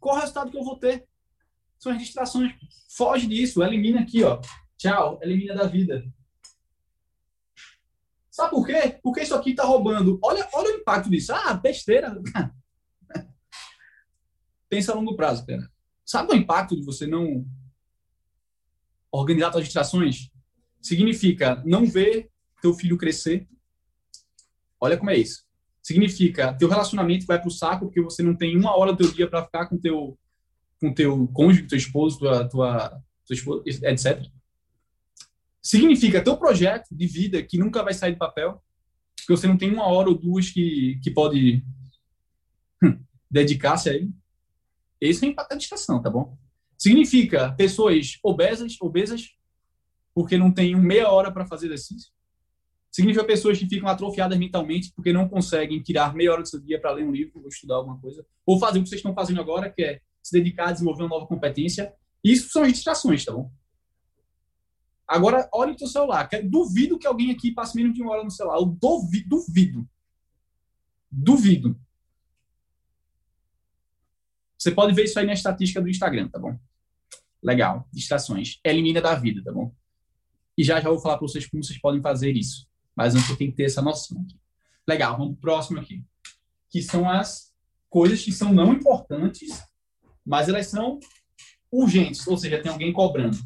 Qual 0.00 0.16
o 0.16 0.18
resultado 0.18 0.50
que 0.50 0.56
eu 0.56 0.64
vou 0.64 0.76
ter? 0.76 1.06
São 1.78 1.92
as 1.92 1.98
distrações. 1.98 2.52
Foge 2.96 3.26
disso, 3.26 3.62
elimina 3.62 4.00
aqui, 4.00 4.22
ó. 4.22 4.40
Tchau, 4.78 5.18
elimina 5.22 5.54
da 5.54 5.66
vida. 5.66 6.04
Sabe 8.34 8.50
por 8.50 8.66
quê? 8.66 8.98
Porque 9.00 9.20
isso 9.22 9.32
aqui 9.32 9.50
está 9.50 9.62
roubando. 9.62 10.18
Olha, 10.20 10.48
olha 10.52 10.74
o 10.74 10.80
impacto 10.80 11.08
disso. 11.08 11.32
Ah, 11.32 11.54
besteira. 11.54 12.20
Pensa 14.68 14.90
a 14.90 14.96
longo 14.96 15.14
prazo, 15.14 15.46
cara. 15.46 15.70
Sabe 16.04 16.32
o 16.32 16.34
impacto 16.34 16.74
de 16.74 16.84
você 16.84 17.06
não 17.06 17.46
organizar 19.12 19.52
suas 19.52 19.66
distrações? 19.66 20.32
Significa 20.82 21.62
não 21.64 21.86
ver 21.86 22.28
teu 22.60 22.74
filho 22.74 22.98
crescer. 22.98 23.48
Olha 24.80 24.96
como 24.96 25.10
é 25.10 25.16
isso. 25.16 25.44
Significa 25.80 26.54
teu 26.54 26.68
relacionamento 26.68 27.26
vai 27.26 27.38
para 27.38 27.46
o 27.46 27.52
saco 27.52 27.86
porque 27.86 28.02
você 28.02 28.20
não 28.20 28.34
tem 28.34 28.56
uma 28.56 28.76
hora 28.76 28.92
do 28.92 28.98
teu 28.98 29.12
dia 29.12 29.30
para 29.30 29.44
ficar 29.44 29.66
com 29.66 29.78
teu 29.78 30.18
com 30.80 30.92
teu 30.92 31.28
cônjuge, 31.28 31.68
teu 31.68 31.78
esposo, 31.78 32.18
tua, 32.18 32.48
tua, 32.48 33.00
tua 33.24 33.34
esposa, 33.36 33.62
etc 33.64 34.28
significa 35.64 36.22
teu 36.22 36.36
projeto 36.36 36.88
de 36.92 37.06
vida 37.06 37.42
que 37.42 37.56
nunca 37.56 37.82
vai 37.82 37.94
sair 37.94 38.12
do 38.12 38.18
papel, 38.18 38.62
porque 39.16 39.34
você 39.34 39.46
não 39.46 39.56
tem 39.56 39.72
uma 39.72 39.86
hora 39.86 40.10
ou 40.10 40.18
duas 40.18 40.50
que, 40.50 41.00
que 41.02 41.10
pode 41.10 41.64
hum, 42.82 43.02
dedicar-se 43.30 43.88
a 43.88 43.94
ele. 43.94 44.12
Esse 45.00 45.24
é 45.24 45.28
impacto 45.28 45.56
distração, 45.56 46.02
tá 46.02 46.10
bom? 46.10 46.36
Significa 46.76 47.52
pessoas 47.52 48.18
obesas, 48.22 48.76
obesas, 48.80 49.30
porque 50.14 50.36
não 50.36 50.52
tem 50.52 50.76
meia 50.76 51.08
hora 51.08 51.32
para 51.32 51.46
fazer 51.46 51.66
exercício. 51.66 52.12
Significa 52.90 53.24
pessoas 53.24 53.58
que 53.58 53.66
ficam 53.66 53.88
atrofiadas 53.88 54.38
mentalmente 54.38 54.92
porque 54.94 55.12
não 55.12 55.28
conseguem 55.28 55.82
tirar 55.82 56.14
meia 56.14 56.30
hora 56.30 56.42
do 56.42 56.48
seu 56.48 56.60
dia 56.60 56.80
para 56.80 56.92
ler 56.92 57.04
um 57.04 57.10
livro 57.10 57.40
ou 57.40 57.48
estudar 57.48 57.76
alguma 57.76 57.98
coisa. 57.98 58.24
Ou 58.46 58.58
fazer 58.58 58.78
o 58.78 58.82
que 58.82 58.88
vocês 58.88 59.00
estão 59.00 59.14
fazendo 59.14 59.40
agora, 59.40 59.70
que 59.70 59.82
é 59.82 60.00
se 60.22 60.32
dedicar 60.32 60.68
a 60.68 60.72
desenvolver 60.72 61.02
uma 61.02 61.08
nova 61.08 61.26
competência. 61.26 61.92
Isso 62.22 62.50
são 62.50 62.62
as 62.62 62.72
distrações, 62.72 63.24
tá 63.24 63.32
bom? 63.32 63.50
Agora, 65.06 65.48
olha 65.52 65.72
o 65.72 65.76
teu 65.76 65.86
celular. 65.86 66.28
Duvido 66.44 66.98
que 66.98 67.06
alguém 67.06 67.30
aqui 67.30 67.52
passe 67.52 67.76
menos 67.76 67.94
de 67.94 68.02
uma 68.02 68.12
hora 68.12 68.24
no 68.24 68.30
celular. 68.30 68.56
Eu 68.56 68.66
duvido. 68.66 69.28
Duvido. 69.28 69.88
Duvido. 71.10 71.80
Você 74.58 74.70
pode 74.70 74.94
ver 74.94 75.04
isso 75.04 75.18
aí 75.18 75.26
na 75.26 75.34
estatística 75.34 75.80
do 75.80 75.88
Instagram, 75.88 76.28
tá 76.28 76.38
bom? 76.38 76.58
Legal. 77.42 77.86
Distrações. 77.92 78.58
Elimina 78.64 79.00
da 79.00 79.14
vida, 79.14 79.42
tá 79.44 79.52
bom? 79.52 79.74
E 80.56 80.64
já 80.64 80.80
já 80.80 80.88
vou 80.88 80.98
falar 80.98 81.18
para 81.18 81.26
vocês 81.26 81.46
como 81.46 81.62
vocês 81.62 81.78
podem 81.78 82.00
fazer 82.00 82.32
isso. 82.32 82.66
Mas 82.96 83.14
antes 83.14 83.36
tenho 83.36 83.50
que 83.50 83.56
ter 83.56 83.64
essa 83.64 83.82
noção 83.82 84.22
aqui. 84.22 84.38
Legal, 84.88 85.18
vamos 85.18 85.34
pro 85.34 85.42
próximo 85.42 85.80
aqui. 85.80 86.04
Que 86.70 86.80
são 86.80 87.08
as 87.08 87.52
coisas 87.90 88.22
que 88.24 88.32
são 88.32 88.52
não 88.52 88.72
importantes, 88.72 89.62
mas 90.24 90.48
elas 90.48 90.66
são 90.66 90.98
urgentes, 91.70 92.26
ou 92.26 92.36
seja, 92.36 92.60
tem 92.60 92.70
alguém 92.70 92.92
cobrando. 92.92 93.36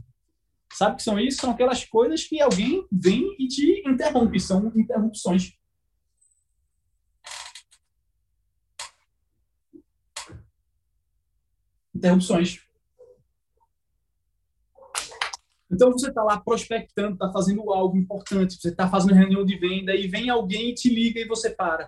Sabe 0.72 0.96
que 0.96 1.02
são 1.02 1.18
isso? 1.18 1.40
São 1.40 1.50
aquelas 1.50 1.84
coisas 1.84 2.24
que 2.24 2.40
alguém 2.40 2.86
vem 2.90 3.34
e 3.38 3.48
te 3.48 3.82
interrompe, 3.88 4.38
são 4.38 4.72
interrupções. 4.76 5.52
Interrupções. 11.94 12.60
Então 15.70 15.92
você 15.92 16.08
está 16.08 16.22
lá 16.22 16.40
prospectando, 16.40 17.14
está 17.14 17.30
fazendo 17.30 17.70
algo 17.72 17.96
importante, 17.96 18.54
você 18.54 18.68
está 18.70 18.88
fazendo 18.88 19.14
reunião 19.14 19.44
de 19.44 19.56
venda 19.58 19.94
e 19.94 20.06
vem 20.08 20.30
alguém 20.30 20.70
e 20.70 20.74
te 20.74 20.88
liga 20.88 21.20
e 21.20 21.26
você 21.26 21.50
para. 21.50 21.86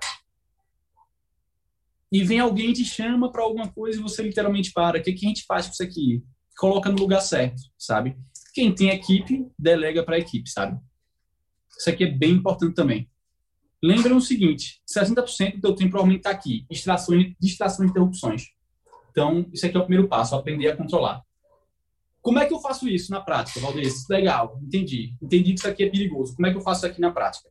e 2.12 2.24
vem 2.24 2.40
alguém 2.40 2.70
e 2.70 2.74
te 2.74 2.84
chama 2.84 3.30
para 3.30 3.42
alguma 3.42 3.68
coisa 3.72 3.98
e 3.98 4.02
você 4.02 4.22
literalmente 4.22 4.72
para. 4.72 4.98
O 4.98 5.02
que, 5.02 5.12
que 5.12 5.24
a 5.24 5.28
gente 5.28 5.44
faz 5.46 5.66
com 5.66 5.72
isso 5.72 5.82
aqui? 5.82 6.24
Coloca 6.58 6.90
no 6.90 6.98
lugar 6.98 7.20
certo, 7.20 7.62
sabe? 7.78 8.16
Quem 8.52 8.74
tem 8.74 8.90
equipe, 8.90 9.46
delega 9.58 10.02
para 10.02 10.16
a 10.16 10.18
equipe, 10.18 10.48
sabe? 10.50 10.78
Isso 11.78 11.88
aqui 11.88 12.04
é 12.04 12.10
bem 12.10 12.32
importante 12.32 12.74
também. 12.74 13.08
Lembra 13.82 14.14
o 14.14 14.20
seguinte, 14.20 14.82
60% 14.86 15.54
do 15.54 15.60
teu 15.60 15.74
tempo 15.74 15.90
provavelmente 15.92 16.20
está 16.20 16.30
aqui, 16.30 16.66
distrações, 16.70 17.34
distrações 17.40 17.88
e 17.88 17.90
interrupções. 17.90 18.48
Então, 19.10 19.48
isso 19.52 19.64
aqui 19.64 19.76
é 19.76 19.80
o 19.80 19.84
primeiro 19.84 20.08
passo, 20.08 20.34
aprender 20.34 20.68
a 20.68 20.76
controlar. 20.76 21.22
Como 22.20 22.38
é 22.38 22.46
que 22.46 22.52
eu 22.52 22.60
faço 22.60 22.86
isso 22.86 23.10
na 23.10 23.20
prática, 23.20 23.60
Valdez? 23.60 24.06
Legal, 24.08 24.60
entendi. 24.62 25.14
Entendi 25.22 25.54
que 25.54 25.60
isso 25.60 25.68
aqui 25.68 25.84
é 25.84 25.88
perigoso. 25.88 26.36
Como 26.36 26.46
é 26.46 26.50
que 26.50 26.58
eu 26.58 26.60
faço 26.60 26.80
isso 26.80 26.86
aqui 26.86 27.00
na 27.00 27.10
prática? 27.10 27.48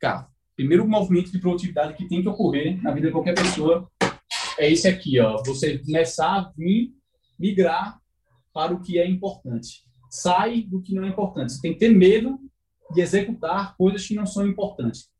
Cara, 0.00 0.28
primeiro 0.56 0.88
movimento 0.88 1.30
de 1.30 1.38
produtividade 1.38 1.94
que 1.94 2.08
tem 2.08 2.22
que 2.22 2.28
ocorrer 2.28 2.82
na 2.82 2.90
vida 2.92 3.08
de 3.08 3.12
qualquer 3.12 3.34
pessoa 3.34 3.90
é 4.58 4.70
esse 4.70 4.88
aqui, 4.88 5.20
ó. 5.20 5.42
Você 5.44 5.78
começar 5.78 6.38
a 6.38 6.52
vir, 6.56 6.94
migrar 7.38 8.01
para 8.52 8.74
o 8.74 8.80
que 8.80 8.98
é 8.98 9.08
importante. 9.08 9.84
Sai 10.10 10.62
do 10.62 10.82
que 10.82 10.94
não 10.94 11.04
é 11.04 11.08
importante. 11.08 11.52
Você 11.52 11.60
tem 11.60 11.72
que 11.72 11.78
ter 11.78 11.88
medo 11.88 12.38
de 12.92 13.00
executar 13.00 13.76
coisas 13.76 14.06
que 14.06 14.14
não 14.14 14.26
são 14.26 14.46
importantes. 14.46 15.10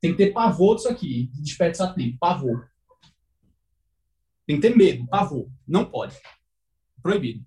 Tem 0.00 0.12
que 0.12 0.16
ter 0.16 0.32
pavor 0.32 0.76
disso 0.76 0.88
aqui, 0.88 1.28
de 1.32 1.42
desperdiçar 1.42 1.94
tempo. 1.94 2.16
Pavor. 2.18 2.68
Tem 4.46 4.60
que 4.60 4.68
ter 4.68 4.76
medo, 4.76 5.06
pavor. 5.06 5.48
Não 5.66 5.84
pode. 5.84 6.16
Proibido. 7.02 7.44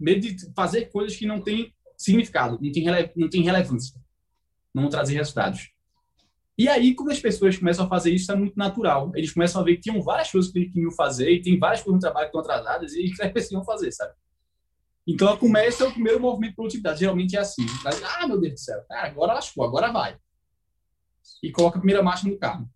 Medo 0.00 0.20
de 0.20 0.52
fazer 0.54 0.86
coisas 0.86 1.16
que 1.16 1.26
não 1.26 1.40
têm 1.40 1.74
significado, 1.96 2.58
não 2.60 2.72
tem, 2.72 3.30
tem 3.30 3.42
relevância. 3.42 4.00
Não 4.72 4.88
trazer 4.88 5.14
resultados. 5.14 5.72
E 6.58 6.68
aí, 6.68 6.92
quando 6.92 7.12
as 7.12 7.20
pessoas 7.20 7.56
começam 7.56 7.86
a 7.86 7.88
fazer 7.88 8.12
isso, 8.12 8.32
é 8.32 8.34
muito 8.34 8.58
natural. 8.58 9.12
Eles 9.14 9.32
começam 9.32 9.60
a 9.60 9.64
ver 9.64 9.76
que 9.76 9.82
tinham 9.82 10.02
várias 10.02 10.28
coisas 10.28 10.50
que 10.50 10.58
eles 10.58 10.72
queriam 10.72 10.90
fazer, 10.90 11.30
e 11.30 11.40
tem 11.40 11.56
várias 11.56 11.82
coisas 11.82 11.94
no 11.94 12.00
trabalho 12.00 12.28
que 12.28 12.36
estão 12.36 12.40
atrasadas, 12.40 12.94
e 12.94 13.02
eles 13.02 13.16
precisam 13.32 13.64
fazer, 13.64 13.92
sabe? 13.92 14.12
Então, 15.06 15.36
começa 15.36 15.86
o 15.86 15.92
primeiro 15.92 16.20
movimento 16.20 16.50
de 16.50 16.56
produtividade. 16.56 17.00
Geralmente 17.00 17.36
é 17.36 17.38
assim. 17.38 17.64
Ah, 18.18 18.26
meu 18.26 18.40
Deus 18.40 18.54
do 18.54 18.60
céu. 18.60 18.84
Ah, 18.90 19.06
agora 19.06 19.34
lascou, 19.34 19.64
agora 19.64 19.92
vai. 19.92 20.18
E 21.42 21.50
coloca 21.52 21.78
a 21.78 21.80
primeira 21.80 22.02
marcha 22.02 22.28
no 22.28 22.36
carro. 22.36 22.68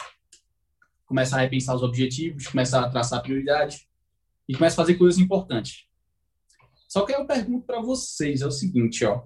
Começa 1.04 1.36
a 1.36 1.40
repensar 1.40 1.74
os 1.74 1.82
objetivos, 1.82 2.46
começa 2.46 2.80
a 2.80 2.88
traçar 2.88 3.20
prioridades 3.20 3.86
e 4.48 4.54
começa 4.54 4.80
a 4.80 4.84
fazer 4.84 4.94
coisas 4.94 5.20
importantes. 5.20 5.86
Só 6.88 7.04
que 7.04 7.12
aí 7.12 7.20
eu 7.20 7.26
pergunto 7.26 7.66
para 7.66 7.80
vocês, 7.80 8.40
é 8.40 8.46
o 8.46 8.50
seguinte, 8.50 9.04
ó. 9.04 9.24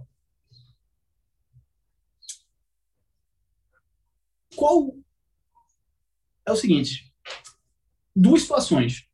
Qual 4.56 4.96
é 6.46 6.52
o 6.52 6.56
seguinte, 6.56 7.12
duas 8.14 8.42
situações. 8.42 9.06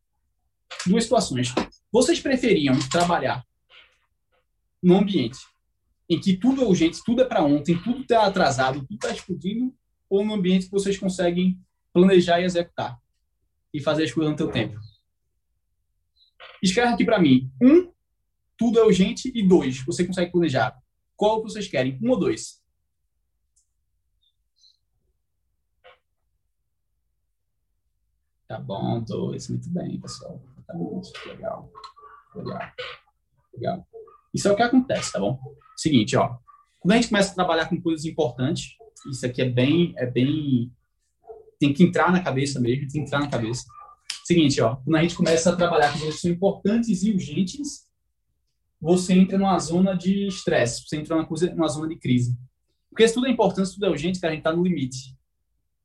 Duas 0.86 1.04
situações. 1.04 1.54
Vocês 1.90 2.20
preferiam 2.20 2.78
trabalhar 2.90 3.44
num 4.82 4.98
ambiente 4.98 5.38
em 6.08 6.20
que 6.20 6.36
tudo 6.36 6.62
é 6.62 6.66
urgente, 6.66 7.02
tudo 7.04 7.22
é 7.22 7.24
para 7.24 7.42
ontem, 7.42 7.80
tudo 7.82 8.02
está 8.02 8.26
atrasado, 8.26 8.80
tudo 8.80 8.94
está 8.94 9.10
explodindo, 9.10 9.74
ou 10.10 10.24
num 10.24 10.34
ambiente 10.34 10.66
que 10.66 10.72
vocês 10.72 10.98
conseguem 10.98 11.58
planejar 11.92 12.40
e 12.40 12.44
executar 12.44 13.00
e 13.72 13.80
fazer 13.80 14.04
as 14.04 14.12
coisas 14.12 14.32
no 14.32 14.38
seu 14.38 14.50
tempo. 14.50 14.78
Escreve 16.62 16.92
aqui 16.92 17.04
para 17.04 17.18
mim. 17.18 17.50
Um, 17.62 17.90
tudo 18.58 18.78
é 18.78 18.84
urgente, 18.84 19.32
e 19.34 19.46
dois, 19.46 19.82
você 19.84 20.06
consegue 20.06 20.30
planejar. 20.30 20.76
Qual 21.16 21.38
que 21.38 21.50
vocês 21.50 21.66
querem? 21.66 21.98
Um 22.02 22.10
ou 22.10 22.18
dois? 22.18 22.61
Tá 28.52 28.60
bom, 28.60 29.00
dois. 29.00 29.48
Muito 29.48 29.70
bem, 29.70 29.98
pessoal. 29.98 30.38
Tá 30.66 30.74
muito 30.74 31.10
legal. 31.26 31.72
Legal. 32.34 32.60
Legal. 33.54 33.88
Isso 34.34 34.46
é 34.46 34.52
o 34.52 34.56
que 34.56 34.62
acontece, 34.62 35.10
tá 35.10 35.18
bom? 35.18 35.40
Seguinte, 35.74 36.14
ó. 36.18 36.36
Quando 36.78 36.92
a 36.92 36.96
gente 36.96 37.08
começa 37.08 37.32
a 37.32 37.34
trabalhar 37.34 37.70
com 37.70 37.80
coisas 37.80 38.04
importantes, 38.04 38.76
isso 39.10 39.24
aqui 39.24 39.40
é 39.40 39.48
bem, 39.48 39.94
é 39.96 40.04
bem, 40.04 40.70
tem 41.58 41.72
que 41.72 41.82
entrar 41.82 42.12
na 42.12 42.22
cabeça 42.22 42.60
mesmo, 42.60 42.80
tem 42.80 42.88
que 42.88 42.98
entrar 42.98 43.20
na 43.20 43.30
cabeça. 43.30 43.64
Seguinte, 44.22 44.60
ó. 44.60 44.76
Quando 44.76 44.96
a 44.96 45.02
gente 45.02 45.14
começa 45.14 45.50
a 45.50 45.56
trabalhar 45.56 45.90
com 45.90 46.00
coisas 46.00 46.16
que 46.16 46.20
são 46.20 46.30
importantes 46.30 47.02
e 47.02 47.10
urgentes, 47.10 47.86
você 48.78 49.14
entra 49.14 49.38
numa 49.38 49.58
zona 49.58 49.94
de 49.94 50.26
estresse, 50.26 50.86
você 50.86 50.98
entra 50.98 51.16
numa, 51.16 51.26
coisa, 51.26 51.50
numa 51.54 51.68
zona 51.68 51.88
de 51.88 51.96
crise. 51.96 52.36
Porque 52.90 53.08
se 53.08 53.14
tudo 53.14 53.28
é 53.28 53.30
importante, 53.30 53.68
se 53.68 53.74
tudo 53.76 53.86
é 53.86 53.90
urgente, 53.90 54.20
cara, 54.20 54.34
a 54.34 54.36
gente 54.36 54.44
tá 54.44 54.52
no 54.52 54.62
limite. 54.62 55.16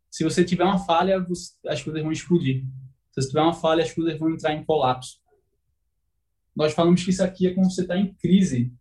Se 0.10 0.24
você 0.24 0.44
tiver 0.44 0.64
uma 0.64 0.80
falha, 0.80 1.26
as 1.68 1.82
coisas 1.82 2.02
vão 2.02 2.12
explodir. 2.12 2.64
Se 3.12 3.22
você 3.22 3.28
tiver 3.28 3.42
uma 3.42 3.54
falha, 3.54 3.84
as 3.84 3.94
coisas 3.94 4.18
vão 4.20 4.30
entrar 4.30 4.54
em 4.54 4.64
colapso 4.64 5.20
nós 6.58 6.74
falamos 6.74 7.04
que 7.04 7.12
isso 7.12 7.24
aqui 7.24 7.46
é 7.46 7.54
como 7.54 7.70
você 7.70 7.82
está 7.82 7.96
em 7.96 8.12
crise. 8.16 8.74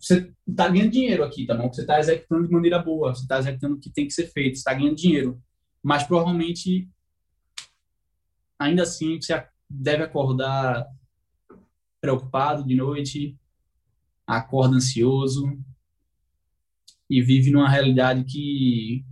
Você 0.00 0.32
está 0.46 0.68
ganhando 0.68 0.92
dinheiro 0.92 1.24
aqui, 1.24 1.44
tá 1.44 1.56
bom? 1.56 1.66
Você 1.72 1.80
está 1.80 1.98
executando 1.98 2.46
de 2.46 2.52
maneira 2.52 2.78
boa, 2.78 3.12
você 3.12 3.22
está 3.22 3.40
executando 3.40 3.74
o 3.74 3.80
que 3.80 3.90
tem 3.90 4.06
que 4.06 4.12
ser 4.12 4.28
feito, 4.28 4.54
está 4.54 4.72
ganhando 4.72 4.94
dinheiro. 4.94 5.42
Mas 5.82 6.04
provavelmente, 6.04 6.88
ainda 8.56 8.84
assim, 8.84 9.20
você 9.20 9.44
deve 9.68 10.04
acordar 10.04 10.86
preocupado 12.00 12.64
de 12.64 12.76
noite, 12.76 13.36
acorda 14.24 14.76
ansioso 14.76 15.58
e 17.08 17.22
vive 17.22 17.50
numa 17.50 17.68
realidade 17.68 18.24
que 18.24 19.04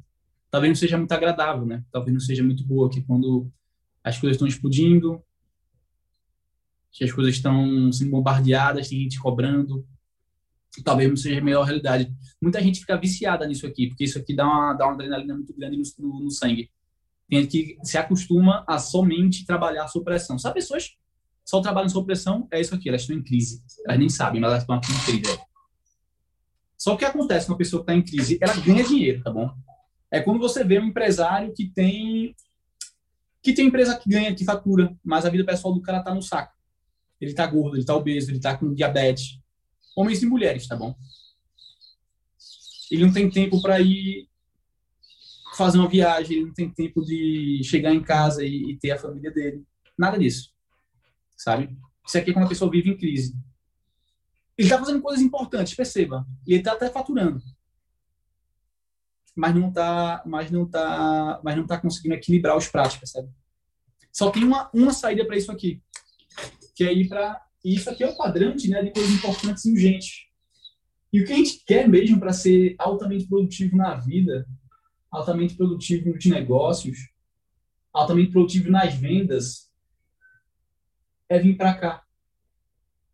talvez 0.50 0.70
não 0.70 0.76
seja 0.76 0.98
muito 0.98 1.12
agradável, 1.12 1.66
né? 1.66 1.84
Talvez 1.90 2.12
não 2.12 2.20
seja 2.20 2.42
muito 2.42 2.64
boa, 2.64 2.90
que 2.90 3.02
quando 3.02 3.50
as 4.02 4.18
coisas 4.18 4.36
estão 4.36 4.46
explodindo, 4.46 5.22
que 6.92 7.04
as 7.04 7.12
coisas 7.12 7.34
estão 7.34 7.92
sendo 7.92 8.10
bombardeadas, 8.10 8.88
tem 8.88 9.00
gente 9.00 9.20
cobrando. 9.20 9.86
Talvez 10.84 11.08
não 11.08 11.16
seja 11.16 11.40
a 11.40 11.44
melhor 11.44 11.64
realidade. 11.64 12.12
Muita 12.40 12.60
gente 12.60 12.80
fica 12.80 12.96
viciada 12.98 13.46
nisso 13.46 13.66
aqui, 13.66 13.88
porque 13.88 14.04
isso 14.04 14.18
aqui 14.18 14.34
dá 14.34 14.44
uma, 14.44 14.74
dá 14.74 14.86
uma 14.86 14.94
adrenalina 14.94 15.34
muito 15.34 15.54
grande 15.56 15.76
no, 15.76 16.08
no, 16.08 16.24
no 16.24 16.30
sangue. 16.30 16.70
Tem 17.28 17.40
gente 17.40 17.50
que 17.50 17.78
se 17.82 17.98
acostuma 17.98 18.64
a 18.68 18.78
somente 18.78 19.44
trabalhar 19.44 19.88
sob 19.88 20.04
pressão. 20.04 20.38
Sabe 20.38 20.56
pessoas 20.56 20.96
só 21.44 21.60
trabalham 21.60 21.88
sob 21.88 22.06
pressão, 22.06 22.48
é 22.50 22.60
isso 22.60 22.74
aqui, 22.74 22.88
elas 22.88 23.02
estão 23.02 23.16
em 23.16 23.22
crise. 23.22 23.62
Elas 23.86 23.98
nem 23.98 24.08
sabem, 24.08 24.40
mas 24.40 24.50
elas 24.50 24.62
estão 24.64 24.76
aqui 24.76 24.92
em 24.92 25.20
crise. 25.20 25.38
Só 26.76 26.94
o 26.94 26.96
que 26.96 27.04
acontece 27.04 27.46
com 27.46 27.52
uma 27.52 27.58
pessoa 27.58 27.84
que 27.84 27.90
está 27.90 27.94
em 27.94 28.04
crise? 28.04 28.38
Ela 28.40 28.54
ganha 28.56 28.84
dinheiro, 28.84 29.22
tá 29.22 29.30
bom? 29.30 29.50
É 30.10 30.20
quando 30.20 30.38
você 30.38 30.62
vê 30.62 30.78
um 30.78 30.86
empresário 30.86 31.52
que 31.54 31.68
tem 31.68 32.34
que 33.42 33.52
tem 33.52 33.68
empresa 33.68 33.96
que 33.96 34.10
ganha, 34.10 34.34
que 34.34 34.44
fatura, 34.44 34.96
mas 35.04 35.24
a 35.24 35.30
vida 35.30 35.44
pessoal 35.44 35.72
do 35.72 35.80
cara 35.80 36.02
tá 36.02 36.12
no 36.12 36.20
saco. 36.20 36.52
Ele 37.20 37.32
tá 37.32 37.46
gordo, 37.46 37.76
ele 37.76 37.84
tá 37.84 37.94
obeso, 37.94 38.30
ele 38.30 38.40
tá 38.40 38.56
com 38.56 38.74
diabetes. 38.74 39.38
Homens 39.96 40.20
e 40.20 40.26
mulheres, 40.26 40.66
tá 40.66 40.74
bom? 40.74 40.94
Ele 42.90 43.06
não 43.06 43.12
tem 43.12 43.30
tempo 43.30 43.62
para 43.62 43.80
ir 43.80 44.28
fazer 45.56 45.78
uma 45.78 45.88
viagem, 45.88 46.36
ele 46.36 46.46
não 46.46 46.54
tem 46.54 46.68
tempo 46.68 47.02
de 47.02 47.60
chegar 47.64 47.94
em 47.94 48.02
casa 48.02 48.44
e, 48.44 48.72
e 48.72 48.78
ter 48.78 48.90
a 48.90 48.98
família 48.98 49.30
dele. 49.30 49.64
Nada 49.96 50.18
disso. 50.18 50.52
Sabe? 51.36 51.76
Isso 52.06 52.18
aqui 52.18 52.30
é 52.30 52.32
quando 52.32 52.46
a 52.46 52.48
pessoa 52.48 52.70
vive 52.70 52.90
em 52.90 52.96
crise. 52.96 53.34
Ele 54.56 54.66
está 54.66 54.78
fazendo 54.78 55.02
coisas 55.02 55.22
importantes, 55.22 55.74
perceba. 55.74 56.26
E 56.46 56.52
ele 56.52 56.60
está 56.60 56.72
até 56.72 56.88
faturando 56.88 57.42
mas 59.36 59.54
não 59.54 59.68
está 59.68 60.22
mas 60.24 60.50
não 60.50 60.66
tá, 60.66 61.40
mas 61.44 61.54
não 61.54 61.66
tá 61.66 61.78
conseguindo 61.78 62.14
equilibrar 62.14 62.56
os 62.56 62.68
pratos, 62.68 62.96
percebe? 62.96 63.28
Só 64.10 64.30
tem 64.30 64.42
uma, 64.42 64.70
uma 64.72 64.92
saída 64.92 65.26
para 65.26 65.36
isso 65.36 65.52
aqui, 65.52 65.82
que 66.74 66.82
é 66.82 66.92
ir 66.92 67.06
para 67.06 67.44
isso 67.62 67.90
aqui 67.90 68.02
é 68.02 68.08
o 68.08 68.16
quadrante, 68.16 68.68
né, 68.68 68.82
de 68.82 68.92
coisas 68.92 69.12
importantes 69.12 69.64
e 69.64 69.72
urgentes. 69.72 70.26
E 71.12 71.20
o 71.20 71.26
que 71.26 71.32
a 71.32 71.36
gente 71.36 71.64
quer 71.66 71.88
mesmo 71.88 72.18
para 72.18 72.32
ser 72.32 72.76
altamente 72.78 73.26
produtivo 73.26 73.76
na 73.76 73.96
vida, 73.96 74.46
altamente 75.10 75.56
produtivo 75.56 76.10
nos 76.10 76.24
negócios, 76.26 76.96
altamente 77.92 78.30
produtivo 78.30 78.70
nas 78.70 78.94
vendas, 78.94 79.68
é 81.28 81.40
vir 81.40 81.56
para 81.56 81.74
cá. 81.74 82.05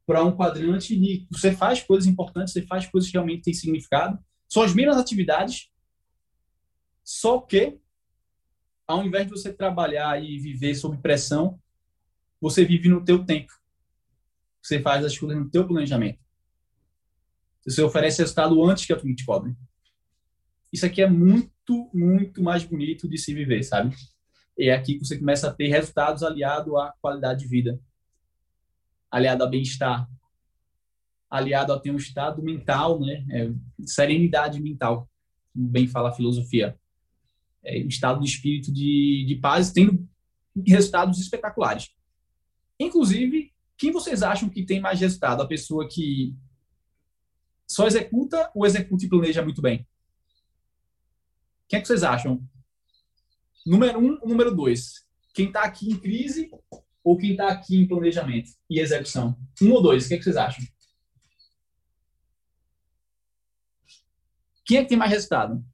Para 0.07 0.24
um 0.24 0.36
quadrante 0.36 0.98
de 0.98 1.26
você 1.30 1.53
faz 1.53 1.80
coisas 1.82 2.09
importantes, 2.09 2.53
você 2.53 2.62
faz 2.62 2.86
coisas 2.86 3.09
que 3.09 3.16
realmente 3.16 3.42
têm 3.42 3.55
significado. 3.55 4.18
São 4.48 4.62
as 4.62 4.74
mesmas 4.74 4.96
atividades, 4.96 5.70
só 7.05 7.40
que, 7.40 7.78
ao 8.86 9.05
invés 9.05 9.26
de 9.26 9.30
você 9.30 9.53
trabalhar 9.53 10.22
e 10.22 10.38
viver 10.38 10.74
sob 10.74 10.96
pressão, 10.98 11.61
você 12.40 12.64
vive 12.64 12.88
no 12.88 13.05
teu 13.05 13.24
tempo. 13.24 13.53
Você 14.61 14.80
faz 14.80 15.05
as 15.05 15.16
coisas 15.16 15.38
no 15.38 15.50
teu 15.50 15.66
planejamento. 15.66 16.20
Você 17.64 17.82
oferece 17.82 18.20
resultado 18.20 18.62
antes 18.64 18.84
que 18.84 18.92
a 18.92 18.96
tua 18.96 19.14
te 19.14 19.24
cobre. 19.24 19.55
Isso 20.72 20.86
aqui 20.86 21.03
é 21.03 21.09
muito, 21.09 21.90
muito 21.92 22.42
mais 22.42 22.64
bonito 22.64 23.09
de 23.09 23.18
se 23.18 23.34
viver, 23.34 23.62
sabe? 23.62 23.94
É 24.59 24.72
aqui 24.72 24.98
que 24.98 25.05
você 25.05 25.18
começa 25.18 25.48
a 25.48 25.53
ter 25.53 25.68
resultados 25.68 26.22
aliado 26.22 26.76
à 26.76 26.92
qualidade 27.00 27.40
de 27.40 27.48
vida, 27.48 27.80
aliado 29.13 29.45
ao 29.45 29.51
bem-estar, 29.51 30.09
aliado 31.31 31.73
a 31.73 31.79
ter 31.79 31.91
um 31.91 31.97
estado 31.97 32.43
mental, 32.43 32.99
né? 32.99 33.25
É, 33.31 33.53
serenidade 33.85 34.59
mental 34.59 35.09
bem 35.55 35.87
fala 35.87 36.09
a 36.09 36.15
filosofia. 36.15 36.79
É 37.63 37.77
estado 37.79 38.21
de 38.21 38.27
espírito 38.27 38.73
de, 38.73 39.25
de 39.29 39.37
paz, 39.37 39.71
tendo 39.71 40.09
resultados 40.67 41.21
espetaculares. 41.21 41.91
Inclusive, 42.81 43.53
quem 43.77 43.93
vocês 43.93 44.23
acham 44.23 44.49
que 44.49 44.65
tem 44.65 44.81
mais 44.81 44.99
resultado? 44.99 45.43
A 45.43 45.47
pessoa 45.47 45.87
que 45.87 46.35
só 47.69 47.87
executa 47.87 48.51
ou 48.55 48.67
executa 48.67 49.05
e 49.05 49.09
planeja 49.09 49.43
muito 49.43 49.61
bem? 49.61 49.87
Quem 51.69 51.79
é 51.79 51.83
que 51.83 51.87
vocês 51.87 52.03
acham? 52.03 52.43
Número 53.65 53.99
um 53.99 54.19
número 54.27 54.55
dois? 54.55 55.07
Quem 55.33 55.47
está 55.47 55.63
aqui 55.63 55.91
em 55.91 55.99
crise 55.99 56.51
ou 57.05 57.16
quem 57.16 57.32
está 57.32 57.48
aqui 57.48 57.76
em 57.76 57.86
planejamento 57.86 58.50
e 58.70 58.80
execução? 58.80 59.36
Um 59.61 59.72
ou 59.72 59.82
dois? 59.82 60.05
O 60.05 60.09
que, 60.09 60.14
é 60.14 60.18
que 60.18 60.24
vocês 60.24 60.36
acham? 60.36 60.64
Quem 64.64 64.78
é 64.78 64.82
que 64.82 64.88
tem 64.88 64.98
mais 64.98 65.11
resultado? 65.11 65.64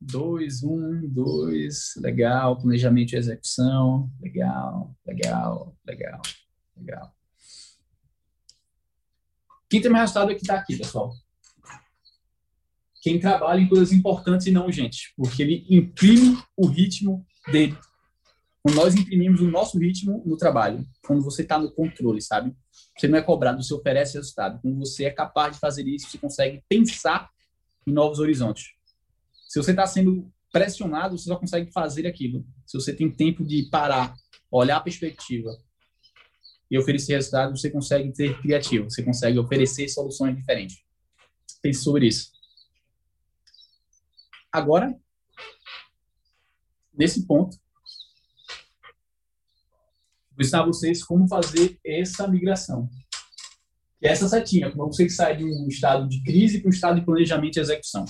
Dois, 0.00 0.62
um, 0.62 1.08
dois, 1.08 1.94
legal, 1.96 2.58
planejamento 2.58 3.12
e 3.12 3.16
execução, 3.16 4.10
legal, 4.20 4.94
legal, 5.06 5.76
legal, 5.86 6.20
legal. 6.76 7.16
Quem 9.70 9.80
tem 9.80 9.90
mais 9.90 10.02
resultado 10.02 10.32
é 10.32 10.34
que 10.34 10.42
está 10.42 10.56
aqui, 10.56 10.76
pessoal. 10.76 11.14
Quem 13.00 13.18
trabalha 13.18 13.60
em 13.60 13.68
coisas 13.68 13.92
importantes 13.92 14.46
e 14.46 14.50
não 14.50 14.66
urgentes, 14.66 15.12
porque 15.16 15.42
ele 15.42 15.66
imprime 15.70 16.36
o 16.56 16.66
ritmo 16.66 17.24
dele. 17.50 17.76
Quando 18.62 18.76
nós 18.76 18.94
imprimimos 18.94 19.40
o 19.40 19.50
nosso 19.50 19.78
ritmo 19.78 20.22
no 20.24 20.36
trabalho, 20.36 20.86
quando 21.04 21.22
você 21.22 21.42
está 21.42 21.58
no 21.58 21.72
controle, 21.72 22.22
sabe? 22.22 22.54
Você 22.96 23.08
não 23.08 23.18
é 23.18 23.22
cobrado, 23.22 23.62
você 23.62 23.74
oferece 23.74 24.16
resultado. 24.16 24.60
Quando 24.62 24.78
você 24.78 25.04
é 25.04 25.10
capaz 25.10 25.54
de 25.54 25.60
fazer 25.60 25.86
isso, 25.86 26.08
você 26.08 26.18
consegue 26.18 26.62
pensar 26.68 27.28
em 27.86 27.92
novos 27.92 28.20
horizontes. 28.20 28.66
Se 29.48 29.60
você 29.60 29.72
está 29.72 29.84
sendo 29.86 30.30
pressionado, 30.52 31.18
você 31.18 31.24
só 31.24 31.36
consegue 31.36 31.72
fazer 31.72 32.06
aquilo. 32.06 32.46
Se 32.64 32.78
você 32.78 32.94
tem 32.94 33.10
tempo 33.10 33.44
de 33.44 33.64
parar, 33.64 34.14
olhar 34.50 34.76
a 34.76 34.80
perspectiva 34.80 35.50
e 36.70 36.78
oferecer 36.78 37.14
resultado, 37.14 37.56
você 37.56 37.68
consegue 37.68 38.14
ser 38.14 38.40
criativo, 38.40 38.88
você 38.88 39.02
consegue 39.02 39.38
oferecer 39.38 39.88
soluções 39.88 40.36
diferentes. 40.36 40.78
Pense 41.60 41.82
sobre 41.82 42.06
isso. 42.06 42.30
Agora, 44.52 44.94
nesse 46.92 47.26
ponto, 47.26 47.56
vou 50.30 50.40
ensinar 50.40 50.64
vocês 50.64 51.04
como 51.04 51.28
fazer 51.28 51.78
essa 51.84 52.26
migração. 52.28 52.88
É 54.02 54.08
essa 54.08 54.28
setinha, 54.28 54.70
como 54.70 54.92
você 54.92 55.08
sai 55.08 55.36
de 55.36 55.44
um 55.44 55.68
estado 55.68 56.08
de 56.08 56.22
crise 56.22 56.60
para 56.60 56.68
um 56.68 56.72
estado 56.72 56.98
de 56.98 57.06
planejamento 57.06 57.56
e 57.56 57.60
execução. 57.60 58.04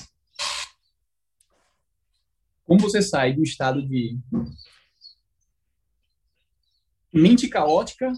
Como 2.64 2.80
você 2.80 3.02
sai 3.02 3.34
do 3.34 3.42
estado 3.42 3.86
de 3.86 4.18
mente 7.12 7.46
caótica, 7.48 8.10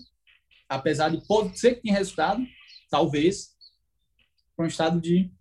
apesar 0.68 1.08
de 1.08 1.26
pode 1.26 1.58
ser 1.58 1.74
que 1.74 1.82
tenha 1.82 1.98
resultado, 1.98 2.46
talvez, 2.88 3.56
para 4.56 4.66
um 4.66 4.68
estado 4.68 5.00
de 5.00 5.32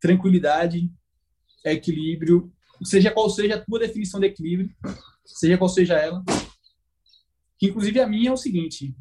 tranquilidade, 0.00 0.90
equilíbrio, 1.64 2.50
seja 2.84 3.10
qual 3.10 3.28
seja 3.30 3.56
a 3.56 3.64
tua 3.64 3.78
definição 3.78 4.20
de 4.20 4.26
equilíbrio, 4.26 4.70
seja 5.24 5.58
qual 5.58 5.68
seja 5.68 5.94
ela, 5.94 6.22
que 7.58 7.66
inclusive 7.66 8.00
a 8.00 8.06
minha 8.06 8.30
é 8.30 8.32
o 8.32 8.36
seguinte, 8.36 8.94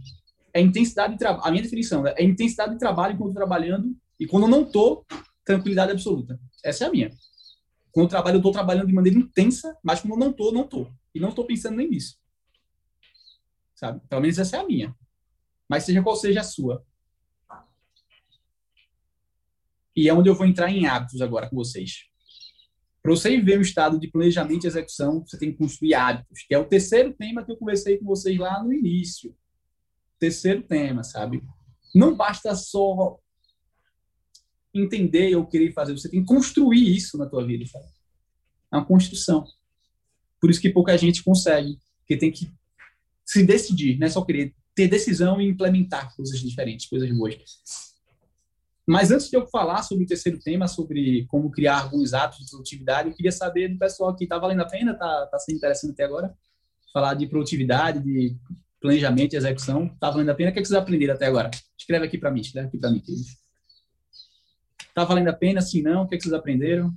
é 0.54 0.62
intensidade 0.62 1.14
de 1.14 1.20
trabalho, 1.20 1.46
a 1.46 1.52
minha 1.52 1.64
definição 1.64 2.02
né, 2.02 2.14
é 2.18 2.24
intensidade 2.24 2.74
de 2.74 2.80
trabalho 2.80 3.14
estou 3.14 3.34
trabalhando 3.34 3.96
e 4.20 4.26
quando 4.26 4.44
eu 4.44 4.50
não 4.50 4.64
estou, 4.64 5.06
tranquilidade 5.46 5.92
absoluta. 5.92 6.40
Essa 6.64 6.86
é 6.86 6.88
a 6.88 6.92
minha. 6.92 7.10
Quando 7.92 8.06
eu 8.06 8.10
trabalho, 8.10 8.36
eu 8.36 8.40
estou 8.40 8.52
trabalhando 8.52 8.88
de 8.88 8.94
maneira 8.94 9.18
intensa, 9.18 9.78
mas 9.84 10.02
quando 10.02 10.14
eu 10.14 10.20
não 10.20 10.32
estou, 10.32 10.52
não 10.52 10.66
estou. 10.66 10.92
E 11.16 11.20
não 11.20 11.30
estou 11.30 11.46
pensando 11.46 11.78
nem 11.78 11.90
nisso. 11.90 12.20
Sabe? 13.76 14.02
Pelo 14.10 14.22
menos 14.22 14.38
essa 14.38 14.58
é 14.58 14.60
a 14.60 14.66
minha. 14.66 14.96
Mas 15.70 15.84
seja 15.84 16.02
qual 16.02 16.16
seja 16.16 16.42
a 16.42 16.44
sua. 16.44 16.86
E 19.96 20.08
é 20.08 20.14
onde 20.14 20.30
eu 20.30 20.36
vou 20.36 20.46
entrar 20.46 20.70
em 20.70 20.86
hábitos 20.86 21.22
agora 21.22 21.50
com 21.50 21.56
vocês. 21.56 22.08
Para 23.08 23.16
você 23.16 23.30
viver 23.30 23.58
um 23.58 23.62
estado 23.62 23.98
de 23.98 24.10
planejamento 24.10 24.66
e 24.66 24.68
execução, 24.68 25.26
você 25.26 25.40
tem 25.40 25.50
que 25.50 25.58
construir 25.58 25.94
hábitos, 25.94 26.44
que 26.46 26.54
é 26.54 26.60
o 26.60 26.66
terceiro 26.66 27.14
tema 27.14 27.42
que 27.42 27.50
eu 27.50 27.56
conversei 27.56 27.98
com 27.98 28.04
vocês 28.04 28.38
lá 28.38 28.62
no 28.62 28.74
início. 28.74 29.34
Terceiro 30.20 30.62
tema, 30.62 31.06
sabe? 31.06 31.42
Não 31.96 32.18
basta 32.18 32.54
só 32.54 33.18
entender 34.74 35.34
ou 35.38 35.48
querer 35.48 35.72
fazer, 35.72 35.94
você 35.94 36.10
tem 36.10 36.20
que 36.20 36.26
construir 36.26 36.98
isso 36.98 37.18
na 37.18 37.26
tua 37.26 37.48
vida, 37.48 37.66
sabe? 37.68 37.86
É 38.74 38.76
uma 38.76 38.86
construção. 38.86 39.46
Por 40.42 40.50
isso 40.50 40.60
que 40.60 40.70
pouca 40.70 40.98
gente 40.98 41.24
consegue, 41.24 41.80
porque 42.00 42.18
tem 42.18 42.30
que 42.30 42.52
se 43.26 43.42
decidir, 43.42 43.98
não 43.98 44.08
é 44.08 44.10
só 44.10 44.22
querer 44.22 44.54
ter 44.76 44.90
decisão 44.90 45.40
e 45.40 45.48
implementar 45.48 46.14
coisas 46.14 46.42
diferentes, 46.42 46.90
coisas 46.90 47.10
boas. 47.16 47.96
Mas 48.88 49.12
antes 49.12 49.30
de 49.30 49.36
eu 49.36 49.46
falar 49.48 49.84
sobre 49.84 50.06
o 50.06 50.08
terceiro 50.08 50.40
tema, 50.40 50.66
sobre 50.66 51.26
como 51.28 51.52
criar 51.52 51.82
alguns 51.82 52.14
atos 52.14 52.40
de 52.40 52.50
produtividade, 52.50 53.10
eu 53.10 53.16
queria 53.16 53.34
saber 53.34 53.68
do 53.68 53.78
pessoal 53.78 54.16
que 54.16 54.24
está 54.24 54.40
valendo 54.40 54.62
a 54.62 54.66
pena, 54.66 54.94
está 54.94 55.28
tá 55.28 55.38
sendo 55.40 55.58
interessante 55.58 55.92
até 55.92 56.06
agora, 56.06 56.34
falar 56.94 57.14
de 57.16 57.28
produtividade, 57.28 58.00
de 58.00 58.38
planejamento 58.80 59.34
e 59.34 59.36
execução. 59.36 59.88
Está 59.88 60.10
valendo 60.10 60.30
a 60.30 60.36
pena? 60.36 60.52
O 60.52 60.54
que, 60.54 60.60
é 60.60 60.62
que 60.62 60.68
vocês 60.70 60.80
aprenderam 60.80 61.16
até 61.16 61.26
agora? 61.26 61.52
Escreve 61.78 62.06
aqui 62.06 62.18
para 62.18 62.32
mim, 62.32 62.40
escreve 62.40 62.70
aqui 62.70 62.78
para 62.78 62.90
mim. 62.90 63.04
Está 64.88 65.04
valendo 65.04 65.28
a 65.28 65.34
pena? 65.34 65.60
Se 65.60 65.82
não, 65.82 66.04
o 66.04 66.08
que, 66.08 66.16
é 66.16 66.18
que 66.18 66.24
vocês 66.24 66.34
aprenderam? 66.34 66.96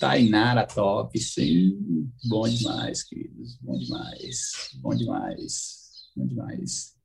Tainara, 0.00 0.66
top, 0.66 1.18
sim. 1.20 2.10
Bom 2.24 2.48
demais, 2.48 3.02
queridos. 3.02 3.58
Bom 3.60 3.78
demais. 3.78 4.70
Bom 4.80 4.94
demais. 4.94 6.10
Bom 6.16 6.26
demais. 6.26 6.95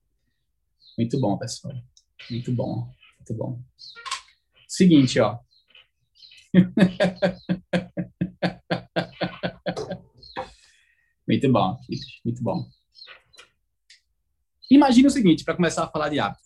Muito 0.97 1.19
bom, 1.19 1.37
pessoal. 1.37 1.75
Muito 2.29 2.51
bom. 2.51 2.91
Muito 3.19 3.33
bom. 3.35 3.61
Seguinte, 4.67 5.19
ó. 5.19 5.39
muito 11.27 11.51
bom, 11.51 11.77
muito 12.25 12.43
bom. 12.43 12.67
Imagine 14.69 15.07
o 15.07 15.11
seguinte, 15.11 15.43
para 15.43 15.55
começar 15.55 15.83
a 15.83 15.89
falar 15.89 16.09
de 16.09 16.19
hábito, 16.19 16.41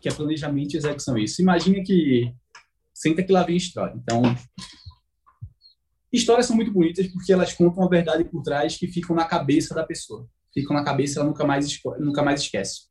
que 0.00 0.08
é 0.08 0.14
planejamento 0.14 0.74
e 0.74 0.76
execução. 0.78 1.18
Isso. 1.18 1.42
Imagine 1.42 1.82
que 1.82 2.32
senta 2.94 3.22
que 3.22 3.30
lá 3.30 3.42
vem 3.42 3.56
história. 3.56 3.94
Então, 3.94 4.22
histórias 6.10 6.46
são 6.46 6.56
muito 6.56 6.72
bonitas 6.72 7.06
porque 7.08 7.30
elas 7.32 7.52
contam 7.52 7.84
a 7.84 7.88
verdade 7.88 8.24
por 8.24 8.42
trás 8.42 8.76
que 8.76 8.88
ficam 8.88 9.14
na 9.14 9.26
cabeça 9.26 9.74
da 9.74 9.84
pessoa. 9.84 10.26
Ficam 10.52 10.74
na 10.74 10.82
cabeça, 10.82 11.20
ela 11.20 11.28
nunca 11.28 11.44
mais, 11.44 11.78
nunca 11.98 12.22
mais 12.22 12.40
esquece. 12.40 12.88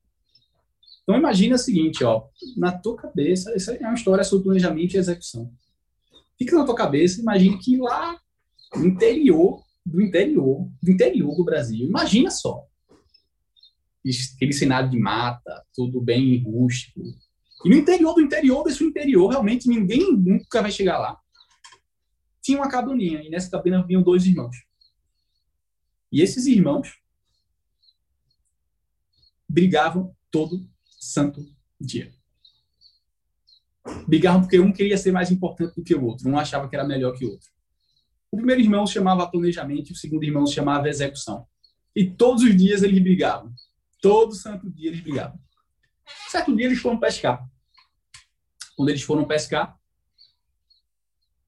Então 1.05 1.19
imagina 1.19 1.55
o 1.55 1.59
seguinte, 1.59 2.03
ó, 2.03 2.27
na 2.57 2.71
tua 2.71 2.95
cabeça, 2.95 3.53
essa 3.53 3.75
é 3.75 3.85
uma 3.85 3.93
história 3.93 4.23
sobre 4.23 4.45
planejamento 4.45 4.95
e 4.95 4.97
execução. 4.97 5.53
Fica 6.35 6.57
na 6.57 6.65
tua 6.65 6.75
cabeça, 6.75 7.21
imagine 7.21 7.59
que 7.59 7.77
lá 7.77 8.19
no 8.75 8.87
interior 8.87 9.63
do 9.85 10.01
interior, 10.01 10.67
do 10.81 10.91
interior 10.91 11.35
do 11.35 11.45
Brasil, 11.45 11.85
imagina 11.85 12.31
só. 12.31 12.65
Aquele 14.35 14.53
cenário 14.53 14.89
de 14.89 14.97
mata, 14.97 15.63
tudo 15.75 16.01
bem 16.01 16.41
rústico. 16.43 17.01
E 17.63 17.69
no 17.69 17.75
interior 17.75 18.15
do 18.15 18.21
interior 18.21 18.63
desse 18.63 18.83
interior, 18.83 19.29
realmente 19.29 19.69
ninguém 19.69 20.11
nunca 20.11 20.61
vai 20.61 20.71
chegar 20.71 20.97
lá. 20.97 21.19
Tinha 22.41 22.57
uma 22.57 22.69
cabaninha, 22.69 23.21
e 23.21 23.29
nessa 23.29 23.49
cabana 23.49 23.85
vinham 23.85 24.01
dois 24.01 24.25
irmãos. 24.25 24.55
E 26.11 26.21
esses 26.21 26.47
irmãos 26.47 26.99
brigavam 29.47 30.15
todo 30.31 30.67
santo 31.05 31.45
dia. 31.79 32.11
Brigavam 34.07 34.41
porque 34.41 34.59
um 34.59 34.71
queria 34.71 34.97
ser 34.97 35.11
mais 35.11 35.31
importante 35.31 35.75
do 35.75 35.83
que 35.83 35.95
o 35.95 36.03
outro, 36.03 36.27
um 36.29 36.37
achava 36.37 36.67
que 36.67 36.75
era 36.75 36.85
melhor 36.85 37.13
que 37.13 37.25
o 37.25 37.31
outro. 37.31 37.47
O 38.31 38.37
primeiro 38.37 38.61
irmão 38.61 38.85
se 38.85 38.93
chamava 38.93 39.29
planejamento, 39.29 39.91
o 39.91 39.95
segundo 39.95 40.23
irmão 40.23 40.45
se 40.45 40.55
chamava 40.55 40.89
execução. 40.89 41.47
E 41.95 42.09
todos 42.09 42.43
os 42.43 42.55
dias 42.55 42.83
eles 42.83 43.01
brigavam. 43.01 43.53
Todo 44.01 44.33
santo 44.33 44.69
dia 44.69 44.89
eles 44.89 44.99
brigavam. 44.99 45.39
Certo 46.29 46.55
dia 46.55 46.65
eles 46.65 46.79
foram 46.79 46.99
pescar. 46.99 47.47
Quando 48.75 48.89
eles 48.89 49.03
foram 49.03 49.25
pescar, 49.25 49.77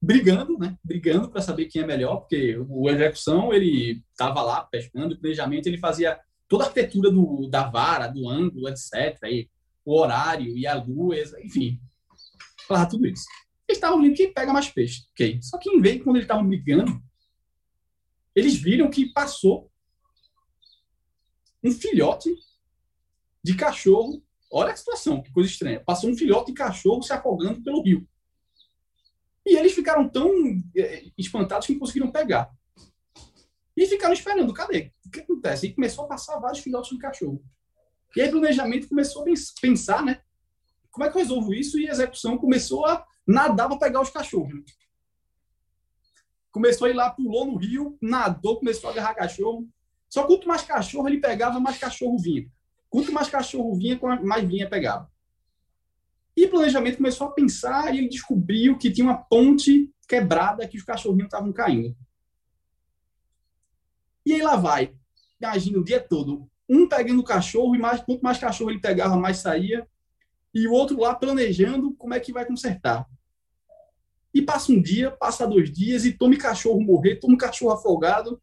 brigando, 0.00 0.56
né? 0.56 0.78
Brigando 0.82 1.28
para 1.28 1.42
saber 1.42 1.66
quem 1.66 1.82
é 1.82 1.86
melhor, 1.86 2.20
porque 2.20 2.56
o 2.68 2.88
execução 2.88 3.52
ele 3.52 4.02
estava 4.10 4.40
lá 4.42 4.62
pescando, 4.62 5.14
o 5.14 5.18
planejamento 5.18 5.66
ele 5.66 5.76
fazia 5.76 6.18
toda 6.48 6.64
a 6.64 6.66
arquitetura 6.66 7.10
do, 7.10 7.48
da 7.48 7.68
vara, 7.68 8.08
do 8.08 8.28
ângulo, 8.28 8.68
etc., 8.68 9.18
aí, 9.22 9.48
o 9.84 9.98
horário 9.98 10.56
e 10.56 10.66
a 10.66 10.74
luz, 10.74 11.32
enfim, 11.44 11.80
falar 12.66 12.86
tudo 12.86 13.06
isso. 13.06 13.24
Eles 13.66 13.78
estavam 13.78 14.00
vendo 14.00 14.14
que 14.14 14.28
pega 14.28 14.52
mais 14.52 14.68
peixe, 14.68 15.04
ok? 15.12 15.40
Só 15.42 15.58
que 15.58 15.70
em 15.70 15.80
vez 15.80 16.02
quando 16.02 16.16
eles 16.16 16.24
estavam 16.24 16.46
brigando, 16.46 17.00
eles 18.34 18.54
viram 18.56 18.90
que 18.90 19.12
passou 19.12 19.70
um 21.62 21.70
filhote 21.70 22.34
de 23.42 23.54
cachorro 23.54 24.22
Olha 24.50 24.72
a 24.72 24.76
situação, 24.76 25.22
que 25.22 25.30
coisa 25.30 25.50
estranha. 25.50 25.80
Passou 25.80 26.10
um 26.10 26.16
filhote 26.16 26.52
de 26.52 26.56
cachorro 26.56 27.02
se 27.02 27.12
afogando 27.12 27.62
pelo 27.62 27.82
rio. 27.82 28.08
E 29.44 29.56
eles 29.56 29.72
ficaram 29.72 30.08
tão 30.08 30.30
é, 30.76 31.04
espantados 31.16 31.66
que 31.66 31.72
não 31.72 31.80
conseguiram 31.80 32.10
pegar. 32.10 32.50
E 33.78 33.86
ficaram 33.86 34.12
esperando, 34.12 34.52
cadê? 34.52 34.92
O 35.06 35.10
que 35.10 35.20
acontece? 35.20 35.68
E 35.68 35.72
começou 35.72 36.04
a 36.04 36.08
passar 36.08 36.36
vários 36.40 36.58
filhotes 36.58 36.90
de 36.90 36.98
cachorro. 36.98 37.40
E 38.16 38.20
aí 38.20 38.26
o 38.26 38.32
planejamento 38.32 38.88
começou 38.88 39.22
a 39.22 39.26
pensar, 39.62 40.04
né? 40.04 40.20
Como 40.90 41.06
é 41.06 41.08
que 41.08 41.16
eu 41.16 41.20
resolvo 41.20 41.54
isso? 41.54 41.78
E 41.78 41.88
a 41.88 41.92
execução 41.92 42.36
começou 42.36 42.84
a 42.86 43.06
nadar 43.24 43.68
para 43.68 43.78
pegar 43.78 44.00
os 44.00 44.10
cachorros. 44.10 44.64
Começou 46.50 46.88
a 46.88 46.90
ir 46.90 46.94
lá, 46.94 47.08
pulou 47.08 47.46
no 47.46 47.54
rio, 47.56 47.96
nadou, 48.02 48.58
começou 48.58 48.90
a 48.90 48.92
agarrar 48.92 49.14
cachorro. 49.14 49.68
Só 50.08 50.26
quanto 50.26 50.48
mais 50.48 50.62
cachorro 50.62 51.08
ele 51.08 51.20
pegava, 51.20 51.60
mais 51.60 51.78
cachorro 51.78 52.18
vinha. 52.18 52.50
Quanto 52.90 53.12
mais 53.12 53.28
cachorro 53.28 53.76
vinha, 53.76 53.96
mais 54.24 54.48
vinha 54.48 54.68
pegava. 54.68 55.08
E 56.36 56.46
o 56.46 56.50
planejamento 56.50 56.96
começou 56.96 57.28
a 57.28 57.30
pensar 57.30 57.94
e 57.94 57.98
ele 57.98 58.08
descobriu 58.08 58.76
que 58.76 58.90
tinha 58.90 59.06
uma 59.06 59.18
ponte 59.18 59.88
quebrada 60.08 60.66
que 60.66 60.76
os 60.76 60.82
cachorrinhos 60.82 61.26
estavam 61.26 61.52
caindo. 61.52 61.96
E 64.28 64.34
aí 64.34 64.42
lá 64.42 64.56
vai. 64.56 64.94
Imagina 65.40 65.78
o 65.78 65.82
dia 65.82 65.98
todo. 65.98 66.46
Um 66.68 66.86
pegando 66.86 67.20
o 67.20 67.24
cachorro 67.24 67.74
e 67.74 67.78
mais, 67.78 68.02
quanto 68.02 68.20
mais 68.20 68.36
cachorro 68.36 68.70
ele 68.70 68.78
pegava, 68.78 69.16
mais 69.16 69.38
saía. 69.38 69.88
E 70.54 70.68
o 70.68 70.72
outro 70.72 71.00
lá 71.00 71.14
planejando 71.14 71.94
como 71.94 72.12
é 72.12 72.20
que 72.20 72.30
vai 72.30 72.44
consertar. 72.44 73.06
E 74.34 74.42
passa 74.42 74.70
um 74.70 74.82
dia, 74.82 75.10
passa 75.10 75.46
dois 75.46 75.72
dias 75.72 76.04
e 76.04 76.12
tome 76.12 76.36
cachorro 76.36 76.78
morrer, 76.78 77.16
tome 77.16 77.38
cachorro 77.38 77.72
afogado 77.72 78.38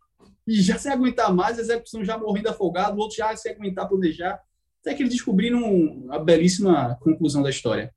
e 0.48 0.60
já 0.60 0.76
sem 0.80 0.92
aguentar 0.92 1.32
mais, 1.32 1.60
a 1.60 1.62
execução 1.62 2.04
já 2.04 2.18
morrendo 2.18 2.50
afogado, 2.50 2.98
o 2.98 3.02
outro 3.02 3.18
já 3.18 3.36
sem 3.38 3.52
aguentar 3.52 3.88
planejar, 3.88 4.42
até 4.82 4.96
que 4.96 5.04
eles 5.04 5.14
descobriram 5.14 6.08
a 6.10 6.18
belíssima 6.18 6.98
conclusão 7.00 7.44
da 7.44 7.52
história. 7.52 7.94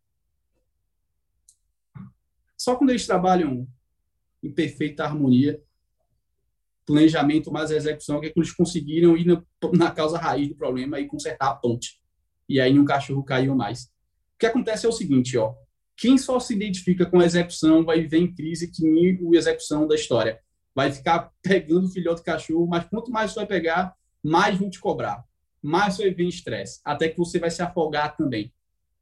Só 2.55 2.77
quando 2.77 2.91
eles 2.91 3.07
trabalham 3.07 3.67
em 4.43 4.53
perfeita 4.53 5.05
harmonia, 5.05 5.59
planejamento 6.89 7.53
mais 7.53 7.71
a 7.71 7.77
execução, 7.77 8.21
que, 8.21 8.27
é 8.27 8.31
que 8.31 8.39
eles 8.39 8.53
conseguiram 8.53 9.17
ir 9.17 9.27
na, 9.27 9.43
na, 9.75 9.91
causa 9.91 10.19
raiz 10.19 10.49
do 10.49 10.57
problema 10.57 10.99
e 10.99 11.07
consertar 11.07 11.51
a 11.51 11.55
ponte. 11.55 12.01
E 12.49 12.59
aí 12.59 12.79
um 12.79 12.85
cachorro 12.85 13.23
caiu 13.23 13.55
mais. 13.55 13.85
O 13.85 14.39
que 14.39 14.47
acontece 14.47 14.87
é 14.87 14.89
o 14.89 14.93
seguinte, 14.93 15.37
ó, 15.37 15.55
quem 15.95 16.17
só 16.17 16.41
se 16.41 16.55
identifica 16.55 17.05
com 17.05 17.21
a 17.21 17.25
execução 17.25 17.85
vai 17.85 18.01
viver 18.01 18.19
em 18.19 18.35
crise 18.35 18.71
que 18.71 18.83
nem 18.83 19.19
a 19.35 19.37
execução 19.37 19.87
da 19.87 19.95
história 19.95 20.41
vai 20.75 20.91
ficar 20.91 21.31
pegando 21.43 21.89
filhote 21.89 22.21
de 22.21 22.25
cachorro, 22.25 22.67
mas 22.67 22.85
quanto 22.89 23.11
mais 23.11 23.33
você 23.33 23.41
vai 23.41 23.47
pegar, 23.47 23.95
mais 24.23 24.57
vão 24.59 24.71
te 24.71 24.81
cobrar. 24.81 25.25
Mais 25.61 25.95
você 25.95 26.05
vai 26.05 26.15
vir 26.15 26.25
em 26.25 26.29
estresse, 26.29 26.81
até 26.85 27.09
que 27.09 27.19
você 27.19 27.39
vai 27.39 27.51
se 27.51 27.61
afogar 27.61 28.17
também. 28.17 28.53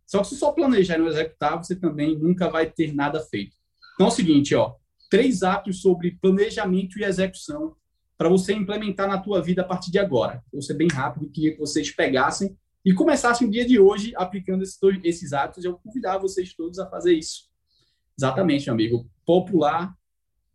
Só 0.07 0.20
que 0.20 0.28
se 0.28 0.37
só 0.37 0.53
planejar 0.53 0.97
e 0.97 0.99
não 0.99 1.09
executar, 1.09 1.59
você 1.59 1.76
também 1.76 2.18
nunca 2.18 2.49
vai 2.49 2.66
ter 2.66 2.95
nada 2.95 3.20
feito. 3.20 3.57
Então 3.95 4.07
é 4.07 4.09
o 4.09 4.12
seguinte, 4.12 4.55
ó, 4.55 4.74
três 5.09 5.42
atos 5.42 5.80
sobre 5.80 6.18
planejamento 6.20 6.98
e 6.98 7.04
execução 7.04 7.76
para 8.18 8.28
você 8.28 8.52
implementar 8.52 9.09
na 9.09 9.18
tua 9.18 9.42
vida 9.42 9.62
a 9.62 9.64
partir 9.64 9.90
de 9.90 9.98
agora. 9.98 10.42
Vou 10.52 10.62
ser 10.62 10.74
bem 10.74 10.88
rápido, 10.88 11.30
queria 11.30 11.52
que 11.52 11.59
vocês 11.59 11.90
pegassem 11.90 12.57
e 12.84 12.94
começassem 12.94 13.46
o 13.46 13.50
dia 13.50 13.66
de 13.66 13.78
hoje 13.78 14.12
aplicando 14.16 14.62
esses, 14.62 14.78
dois, 14.80 14.98
esses 15.04 15.32
hábitos. 15.32 15.64
Eu 15.64 15.78
convidar 15.78 16.18
vocês 16.18 16.54
todos 16.54 16.78
a 16.78 16.88
fazer 16.88 17.14
isso. 17.14 17.48
Exatamente, 18.18 18.70
amigo. 18.70 19.11
Popular 19.24 19.94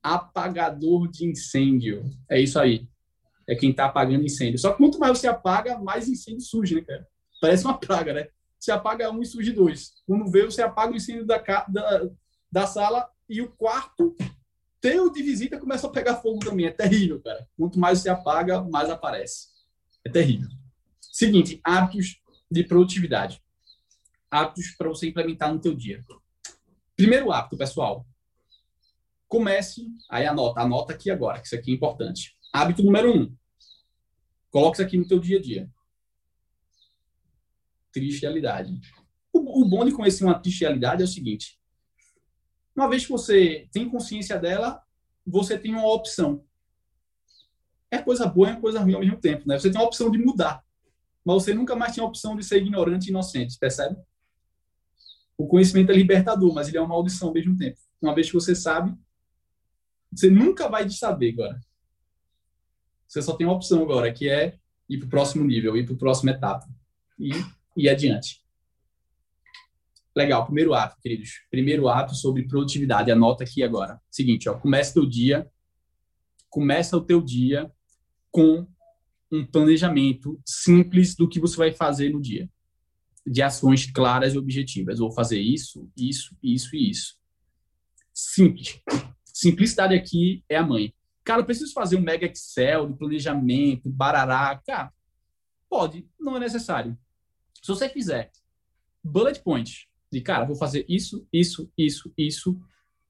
apagador 0.01 1.07
de 1.09 1.25
incêndio. 1.25 2.09
É 2.29 2.39
isso 2.39 2.59
aí. 2.59 2.87
É 3.47 3.55
quem 3.55 3.71
está 3.71 3.85
apagando 3.85 4.23
incêndio. 4.23 4.57
Só 4.57 4.71
que 4.71 4.77
quanto 4.77 4.97
mais 4.97 5.17
você 5.17 5.27
apaga, 5.27 5.77
mais 5.77 6.07
incêndio 6.07 6.41
surge, 6.41 6.75
né, 6.75 6.81
cara? 6.81 7.07
Parece 7.39 7.65
uma 7.65 7.77
praga, 7.77 8.13
né? 8.13 8.27
Você 8.59 8.71
apaga 8.71 9.11
um 9.11 9.21
e 9.21 9.25
surge 9.25 9.51
dois. 9.51 9.91
Quando 10.07 10.29
vê, 10.29 10.45
você 10.45 10.61
apaga 10.61 10.93
o 10.93 10.95
incêndio 10.95 11.25
da, 11.25 11.37
da, 11.37 12.09
da 12.51 12.67
sala 12.67 13.07
e 13.29 13.41
o 13.41 13.51
quarto 13.51 14.15
teu 14.81 15.11
de 15.11 15.21
visita 15.21 15.59
começa 15.59 15.87
a 15.87 15.91
pegar 15.91 16.15
fogo 16.15 16.39
também. 16.39 16.65
É 16.65 16.71
terrível, 16.71 17.21
cara. 17.21 17.47
Quanto 17.55 17.79
mais 17.79 17.99
você 17.99 18.09
apaga, 18.09 18.63
mais 18.63 18.89
aparece. 18.89 19.49
É 20.03 20.09
terrível. 20.09 20.49
Seguinte, 20.99 21.61
hábitos 21.63 22.19
de 22.49 22.63
produtividade. 22.63 23.41
Hábitos 24.29 24.71
para 24.71 24.89
você 24.89 25.07
implementar 25.07 25.53
no 25.53 25.61
teu 25.61 25.75
dia. 25.75 26.03
Primeiro 26.95 27.31
hábito, 27.31 27.57
pessoal, 27.57 28.05
comece, 29.27 29.87
aí 30.09 30.25
anota, 30.25 30.61
anota 30.61 30.93
aqui 30.93 31.09
agora, 31.09 31.39
que 31.39 31.47
isso 31.47 31.55
aqui 31.55 31.71
é 31.71 31.73
importante. 31.75 32.35
Hábito 32.51 32.83
número 32.83 33.15
um. 33.15 33.35
Coloque 34.49 34.77
isso 34.77 34.81
aqui 34.81 34.97
no 34.97 35.07
teu 35.07 35.19
dia 35.19 35.37
a 35.37 35.41
dia. 35.41 35.69
Triste 37.93 38.21
realidade. 38.21 38.79
O, 39.31 39.63
o 39.63 39.69
bom 39.69 39.85
de 39.85 39.93
conhecer 39.93 40.25
uma 40.25 40.39
triste 40.39 40.61
realidade 40.61 41.01
é 41.01 41.05
o 41.05 41.07
seguinte. 41.07 41.60
Uma 42.75 42.89
vez 42.89 43.05
que 43.05 43.11
você 43.11 43.67
tem 43.71 43.89
consciência 43.89 44.37
dela, 44.39 44.81
você 45.25 45.57
tem 45.57 45.71
uma 45.73 45.87
opção. 45.87 46.43
É 47.89 47.97
coisa 47.97 48.25
boa 48.25 48.49
e 48.49 48.51
é 48.53 48.59
coisa 48.59 48.79
ruim 48.79 48.93
ao 48.93 49.01
mesmo 49.01 49.19
tempo, 49.19 49.47
né? 49.47 49.59
Você 49.59 49.69
tem 49.69 49.79
a 49.79 49.83
opção 49.83 50.09
de 50.09 50.17
mudar, 50.17 50.63
mas 51.25 51.43
você 51.43 51.53
nunca 51.53 51.75
mais 51.75 51.93
tinha 51.93 52.05
a 52.05 52.07
opção 52.07 52.35
de 52.35 52.43
ser 52.43 52.57
ignorante 52.57 53.07
e 53.07 53.09
inocente, 53.09 53.57
percebe? 53.59 53.97
O 55.37 55.47
conhecimento 55.47 55.91
é 55.91 55.95
libertador, 55.95 56.53
mas 56.53 56.67
ele 56.67 56.77
é 56.77 56.81
uma 56.81 56.89
maldição 56.89 57.29
ao 57.29 57.33
mesmo 57.33 57.57
tempo. 57.57 57.77
Uma 58.01 58.15
vez 58.15 58.27
que 58.27 58.33
você 58.33 58.55
sabe, 58.55 58.95
você 60.11 60.29
nunca 60.29 60.69
vai 60.69 60.89
saber 60.89 61.33
agora. 61.33 61.59
Você 63.07 63.21
só 63.21 63.35
tem 63.35 63.45
uma 63.45 63.55
opção 63.55 63.81
agora, 63.81 64.11
que 64.13 64.29
é 64.29 64.57
ir 64.87 64.97
para 64.99 65.07
o 65.07 65.09
próximo 65.09 65.43
nível, 65.43 65.75
ir 65.75 65.85
para 65.85 65.95
a 65.95 65.97
próxima 65.97 66.31
etapa. 66.31 66.67
E 67.19 67.31
ir 67.75 67.89
adiante. 67.89 68.41
Legal, 70.15 70.45
primeiro 70.45 70.73
ato, 70.73 70.97
queridos. 71.01 71.41
Primeiro 71.49 71.87
ato 71.87 72.13
sobre 72.15 72.47
produtividade. 72.47 73.11
Anota 73.11 73.43
aqui 73.43 73.63
agora. 73.63 73.99
Seguinte, 74.09 74.49
ó, 74.49 74.53
começa 74.57 74.93
teu 74.93 75.05
dia. 75.05 75.49
Começa 76.49 76.97
o 76.97 77.01
teu 77.01 77.21
dia 77.21 77.71
com 78.29 78.67
um 79.31 79.45
planejamento 79.45 80.39
simples 80.45 81.15
do 81.15 81.29
que 81.29 81.39
você 81.39 81.55
vai 81.55 81.71
fazer 81.71 82.09
no 82.09 82.21
dia. 82.21 82.49
De 83.25 83.41
ações 83.41 83.89
claras 83.89 84.33
e 84.33 84.37
objetivas. 84.37 84.99
Vou 84.99 85.11
fazer 85.11 85.39
isso, 85.39 85.89
isso, 85.95 86.35
isso 86.43 86.75
e 86.75 86.89
isso. 86.89 87.17
Simples. 88.13 88.81
Simplicidade 89.23 89.95
aqui 89.95 90.43
é 90.49 90.57
a 90.57 90.65
mãe. 90.65 90.93
Cara, 91.23 91.41
eu 91.41 91.45
preciso 91.45 91.71
fazer 91.71 91.95
um 91.95 92.01
mega 92.01 92.25
Excel 92.25 92.87
de 92.87 92.97
planejamento, 92.97 93.89
barará. 93.89 94.61
Cara, 94.65 94.91
pode, 95.69 96.05
não 96.19 96.35
é 96.35 96.39
necessário. 96.39 96.97
Se 97.61 97.67
você 97.67 97.87
fizer 97.87 98.31
bullet 99.03 99.41
points 99.41 99.87
de, 100.11 100.21
cara, 100.21 100.45
vou 100.45 100.55
fazer 100.55 100.85
isso, 100.89 101.27
isso, 101.31 101.71
isso, 101.77 102.13
isso, 102.17 102.59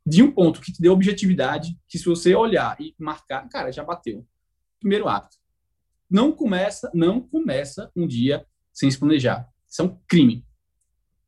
de 0.05 0.21
um 0.21 0.31
ponto 0.31 0.61
que 0.61 0.71
te 0.71 0.81
dê 0.81 0.89
objetividade, 0.89 1.79
que 1.87 1.97
se 1.97 2.05
você 2.05 2.35
olhar 2.35 2.79
e 2.79 2.95
marcar, 2.97 3.47
cara, 3.49 3.71
já 3.71 3.83
bateu. 3.83 4.27
Primeiro 4.79 5.07
hábito. 5.07 5.37
Não 6.09 6.31
começa, 6.31 6.91
não 6.93 7.21
começa 7.21 7.91
um 7.95 8.05
dia 8.05 8.45
sem 8.73 8.89
se 8.89 8.99
planejar. 8.99 9.47
Isso 9.67 9.81
é 9.81 9.85
um 9.85 9.99
crime. 10.07 10.45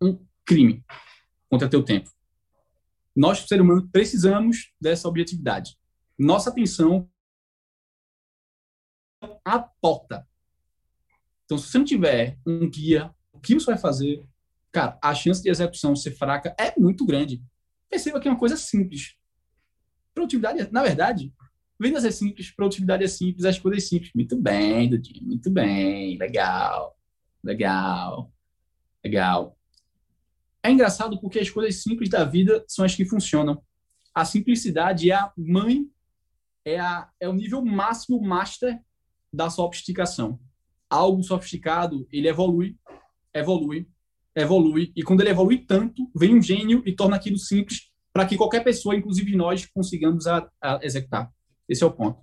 Um 0.01 0.19
crime 0.45 0.83
contra 1.49 1.69
teu 1.69 1.83
tempo. 1.83 2.09
Nós, 3.15 3.39
ser 3.39 3.61
humano, 3.61 3.87
precisamos 3.91 4.73
dessa 4.81 5.07
objetividade. 5.07 5.77
Nossa 6.17 6.49
atenção 6.49 7.09
a 9.45 9.59
porta. 9.59 10.27
Então, 11.45 11.57
se 11.57 11.67
você 11.67 11.77
não 11.77 11.85
tiver 11.85 12.37
um 12.45 12.69
guia, 12.69 13.13
o 13.31 13.39
que 13.39 13.53
você 13.53 13.67
vai 13.67 13.77
fazer, 13.77 14.23
cara, 14.73 14.97
a 15.01 15.13
chance 15.13 15.41
de 15.41 15.49
execução 15.49 15.95
ser 15.95 16.11
fraca 16.11 16.53
é 16.59 16.77
muito 16.77 17.05
grande. 17.05 17.41
Perceba 17.89 18.19
que 18.19 18.27
é 18.27 18.31
uma 18.31 18.39
coisa 18.39 18.57
simples. 18.57 19.15
Produtividade, 20.13 20.67
na 20.71 20.81
verdade, 20.81 21.31
vendas 21.79 22.03
é 22.03 22.11
simples, 22.11 22.49
produtividade 22.49 23.03
é 23.03 23.07
simples, 23.07 23.45
as 23.45 23.59
coisas 23.59 23.87
simples. 23.87 24.11
Muito 24.15 24.35
bem, 24.35 24.89
Dudinho, 24.89 25.27
muito 25.27 25.49
bem, 25.51 26.17
legal, 26.17 26.97
legal, 27.43 28.31
legal. 29.03 29.57
É 30.63 30.71
engraçado 30.71 31.19
porque 31.21 31.39
as 31.39 31.49
coisas 31.49 31.83
simples 31.83 32.09
da 32.09 32.23
vida 32.23 32.65
são 32.67 32.83
as 32.83 32.95
que 32.95 33.05
funcionam. 33.05 33.61
A 34.13 34.25
simplicidade 34.25 35.11
é 35.11 35.15
a 35.15 35.31
mãe, 35.37 35.87
é, 36.65 36.79
a, 36.79 37.09
é 37.19 37.29
o 37.29 37.33
nível 37.33 37.63
máximo 37.63 38.19
master 38.21 38.81
da 39.31 39.49
sofisticação. 39.51 40.39
Algo 40.89 41.21
sofisticado, 41.21 42.07
ele 42.11 42.27
evolui, 42.27 42.77
evolui, 43.33 43.87
evolui, 44.35 44.91
e 44.95 45.03
quando 45.03 45.21
ele 45.21 45.29
evolui 45.29 45.65
tanto, 45.65 46.09
vem 46.15 46.35
um 46.35 46.41
gênio 46.41 46.81
e 46.85 46.95
torna 46.95 47.15
aquilo 47.15 47.37
simples 47.37 47.91
para 48.11 48.25
que 48.25 48.37
qualquer 48.37 48.63
pessoa, 48.63 48.95
inclusive 48.95 49.35
nós, 49.35 49.65
consigamos 49.65 50.27
a, 50.27 50.49
a 50.61 50.79
executar. 50.83 51.31
Esse 51.67 51.83
é 51.83 51.87
o 51.87 51.91
ponto. 51.91 52.21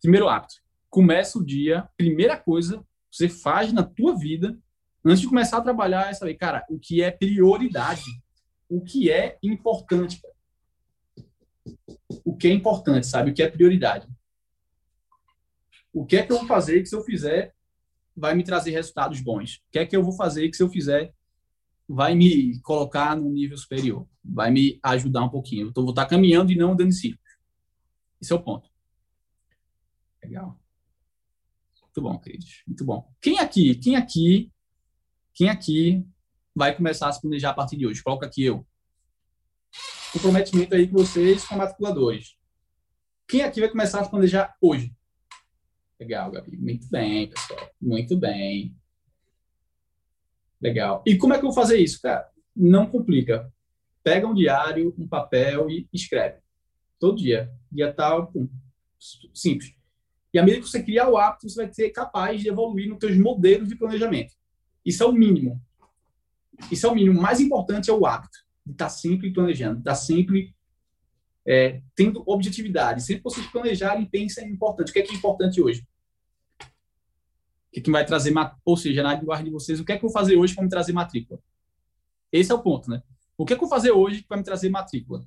Primeiro 0.00 0.28
hábito. 0.28 0.54
Começa 0.88 1.38
o 1.38 1.44
dia, 1.44 1.88
primeira 1.96 2.36
coisa, 2.36 2.84
você 3.10 3.28
faz 3.28 3.72
na 3.72 3.82
tua 3.82 4.16
vida 4.16 4.58
Antes 5.08 5.20
de 5.20 5.28
começar 5.28 5.58
a 5.58 5.62
trabalhar, 5.62 6.10
é 6.10 6.14
saber, 6.14 6.34
cara, 6.34 6.66
o 6.68 6.80
que 6.80 7.00
é 7.00 7.12
prioridade, 7.12 8.10
o 8.68 8.80
que 8.80 9.08
é 9.08 9.38
importante. 9.40 10.20
O 12.24 12.36
que 12.36 12.48
é 12.48 12.50
importante, 12.50 13.06
sabe? 13.06 13.30
O 13.30 13.34
que 13.34 13.40
é 13.40 13.48
prioridade. 13.48 14.08
O 15.92 16.04
que 16.04 16.16
é 16.16 16.26
que 16.26 16.32
eu 16.32 16.38
vou 16.38 16.46
fazer 16.48 16.80
que 16.80 16.86
se 16.86 16.96
eu 16.96 17.04
fizer, 17.04 17.54
vai 18.16 18.34
me 18.34 18.42
trazer 18.42 18.70
resultados 18.70 19.20
bons? 19.20 19.56
O 19.56 19.72
que 19.72 19.78
é 19.78 19.86
que 19.86 19.96
eu 19.96 20.02
vou 20.02 20.12
fazer 20.12 20.48
que 20.48 20.56
se 20.56 20.62
eu 20.62 20.68
fizer 20.68 21.14
vai 21.88 22.14
me 22.14 22.58
colocar 22.62 23.14
num 23.16 23.30
nível 23.30 23.56
superior? 23.58 24.08
Vai 24.24 24.50
me 24.50 24.80
ajudar 24.82 25.24
um 25.24 25.28
pouquinho. 25.28 25.66
Eu 25.66 25.82
vou 25.82 25.90
estar 25.90 26.06
caminhando 26.06 26.50
e 26.50 26.56
não 26.56 26.72
andando 26.72 26.88
em 26.88 26.92
círculos. 26.92 27.36
Esse 28.20 28.32
é 28.32 28.36
o 28.36 28.42
ponto. 28.42 28.70
Legal. 30.22 30.58
Muito 31.82 32.02
bom, 32.02 32.18
queridos. 32.18 32.62
Muito 32.66 32.84
bom. 32.84 33.12
Quem 33.20 33.38
aqui, 33.38 33.74
quem 33.76 33.96
aqui, 33.96 34.52
quem 35.34 35.48
aqui 35.48 36.06
vai 36.54 36.74
começar 36.74 37.08
a 37.08 37.12
se 37.12 37.20
planejar 37.20 37.50
a 37.50 37.54
partir 37.54 37.76
de 37.76 37.86
hoje? 37.86 38.02
Coloca 38.02 38.26
aqui 38.26 38.44
eu. 38.44 38.66
Comprometimento 40.12 40.74
aí 40.74 40.88
com 40.88 40.96
vocês, 40.96 41.44
com 41.44 41.56
matriculadores. 41.56 42.36
Quem 43.28 43.42
aqui 43.42 43.60
vai 43.60 43.68
começar 43.68 44.00
a 44.00 44.04
se 44.04 44.10
planejar 44.10 44.56
hoje? 44.60 44.95
Legal, 45.98 46.30
Gabi. 46.30 46.56
Muito 46.56 46.88
bem, 46.90 47.28
pessoal. 47.28 47.70
Muito 47.80 48.16
bem. 48.16 48.76
Legal. 50.60 51.02
E 51.06 51.16
como 51.16 51.32
é 51.32 51.38
que 51.38 51.44
eu 51.44 51.50
vou 51.50 51.54
fazer 51.54 51.78
isso, 51.78 52.00
cara? 52.00 52.28
Não 52.54 52.86
complica. 52.86 53.52
Pega 54.02 54.26
um 54.26 54.34
diário, 54.34 54.94
um 54.98 55.08
papel 55.08 55.70
e 55.70 55.88
escreve. 55.92 56.38
Todo 56.98 57.18
dia. 57.18 57.50
Dia 57.70 57.92
tal, 57.92 58.28
pum. 58.28 58.48
Simples. 59.34 59.74
E 60.32 60.38
à 60.38 60.42
medida 60.42 60.62
que 60.62 60.68
você 60.68 60.82
criar 60.82 61.08
o 61.08 61.16
hábito, 61.16 61.48
você 61.48 61.64
vai 61.64 61.72
ser 61.72 61.90
capaz 61.90 62.40
de 62.40 62.48
evoluir 62.48 62.88
nos 62.88 62.98
seus 62.98 63.16
modelos 63.16 63.68
de 63.68 63.76
planejamento. 63.76 64.34
Isso 64.84 65.02
é 65.02 65.06
o 65.06 65.12
mínimo. 65.12 65.60
Isso 66.70 66.86
é 66.86 66.90
o 66.90 66.94
mínimo. 66.94 67.18
O 67.18 67.22
mais 67.22 67.40
importante 67.40 67.90
é 67.90 67.92
o 67.92 68.06
hábito. 68.06 68.38
De 68.64 68.72
estar 68.72 68.88
sempre 68.88 69.32
planejando, 69.32 69.78
estar 69.78 69.94
sempre 69.94 70.54
é, 71.46 71.80
tendo 71.94 72.22
objetividade. 72.26 73.02
Sempre 73.02 73.22
vocês 73.22 73.46
planejarem, 73.46 74.04
pensem 74.04 74.48
em 74.48 74.52
importante. 74.52 74.90
O 74.90 74.92
que 74.92 74.98
é 74.98 75.02
que 75.02 75.12
é 75.12 75.16
importante 75.16 75.62
hoje? 75.62 75.86
O 76.60 77.72
que, 77.72 77.80
é 77.80 77.82
que 77.82 77.90
vai 77.90 78.04
trazer, 78.04 78.32
ou 78.64 78.76
seja, 78.76 79.02
na 79.02 79.14
linguagem 79.14 79.44
de 79.44 79.50
vocês, 79.50 79.78
o 79.78 79.84
que 79.84 79.92
é 79.92 79.98
que 79.98 80.04
eu 80.04 80.08
vou 80.08 80.18
fazer 80.18 80.36
hoje 80.36 80.54
para 80.54 80.64
me 80.64 80.70
trazer 80.70 80.92
matrícula? 80.92 81.40
Esse 82.32 82.50
é 82.50 82.54
o 82.54 82.62
ponto, 82.62 82.90
né? 82.90 83.02
O 83.36 83.44
que 83.44 83.52
é 83.52 83.56
que 83.56 83.62
eu 83.62 83.68
vou 83.68 83.76
fazer 83.76 83.92
hoje 83.92 84.22
para 84.22 84.36
me 84.36 84.42
trazer 84.42 84.70
matrícula? 84.70 85.26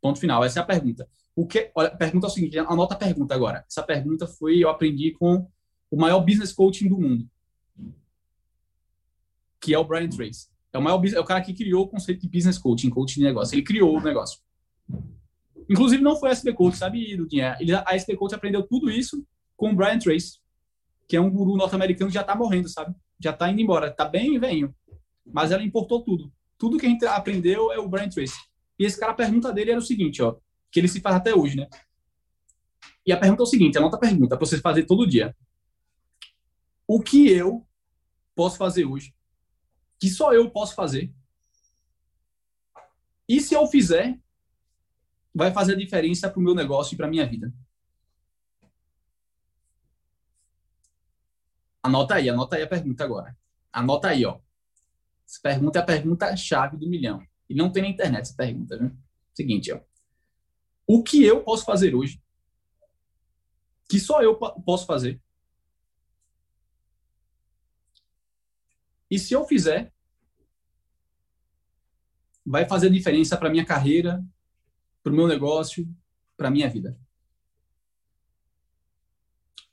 Ponto 0.00 0.20
final. 0.20 0.44
Essa 0.44 0.60
é 0.60 0.62
a 0.62 0.66
pergunta. 0.66 1.08
O 1.34 1.46
que? 1.46 1.70
Olha, 1.74 1.90
pergunta 1.96 2.26
é 2.26 2.28
o 2.28 2.32
seguinte. 2.32 2.58
Anota 2.58 2.94
a 2.94 2.98
pergunta 2.98 3.34
agora. 3.34 3.64
Essa 3.68 3.82
pergunta 3.82 4.26
foi 4.26 4.58
eu 4.58 4.68
aprendi 4.68 5.12
com 5.12 5.50
o 5.90 5.96
maior 5.96 6.20
business 6.20 6.52
coaching 6.52 6.88
do 6.88 6.98
mundo, 6.98 7.28
que 9.60 9.74
é 9.74 9.78
o 9.78 9.84
Brian 9.84 10.08
Tracy. 10.08 10.48
É 10.72 10.78
o 10.78 10.82
maior 10.82 11.02
é 11.06 11.20
o 11.20 11.24
cara 11.24 11.40
que 11.40 11.54
criou 11.54 11.84
o 11.84 11.88
conceito 11.88 12.20
de 12.20 12.28
business 12.28 12.58
coaching, 12.58 12.90
coaching 12.90 13.20
de 13.20 13.26
negócio. 13.26 13.54
Ele 13.54 13.62
criou 13.62 13.96
o 13.96 14.00
negócio. 14.00 14.40
Inclusive 15.68 16.02
não 16.02 16.16
foi 16.16 16.28
a 16.28 16.32
SB 16.32 16.52
Coach, 16.52 16.76
sabe, 16.76 17.16
Dudinha? 17.16 17.56
Ele, 17.58 17.74
a 17.74 17.94
SB 17.94 18.16
Coach 18.16 18.34
aprendeu 18.34 18.62
tudo 18.62 18.90
isso 18.90 19.26
com 19.56 19.70
o 19.70 19.74
Brian 19.74 19.98
Tracy, 19.98 20.38
que 21.08 21.16
é 21.16 21.20
um 21.20 21.30
guru 21.30 21.56
norte-americano 21.56 22.10
que 22.10 22.14
já 22.14 22.22
tá 22.22 22.36
morrendo, 22.36 22.68
sabe? 22.68 22.94
Já 23.18 23.32
tá 23.32 23.50
indo 23.50 23.60
embora, 23.60 23.90
tá 23.90 24.04
bem 24.04 24.38
venho. 24.38 24.74
Mas 25.24 25.50
ela 25.50 25.62
importou 25.62 26.02
tudo. 26.02 26.32
Tudo 26.58 26.78
que 26.78 26.86
a 26.86 26.88
gente 26.88 27.04
aprendeu 27.06 27.72
é 27.72 27.78
o 27.78 27.88
Brian 27.88 28.08
Tracy. 28.08 28.36
E 28.78 28.84
esse 28.84 28.98
cara, 28.98 29.12
a 29.12 29.16
pergunta 29.16 29.52
dele 29.52 29.72
era 29.72 29.80
o 29.80 29.82
seguinte, 29.82 30.22
ó, 30.22 30.36
que 30.70 30.78
ele 30.78 30.88
se 30.88 31.00
faz 31.00 31.16
até 31.16 31.34
hoje, 31.34 31.56
né? 31.56 31.66
E 33.04 33.12
a 33.12 33.16
pergunta 33.16 33.42
é 33.42 33.44
o 33.44 33.46
seguinte, 33.46 33.78
a 33.78 33.98
pergunta 33.98 34.36
para 34.36 34.46
vocês 34.46 34.60
fazer 34.60 34.84
todo 34.84 35.06
dia. 35.06 35.34
O 36.86 37.00
que 37.00 37.28
eu 37.28 37.66
posso 38.34 38.56
fazer 38.56 38.84
hoje 38.84 39.12
que 39.98 40.08
só 40.08 40.32
eu 40.32 40.50
posso 40.50 40.74
fazer. 40.74 41.12
E 43.28 43.40
se 43.40 43.54
eu 43.54 43.66
fizer, 43.66 44.18
vai 45.34 45.52
fazer 45.52 45.76
diferença 45.76 46.30
para 46.30 46.38
o 46.38 46.42
meu 46.42 46.54
negócio 46.54 46.94
e 46.94 46.96
para 46.96 47.08
minha 47.08 47.26
vida. 47.26 47.52
Anota 51.82 52.14
aí, 52.14 52.28
anota 52.28 52.56
aí 52.56 52.62
a 52.62 52.68
pergunta 52.68 53.04
agora. 53.04 53.36
Anota 53.72 54.08
aí, 54.08 54.24
ó. 54.24 54.40
Essa 55.26 55.40
pergunta 55.42 55.78
é 55.78 55.82
a 55.82 55.84
pergunta 55.84 56.36
chave 56.36 56.76
do 56.76 56.88
milhão. 56.88 57.24
E 57.48 57.54
não 57.54 57.70
tem 57.70 57.82
na 57.82 57.88
internet 57.88 58.22
essa 58.22 58.36
pergunta, 58.36 58.78
viu? 58.78 58.96
Seguinte, 59.34 59.72
ó. 59.72 59.80
O 60.86 61.02
que 61.02 61.24
eu 61.24 61.42
posso 61.42 61.64
fazer 61.64 61.94
hoje 61.94 62.20
que 63.88 64.00
só 64.00 64.22
eu 64.22 64.36
posso 64.36 64.86
fazer 64.86 65.20
E 69.10 69.18
se 69.18 69.34
eu 69.34 69.44
fizer, 69.44 69.92
vai 72.44 72.66
fazer 72.68 72.90
diferença 72.90 73.36
para 73.36 73.50
minha 73.50 73.64
carreira, 73.64 74.24
para 75.02 75.12
o 75.12 75.16
meu 75.16 75.26
negócio, 75.26 75.88
para 76.36 76.50
minha 76.50 76.68
vida. 76.68 76.98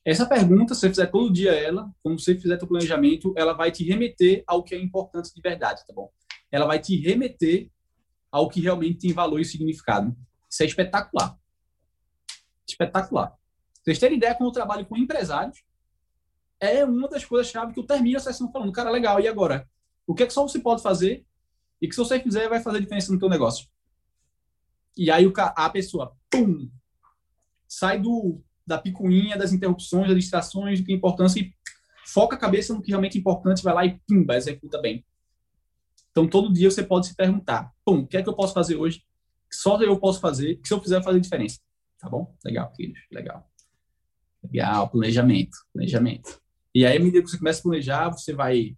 Essa 0.05 0.25
pergunta, 0.25 0.73
se 0.73 0.81
você 0.81 0.89
fizer 0.89 1.07
todo 1.07 1.31
dia 1.31 1.53
ela, 1.53 1.89
como 2.03 2.19
você 2.19 2.35
fizer 2.35 2.57
seu 2.59 2.67
planejamento, 2.67 3.33
ela 3.37 3.53
vai 3.53 3.71
te 3.71 3.83
remeter 3.85 4.43
ao 4.45 4.63
que 4.63 4.75
é 4.75 4.81
importante 4.81 5.33
de 5.33 5.41
verdade, 5.41 5.85
tá 5.87 5.93
bom? 5.93 6.11
Ela 6.51 6.65
vai 6.65 6.79
te 6.79 6.95
remeter 6.97 7.71
ao 8.29 8.49
que 8.49 8.59
realmente 8.59 8.99
tem 8.99 9.13
valor 9.13 9.39
e 9.39 9.45
significado. 9.45 10.15
Isso 10.49 10.63
é 10.63 10.65
espetacular. 10.65 11.37
Espetacular. 12.67 13.33
Vocês 13.81 13.97
terem 13.97 14.17
ideia, 14.17 14.35
quando 14.35 14.49
eu 14.49 14.53
trabalho 14.53 14.85
com 14.85 14.97
empresários, 14.97 15.63
é 16.65 16.85
uma 16.85 17.07
das 17.07 17.25
coisas-chave 17.25 17.73
que 17.73 17.79
eu 17.79 17.85
termino 17.85 18.17
a 18.17 18.19
sessão 18.19 18.51
falando, 18.51 18.71
cara, 18.71 18.89
legal, 18.89 19.19
e 19.19 19.27
agora? 19.27 19.67
O 20.05 20.13
que 20.13 20.23
é 20.23 20.27
que 20.27 20.33
só 20.33 20.47
você 20.47 20.59
pode 20.59 20.81
fazer 20.81 21.25
e 21.81 21.87
que 21.87 21.95
se 21.95 21.99
você 21.99 22.19
fizer 22.19 22.47
vai 22.47 22.61
fazer 22.61 22.79
diferença 22.79 23.11
no 23.11 23.19
teu 23.19 23.29
negócio? 23.29 23.67
E 24.97 25.09
aí 25.09 25.25
o, 25.25 25.33
a 25.37 25.69
pessoa, 25.69 26.15
pum, 26.29 26.69
sai 27.67 27.99
do, 27.99 28.41
da 28.65 28.77
picuinha, 28.77 29.37
das 29.37 29.51
interrupções, 29.51 30.07
das 30.07 30.17
distrações, 30.17 30.79
do 30.79 30.85
que 30.85 30.93
é 30.93 30.95
importância 30.95 31.39
e 31.39 31.53
foca 32.05 32.35
a 32.35 32.39
cabeça 32.39 32.73
no 32.73 32.81
que 32.81 32.89
realmente 32.89 33.17
é 33.17 33.19
importante, 33.19 33.63
vai 33.63 33.73
lá 33.73 33.85
e 33.85 33.99
pimba, 34.07 34.35
executa 34.35 34.79
bem. 34.79 35.03
Então, 36.11 36.27
todo 36.27 36.53
dia 36.53 36.69
você 36.69 36.83
pode 36.83 37.07
se 37.07 37.15
perguntar, 37.15 37.73
pum, 37.83 38.01
o 38.01 38.07
que 38.07 38.17
é 38.17 38.21
que 38.21 38.29
eu 38.29 38.35
posso 38.35 38.53
fazer 38.53 38.75
hoje 38.75 39.03
só 39.53 39.79
eu 39.81 39.99
posso 39.99 40.19
fazer, 40.19 40.55
que 40.55 40.67
se 40.67 40.73
eu 40.73 40.81
fizer 40.81 40.95
vai 40.95 41.03
fazer 41.03 41.19
diferença. 41.19 41.59
Tá 41.99 42.09
bom? 42.09 42.35
Legal, 42.43 42.71
queridos, 42.71 43.01
legal. 43.11 43.47
Legal, 44.43 44.89
planejamento, 44.89 45.57
planejamento. 45.71 46.41
E 46.73 46.85
aí, 46.85 46.97
à 46.97 46.99
medida 46.99 47.21
que 47.21 47.29
você 47.29 47.37
começa 47.37 47.59
a 47.59 47.63
planejar, 47.63 48.09
você 48.09 48.33
vai 48.33 48.75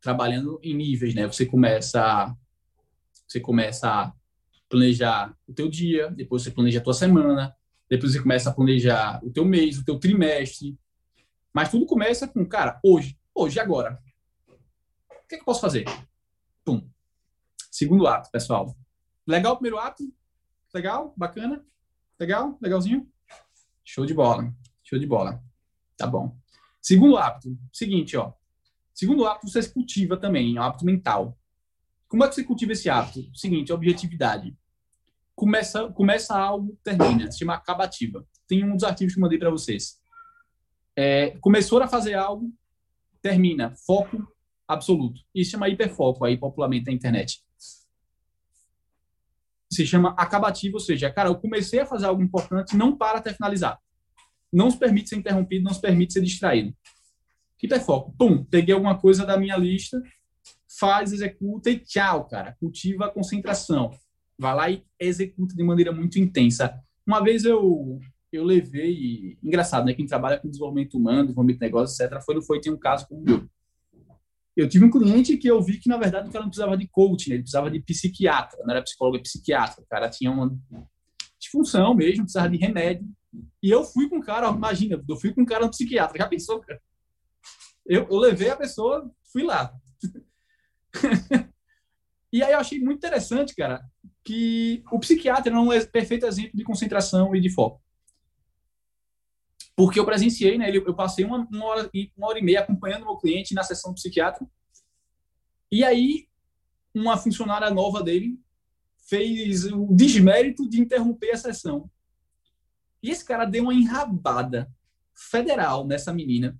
trabalhando 0.00 0.58
em 0.62 0.74
níveis, 0.74 1.14
né? 1.14 1.26
Você 1.26 1.46
começa, 1.46 2.34
você 3.26 3.38
começa 3.38 3.88
a 3.88 4.12
planejar 4.68 5.34
o 5.46 5.52
teu 5.52 5.68
dia, 5.68 6.10
depois 6.10 6.42
você 6.42 6.50
planeja 6.50 6.80
a 6.80 6.82
tua 6.82 6.94
semana, 6.94 7.54
depois 7.88 8.12
você 8.12 8.20
começa 8.20 8.50
a 8.50 8.52
planejar 8.52 9.20
o 9.24 9.30
teu 9.30 9.44
mês, 9.44 9.78
o 9.78 9.84
teu 9.84 9.98
trimestre. 9.98 10.76
Mas 11.52 11.70
tudo 11.70 11.86
começa 11.86 12.26
com, 12.26 12.44
cara, 12.44 12.78
hoje, 12.84 13.18
hoje, 13.34 13.58
agora. 13.58 13.98
O 14.48 15.28
que, 15.28 15.34
é 15.34 15.38
que 15.38 15.42
eu 15.42 15.46
posso 15.46 15.60
fazer? 15.60 15.84
Pum. 16.64 16.88
Segundo 17.70 18.06
ato, 18.06 18.30
pessoal. 18.30 18.76
Legal 19.26 19.52
o 19.52 19.56
primeiro 19.56 19.78
ato? 19.78 20.02
Legal? 20.74 21.14
Bacana? 21.16 21.64
Legal? 22.18 22.58
Legalzinho? 22.60 23.08
Show 23.84 24.04
de 24.04 24.12
bola. 24.12 24.52
Show 24.82 24.98
de 24.98 25.06
bola. 25.06 25.42
Tá 25.96 26.06
bom. 26.06 26.36
Segundo 26.88 27.18
hábito, 27.18 27.54
seguinte, 27.70 28.16
ó. 28.16 28.32
Segundo 28.94 29.26
hábito, 29.26 29.46
você 29.46 29.68
cultiva 29.68 30.16
também, 30.16 30.56
é 30.56 30.58
um 30.58 30.62
hábito 30.62 30.86
mental. 30.86 31.38
Como 32.08 32.24
é 32.24 32.28
que 32.28 32.34
você 32.34 32.42
cultiva 32.42 32.72
esse 32.72 32.88
hábito? 32.88 33.30
Seguinte, 33.36 33.70
objetividade. 33.70 34.56
Começa, 35.34 35.86
começa 35.90 36.34
algo, 36.34 36.78
termina. 36.82 37.30
Se 37.30 37.40
chama 37.40 37.52
acabativa. 37.52 38.26
Tem 38.46 38.64
um 38.64 38.74
dos 38.74 38.84
artigos 38.84 39.12
que 39.12 39.20
eu 39.20 39.22
mandei 39.22 39.38
para 39.38 39.50
vocês. 39.50 40.00
É, 40.96 41.36
começou 41.42 41.82
a 41.82 41.88
fazer 41.88 42.14
algo, 42.14 42.50
termina. 43.20 43.74
Foco 43.86 44.26
absoluto. 44.66 45.20
Isso 45.34 45.50
chama 45.50 45.68
hiperfoco 45.68 46.24
aí, 46.24 46.38
popularmente 46.38 46.86
na 46.86 46.92
internet. 46.94 47.44
Se 49.70 49.86
chama 49.86 50.14
acabativa, 50.16 50.76
ou 50.76 50.80
seja, 50.80 51.10
cara, 51.10 51.28
eu 51.28 51.38
comecei 51.38 51.80
a 51.80 51.86
fazer 51.86 52.06
algo 52.06 52.22
importante, 52.22 52.74
não 52.74 52.96
para 52.96 53.18
até 53.18 53.34
finalizar 53.34 53.78
não 54.52 54.70
se 54.70 54.78
permite 54.78 55.08
ser 55.08 55.16
interrompido, 55.16 55.64
não 55.64 55.74
se 55.74 55.80
permite 55.80 56.12
ser 56.12 56.22
distraído. 56.22 56.74
Hiperfoco. 57.62 58.14
Pum, 58.16 58.44
peguei 58.44 58.74
alguma 58.74 58.96
coisa 58.98 59.26
da 59.26 59.36
minha 59.36 59.56
lista, 59.56 60.00
faz, 60.78 61.12
executa 61.12 61.70
e 61.70 61.78
tchau, 61.78 62.26
cara. 62.26 62.56
Cultiva 62.60 63.06
a 63.06 63.10
concentração. 63.10 63.90
Vai 64.38 64.54
lá 64.54 64.70
e 64.70 64.84
executa 64.98 65.54
de 65.54 65.62
maneira 65.64 65.92
muito 65.92 66.18
intensa. 66.18 66.80
Uma 67.06 67.20
vez 67.20 67.44
eu 67.44 67.98
eu 68.30 68.44
levei, 68.44 69.38
engraçado, 69.42 69.86
né? 69.86 69.94
Quem 69.94 70.06
trabalha 70.06 70.38
com 70.38 70.48
desenvolvimento 70.48 70.98
humano, 70.98 71.22
desenvolvimento 71.22 71.60
de 71.60 71.64
negócio, 71.64 72.04
etc., 72.04 72.20
foi, 72.22 72.34
não 72.34 72.42
foi, 72.42 72.60
tem 72.60 72.72
um 72.72 72.78
caso 72.78 73.08
como 73.08 73.22
o 73.22 73.24
meu. 73.24 73.48
Eu 74.54 74.68
tive 74.68 74.84
um 74.84 74.90
cliente 74.90 75.36
que 75.36 75.48
eu 75.48 75.62
vi 75.62 75.78
que, 75.78 75.88
na 75.88 75.96
verdade, 75.96 76.28
o 76.28 76.32
cara 76.32 76.44
não 76.44 76.50
precisava 76.50 76.76
de 76.76 76.86
coaching, 76.88 77.30
né? 77.30 77.36
ele 77.36 77.42
precisava 77.42 77.70
de 77.70 77.80
psiquiatra, 77.80 78.58
não 78.64 78.70
era 78.70 78.82
psicólogo, 78.82 79.16
é 79.16 79.20
psiquiatra. 79.20 79.82
O 79.82 79.86
cara 79.86 80.10
tinha 80.10 80.30
uma 80.30 80.54
disfunção 81.38 81.94
mesmo, 81.94 82.24
precisava 82.24 82.50
de 82.50 82.58
remédio. 82.58 83.08
E 83.62 83.70
eu 83.70 83.84
fui 83.84 84.08
com 84.08 84.18
o 84.18 84.22
cara, 84.22 84.48
imagina, 84.48 85.02
eu 85.08 85.16
fui 85.16 85.32
com 85.32 85.42
o 85.42 85.46
cara 85.46 85.64
no 85.64 85.70
psiquiatra, 85.70 86.18
já 86.18 86.28
pensou, 86.28 86.60
cara? 86.60 86.80
Eu, 87.86 88.06
eu 88.10 88.16
levei 88.16 88.50
a 88.50 88.56
pessoa, 88.56 89.10
fui 89.32 89.42
lá. 89.42 89.72
e 92.32 92.42
aí 92.42 92.52
eu 92.52 92.58
achei 92.58 92.80
muito 92.80 92.98
interessante, 92.98 93.54
cara, 93.54 93.82
que 94.24 94.82
o 94.92 94.98
psiquiatra 94.98 95.52
não 95.52 95.72
é 95.72 95.84
perfeito 95.84 96.26
exemplo 96.26 96.52
de 96.54 96.64
concentração 96.64 97.34
e 97.34 97.40
de 97.40 97.50
foco. 97.50 97.82
Porque 99.74 100.00
eu 100.00 100.04
presenciei, 100.04 100.58
né? 100.58 100.70
Eu 100.74 100.94
passei 100.94 101.24
uma, 101.24 101.46
uma, 101.50 101.64
hora, 101.64 101.90
uma 102.16 102.28
hora 102.28 102.38
e 102.38 102.42
meia 102.42 102.60
acompanhando 102.60 103.04
meu 103.04 103.16
cliente 103.16 103.54
na 103.54 103.62
sessão 103.62 103.94
psiquiátrica. 103.94 104.50
E 105.70 105.84
aí, 105.84 106.26
uma 106.92 107.16
funcionária 107.16 107.70
nova 107.70 108.02
dele 108.02 108.40
fez 109.08 109.66
o 109.66 109.94
desmérito 109.94 110.68
de 110.68 110.80
interromper 110.80 111.30
a 111.30 111.36
sessão. 111.36 111.88
E 113.02 113.10
esse 113.10 113.24
cara 113.24 113.44
deu 113.44 113.64
uma 113.64 113.74
enrabada 113.74 114.70
federal 115.14 115.86
nessa 115.86 116.12
menina 116.12 116.58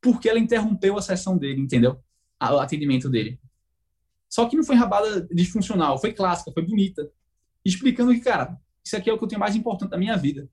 porque 0.00 0.28
ela 0.28 0.38
interrompeu 0.38 0.96
a 0.96 1.02
sessão 1.02 1.36
dele, 1.36 1.60
entendeu? 1.60 2.00
O 2.40 2.58
atendimento 2.58 3.08
dele. 3.08 3.40
Só 4.28 4.48
que 4.48 4.56
não 4.56 4.62
foi 4.62 4.76
enrabada 4.76 5.26
disfuncional, 5.32 5.98
foi 5.98 6.12
clássica, 6.12 6.52
foi 6.52 6.64
bonita. 6.64 7.10
Explicando 7.64 8.12
que, 8.12 8.20
cara, 8.20 8.60
isso 8.84 8.96
aqui 8.96 9.10
é 9.10 9.12
o 9.12 9.18
que 9.18 9.24
eu 9.24 9.28
tenho 9.28 9.40
mais 9.40 9.56
importante 9.56 9.90
da 9.90 9.98
minha 9.98 10.16
vida. 10.16 10.48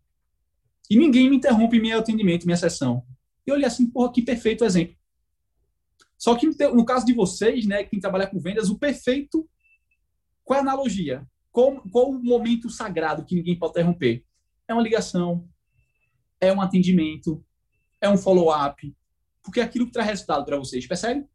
E 0.90 0.96
ninguém 0.96 1.30
me 1.30 1.38
interrompe 1.38 1.80
meu 1.80 2.00
atendimento, 2.00 2.46
minha 2.46 2.58
sessão. 2.58 3.06
E 3.46 3.50
eu 3.50 3.56
olhei 3.56 3.68
assim, 3.68 3.90
porra, 3.90 4.12
que 4.12 4.22
perfeito 4.22 4.66
exemplo. 4.66 4.96
Só 6.18 6.36
que 6.36 6.48
no 6.48 6.86
caso 6.86 7.06
de 7.06 7.14
vocês, 7.14 7.66
né, 7.66 7.84
quem 7.84 8.00
trabalha 8.00 8.28
com 8.28 8.40
vendas, 8.40 8.70
o 8.70 8.80
perfeito, 8.80 9.48
qual 10.44 10.58
é 10.58 10.60
a 10.60 10.64
analogia? 10.64 11.28
Qual, 11.52 11.82
qual 11.92 12.10
o 12.10 12.24
momento 12.24 12.70
sagrado 12.70 13.26
que 13.26 13.36
ninguém 13.36 13.58
pode 13.58 13.72
interromper? 13.72 14.26
É 14.68 14.74
uma 14.74 14.82
ligação, 14.82 15.48
é 16.40 16.52
um 16.52 16.62
atendimento, 16.62 17.44
é 18.02 18.10
um 18.10 18.18
follow-up, 18.18 18.96
porque 19.44 19.60
é 19.60 19.64
aquilo 19.64 19.86
que 19.86 19.92
traz 19.92 20.10
resultado 20.10 20.46
para 20.46 20.58
vocês, 20.58 20.88
percebe? 20.88 21.28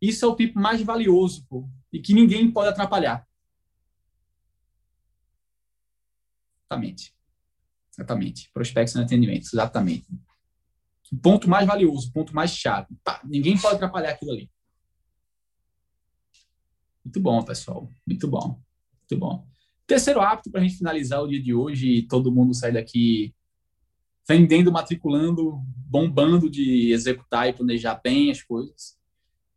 Isso 0.00 0.24
é 0.24 0.28
o 0.28 0.36
tipo 0.36 0.58
mais 0.58 0.82
valioso 0.82 1.44
pô, 1.46 1.68
e 1.92 2.00
que 2.00 2.14
ninguém 2.14 2.50
pode 2.50 2.68
atrapalhar. 2.68 3.26
Exatamente. 6.70 7.14
Exatamente. 7.92 8.50
Prospecção 8.52 9.02
e 9.02 9.04
atendimento, 9.04 9.48
exatamente. 9.52 10.06
O 11.10 11.16
ponto 11.16 11.48
mais 11.48 11.66
valioso, 11.66 12.10
o 12.10 12.12
ponto 12.12 12.34
mais 12.34 12.50
chave. 12.50 12.94
Pá, 13.02 13.20
ninguém 13.24 13.58
pode 13.58 13.76
atrapalhar 13.76 14.10
aquilo 14.10 14.32
ali. 14.32 14.50
Muito 17.04 17.20
bom, 17.20 17.42
pessoal. 17.42 17.90
Muito 18.06 18.28
bom. 18.28 18.62
Muito 19.00 19.18
bom. 19.18 19.48
Terceiro 19.88 20.20
hábito 20.20 20.50
para 20.50 20.60
a 20.60 20.62
gente 20.62 20.76
finalizar 20.76 21.22
o 21.22 21.26
dia 21.26 21.42
de 21.42 21.54
hoje 21.54 21.88
e 21.88 22.02
todo 22.06 22.30
mundo 22.30 22.52
sair 22.52 22.74
daqui 22.74 23.34
vendendo, 24.28 24.70
matriculando, 24.70 25.62
bombando 25.64 26.50
de 26.50 26.92
executar 26.92 27.48
e 27.48 27.54
planejar 27.54 27.98
bem 28.04 28.30
as 28.30 28.42
coisas. 28.42 28.98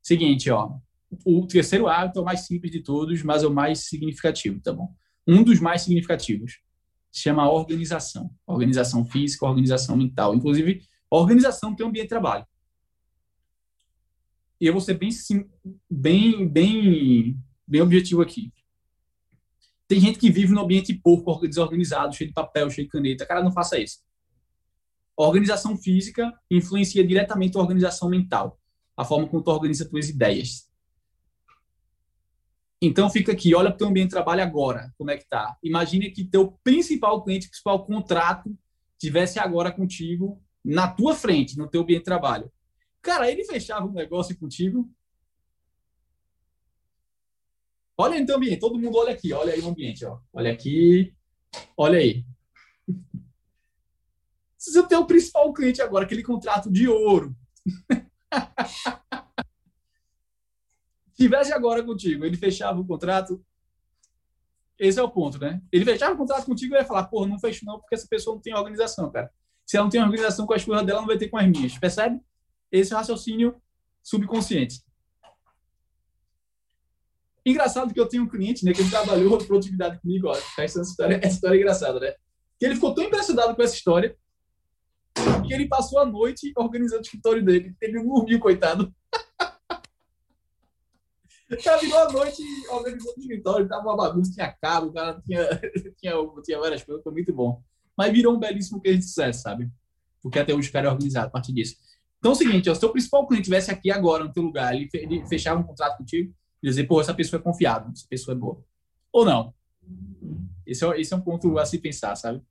Seguinte, 0.02 0.50
ó. 0.50 0.78
O 1.26 1.46
terceiro 1.46 1.86
hábito 1.86 2.20
é 2.20 2.22
o 2.22 2.26
mais 2.26 2.48
simples 2.48 2.72
de 2.72 2.82
todos, 2.82 3.22
mas 3.24 3.44
é 3.44 3.48
o 3.48 3.54
mais 3.54 3.80
significativo, 3.80 4.62
tá 4.62 4.72
bom? 4.72 4.96
Um 5.28 5.44
dos 5.44 5.60
mais 5.60 5.82
significativos 5.82 6.62
se 7.12 7.24
chama 7.24 7.52
organização. 7.52 8.34
Organização 8.48 9.04
física, 9.04 9.46
organização 9.46 9.98
mental. 9.98 10.34
Inclusive, 10.34 10.82
organização 11.10 11.76
tem 11.76 11.86
ambiente 11.86 12.06
de 12.06 12.10
trabalho. 12.10 12.48
E 14.62 14.66
eu 14.66 14.72
vou 14.72 14.82
ser 14.82 14.94
bem, 14.94 15.10
bem, 15.90 16.48
bem, 16.48 17.38
bem 17.68 17.82
objetivo 17.82 18.22
aqui. 18.22 18.50
Tem 19.92 20.00
gente 20.00 20.18
que 20.18 20.32
vive 20.32 20.54
no 20.54 20.62
ambiente 20.62 20.94
porco, 20.94 21.46
desorganizado, 21.46 22.16
cheio 22.16 22.30
de 22.30 22.34
papel, 22.34 22.70
cheio 22.70 22.88
de 22.88 22.92
caneta. 22.94 23.26
Cara, 23.26 23.44
não 23.44 23.52
faça 23.52 23.78
isso. 23.78 23.98
Organização 25.18 25.76
física 25.76 26.32
influencia 26.50 27.06
diretamente 27.06 27.58
a 27.58 27.60
organização 27.60 28.08
mental, 28.08 28.58
a 28.96 29.04
forma 29.04 29.28
como 29.28 29.44
tu 29.44 29.52
organiza 29.52 29.84
tuas 29.84 30.08
ideias. 30.08 30.72
Então 32.82 33.10
fica 33.10 33.34
aqui, 33.34 33.54
olha 33.54 33.68
para 33.68 33.76
o 33.76 33.78
teu 33.80 33.88
ambiente 33.90 34.08
de 34.08 34.14
trabalho 34.14 34.42
agora, 34.42 34.94
como 34.98 35.12
é 35.12 35.18
que 35.18 35.28
tá. 35.28 35.58
Imagine 35.62 36.10
que 36.10 36.24
teu 36.24 36.58
principal 36.64 37.22
cliente, 37.22 37.50
principal 37.50 37.86
contrato, 37.86 38.58
tivesse 38.98 39.40
agora 39.40 39.74
contigo 39.74 40.42
na 40.64 40.88
tua 40.88 41.14
frente, 41.14 41.58
no 41.58 41.68
teu 41.68 41.82
ambiente 41.82 42.04
de 42.04 42.06
trabalho. 42.06 42.50
Cara, 43.02 43.30
ele 43.30 43.44
fechava 43.44 43.86
um 43.86 43.92
negócio 43.92 44.40
contigo. 44.40 44.90
Olha 47.98 48.20
no 48.20 48.26
teu 48.26 48.38
ambiente, 48.38 48.60
todo 48.60 48.80
mundo 48.80 48.98
olha 48.98 49.14
aqui, 49.14 49.34
olha 49.34 49.54
aí 49.54 49.62
o 49.62 49.68
ambiente, 49.68 50.06
ó. 50.06 50.20
Olha 50.34 50.52
aqui, 50.52 51.14
olha 51.78 52.00
aí. 52.00 52.26
Se 54.58 54.78
o 54.78 54.88
teu 54.88 55.06
principal 55.06 55.52
cliente 55.54 55.82
agora, 55.82 56.06
aquele 56.06 56.24
contrato 56.24 56.72
de 56.72 56.88
ouro, 56.88 57.36
tivesse 61.16 61.54
agora 61.54 61.84
contigo, 61.84 62.26
ele 62.26 62.38
fechava 62.38 62.80
o 62.80 62.86
contrato. 62.86 63.44
Esse 64.80 65.00
é 65.00 65.04
o 65.04 65.12
ponto, 65.12 65.38
né? 65.40 65.62
Ele 65.72 65.86
fechava 65.86 66.14
o 66.14 66.18
contrato 66.18 66.46
contigo 66.46 66.74
e 66.74 66.78
ia 66.78 66.86
falar, 66.86 67.06
porra, 67.06 67.28
não 67.28 67.40
fecho 67.40 67.66
não, 67.66 67.80
porque 67.80 67.94
essa 67.94 68.08
pessoa 68.08 68.36
não 68.36 68.42
tem 68.42 68.56
organização, 68.56 69.12
cara. 69.12 69.32
Se 69.66 69.78
ela 69.78 69.86
não 69.86 69.92
tem 69.92 70.02
organização 70.02 70.46
com 70.46 70.54
as 70.54 70.66
coisas 70.66 70.86
dela, 70.86 71.02
não 71.02 71.08
vai 71.08 71.18
ter 71.18 71.30
com 71.30 71.38
as 71.38 71.48
minhas. 71.48 71.78
Percebe? 71.78 72.20
Esse 72.72 72.92
é 72.92 72.96
o 72.96 72.98
raciocínio 72.98 73.62
subconsciente. 74.02 74.82
Engraçado 77.46 77.94
que 77.94 78.00
eu 78.00 78.08
tenho 78.08 78.24
um 78.24 78.30
cliente, 78.30 78.64
né, 78.64 78.72
que 78.72 78.82
ele 78.82 78.90
trabalhou 78.90 79.38
de 79.38 79.46
produtividade 79.46 80.00
comigo, 80.00 80.28
ó, 80.28 80.38
essa 80.60 80.82
história, 80.82 81.20
essa 81.24 81.36
história 81.36 81.56
é 81.56 81.60
engraçada, 81.60 82.00
né? 82.00 82.14
Que 82.60 82.66
ele 82.66 82.76
ficou 82.76 82.94
tão 82.94 83.04
impressionado 83.04 83.56
com 83.56 83.64
essa 83.64 83.76
história 83.76 84.16
que 85.46 85.54
ele 85.54 85.68
passou 85.68 86.00
a 86.00 86.06
noite 86.06 86.52
organizando 86.56 87.02
o 87.02 87.06
escritório 87.06 87.44
dele. 87.44 87.76
Ele 87.82 88.02
dormiu, 88.02 88.40
coitado. 88.40 88.94
Cara 91.64 91.78
virou 91.78 92.00
a 92.00 92.12
noite 92.12 92.42
organizando 92.70 93.14
o 93.18 93.20
escritório, 93.20 93.68
tava 93.68 93.84
uma 93.84 93.98
bagunça, 93.98 94.32
tinha 94.32 94.56
cabo, 94.62 94.88
o 94.88 94.94
cara 94.94 95.22
tinha, 95.26 95.46
tinha, 96.00 96.14
tinha 96.46 96.60
várias 96.60 96.82
coisas, 96.82 97.04
foi 97.04 97.12
muito 97.12 97.34
bom. 97.34 97.62
Mas 97.98 98.14
virou 98.14 98.34
um 98.34 98.40
belíssimo 98.40 98.80
case 98.80 99.00
de 99.00 99.04
sucesso, 99.06 99.42
sabe? 99.42 99.70
Porque 100.22 100.40
até 100.40 100.54
hoje 100.54 100.70
o 100.70 100.72
cara 100.72 100.88
é 100.88 100.90
organizado 100.90 101.28
a 101.28 101.30
partir 101.30 101.52
disso. 101.52 101.76
Então 102.20 102.32
é 102.32 102.36
o 102.36 102.38
seguinte, 102.38 102.70
ó, 102.70 102.74
se 102.74 102.86
o 102.86 102.92
principal 102.92 103.28
cliente 103.28 103.50
estivesse 103.50 103.70
aqui 103.70 103.92
agora 103.92 104.24
no 104.24 104.32
teu 104.32 104.44
lugar, 104.44 104.74
ele, 104.74 104.88
ele 104.94 105.28
fechava 105.28 105.60
um 105.60 105.64
contrato 105.64 105.98
contigo, 105.98 106.34
dizer, 106.62 106.86
pô, 106.86 107.02
essa 107.02 107.14
pessoa 107.14 107.40
é 107.40 107.44
confiável, 107.44 107.92
essa 107.92 108.08
pessoa 108.08 108.36
é 108.36 108.38
boa. 108.38 108.64
Ou 109.12 109.26
não. 109.26 109.54
Esse 110.66 110.86
é, 110.86 111.02
esse 111.02 111.14
é 111.14 111.18
um 111.18 111.22
ponto 111.22 111.58
a 111.58 111.66
se 111.66 111.80
pensar, 111.80 112.16
sabe? 112.16 112.42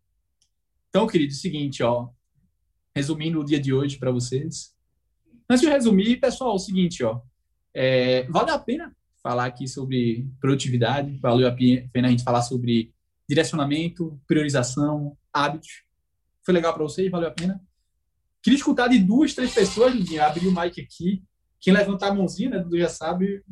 Então, 0.88 1.06
querido, 1.06 1.32
é 1.32 1.34
o 1.34 1.38
seguinte, 1.38 1.82
ó, 1.82 2.08
resumindo 2.94 3.40
o 3.40 3.44
dia 3.44 3.60
de 3.60 3.72
hoje 3.72 3.98
para 3.98 4.10
vocês. 4.10 4.74
Antes 5.48 5.62
de 5.62 5.68
resumir, 5.68 6.18
pessoal, 6.18 6.52
é 6.52 6.54
o 6.54 6.58
seguinte, 6.58 7.04
ó, 7.04 7.20
é, 7.72 8.24
vale 8.24 8.50
a 8.50 8.58
pena 8.58 8.94
falar 9.22 9.46
aqui 9.46 9.68
sobre 9.68 10.26
produtividade, 10.40 11.16
valeu 11.18 11.46
a 11.46 11.52
pena 11.52 12.08
a 12.08 12.10
gente 12.10 12.24
falar 12.24 12.42
sobre 12.42 12.92
direcionamento, 13.28 14.20
priorização, 14.26 15.16
hábitos. 15.32 15.84
Foi 16.44 16.52
legal 16.52 16.74
para 16.74 16.82
vocês? 16.82 17.10
Valeu 17.10 17.28
a 17.28 17.32
pena? 17.32 17.62
Queria 18.42 18.56
escutar 18.56 18.88
de 18.88 18.98
duas, 18.98 19.34
três 19.34 19.52
pessoas, 19.52 19.94
Ludinha, 19.94 20.26
abrir 20.26 20.48
o 20.48 20.52
mic 20.52 20.80
aqui. 20.80 21.22
Quem 21.60 21.74
levantar 21.74 22.08
a 22.08 22.14
mãozinha, 22.14 22.50
né, 22.50 22.78
já 22.78 22.88
sabe. 22.88 23.44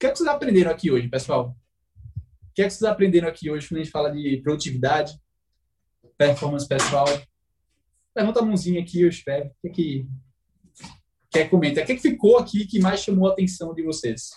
Que 0.00 0.06
é 0.06 0.10
que 0.10 0.16
vocês 0.16 0.28
aprenderam 0.30 0.70
aqui 0.70 0.90
hoje, 0.90 1.08
pessoal? 1.10 1.54
O 2.16 2.54
que 2.54 2.62
é 2.62 2.64
que 2.64 2.70
vocês 2.70 2.90
aprenderam 2.90 3.28
aqui 3.28 3.50
hoje 3.50 3.68
quando 3.68 3.80
a 3.80 3.84
gente 3.84 3.92
fala 3.92 4.10
de 4.10 4.40
produtividade, 4.42 5.12
performance 6.16 6.66
pessoal? 6.66 7.04
Levanta 8.16 8.40
a 8.40 8.42
mãozinha 8.42 8.80
aqui, 8.80 9.02
eu 9.02 9.10
espero. 9.10 9.48
O 9.48 9.54
que 9.60 9.68
é 9.68 9.70
que 9.70 10.08
quer 11.30 11.50
comentar? 11.50 11.84
O 11.84 11.86
que, 11.86 11.92
é 11.92 11.96
que 11.96 12.00
ficou 12.00 12.38
aqui 12.38 12.66
que 12.66 12.80
mais 12.80 13.00
chamou 13.00 13.28
a 13.28 13.32
atenção 13.32 13.74
de 13.74 13.82
vocês? 13.82 14.30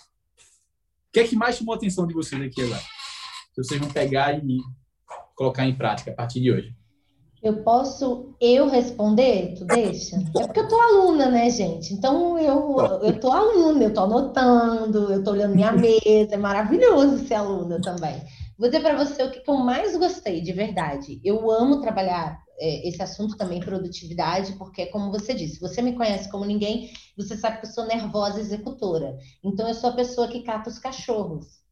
O 1.08 1.12
que 1.14 1.20
é 1.20 1.26
que 1.26 1.34
mais 1.34 1.56
chamou 1.56 1.72
a 1.72 1.78
atenção 1.78 2.06
de 2.06 2.12
vocês 2.12 2.42
aqui 2.42 2.60
agora? 2.60 2.82
Que 3.54 3.64
vocês 3.64 3.80
vão 3.80 3.90
pegar 3.90 4.38
e 4.38 4.58
colocar 5.34 5.66
em 5.66 5.74
prática 5.74 6.10
a 6.10 6.14
partir 6.14 6.42
de 6.42 6.52
hoje. 6.52 6.76
Eu 7.44 7.62
posso 7.62 8.34
eu 8.40 8.70
responder? 8.70 9.54
Tu 9.58 9.66
deixa? 9.66 10.16
É 10.16 10.46
porque 10.46 10.60
eu 10.60 10.68
tô 10.68 10.80
aluna, 10.80 11.28
né, 11.28 11.50
gente? 11.50 11.92
Então 11.92 12.38
eu, 12.38 12.78
eu 13.02 13.20
tô 13.20 13.30
aluna, 13.30 13.84
eu 13.84 13.92
tô 13.92 14.00
anotando, 14.00 15.12
eu 15.12 15.22
tô 15.22 15.32
olhando 15.32 15.54
minha 15.54 15.70
mesa, 15.70 16.34
é 16.34 16.36
maravilhoso 16.38 17.18
ser 17.26 17.34
aluna 17.34 17.78
também. 17.82 18.14
Vou 18.58 18.68
dizer 18.68 18.80
para 18.80 18.96
você 18.96 19.22
o 19.22 19.30
que 19.30 19.42
eu 19.46 19.56
mais 19.58 19.94
gostei, 19.94 20.40
de 20.40 20.52
verdade. 20.54 21.20
Eu 21.22 21.50
amo 21.50 21.82
trabalhar 21.82 22.42
é, 22.58 22.88
esse 22.88 23.02
assunto 23.02 23.36
também, 23.36 23.60
produtividade, 23.60 24.52
porque, 24.54 24.86
como 24.86 25.10
você 25.10 25.34
disse, 25.34 25.60
você 25.60 25.82
me 25.82 25.94
conhece 25.94 26.30
como 26.30 26.46
ninguém, 26.46 26.90
você 27.16 27.36
sabe 27.36 27.60
que 27.60 27.66
eu 27.66 27.70
sou 27.70 27.84
nervosa 27.84 28.40
executora. 28.40 29.18
Então, 29.42 29.68
eu 29.68 29.74
sou 29.74 29.90
a 29.90 29.94
pessoa 29.94 30.28
que 30.28 30.42
cata 30.42 30.70
os 30.70 30.78
cachorros. 30.78 31.63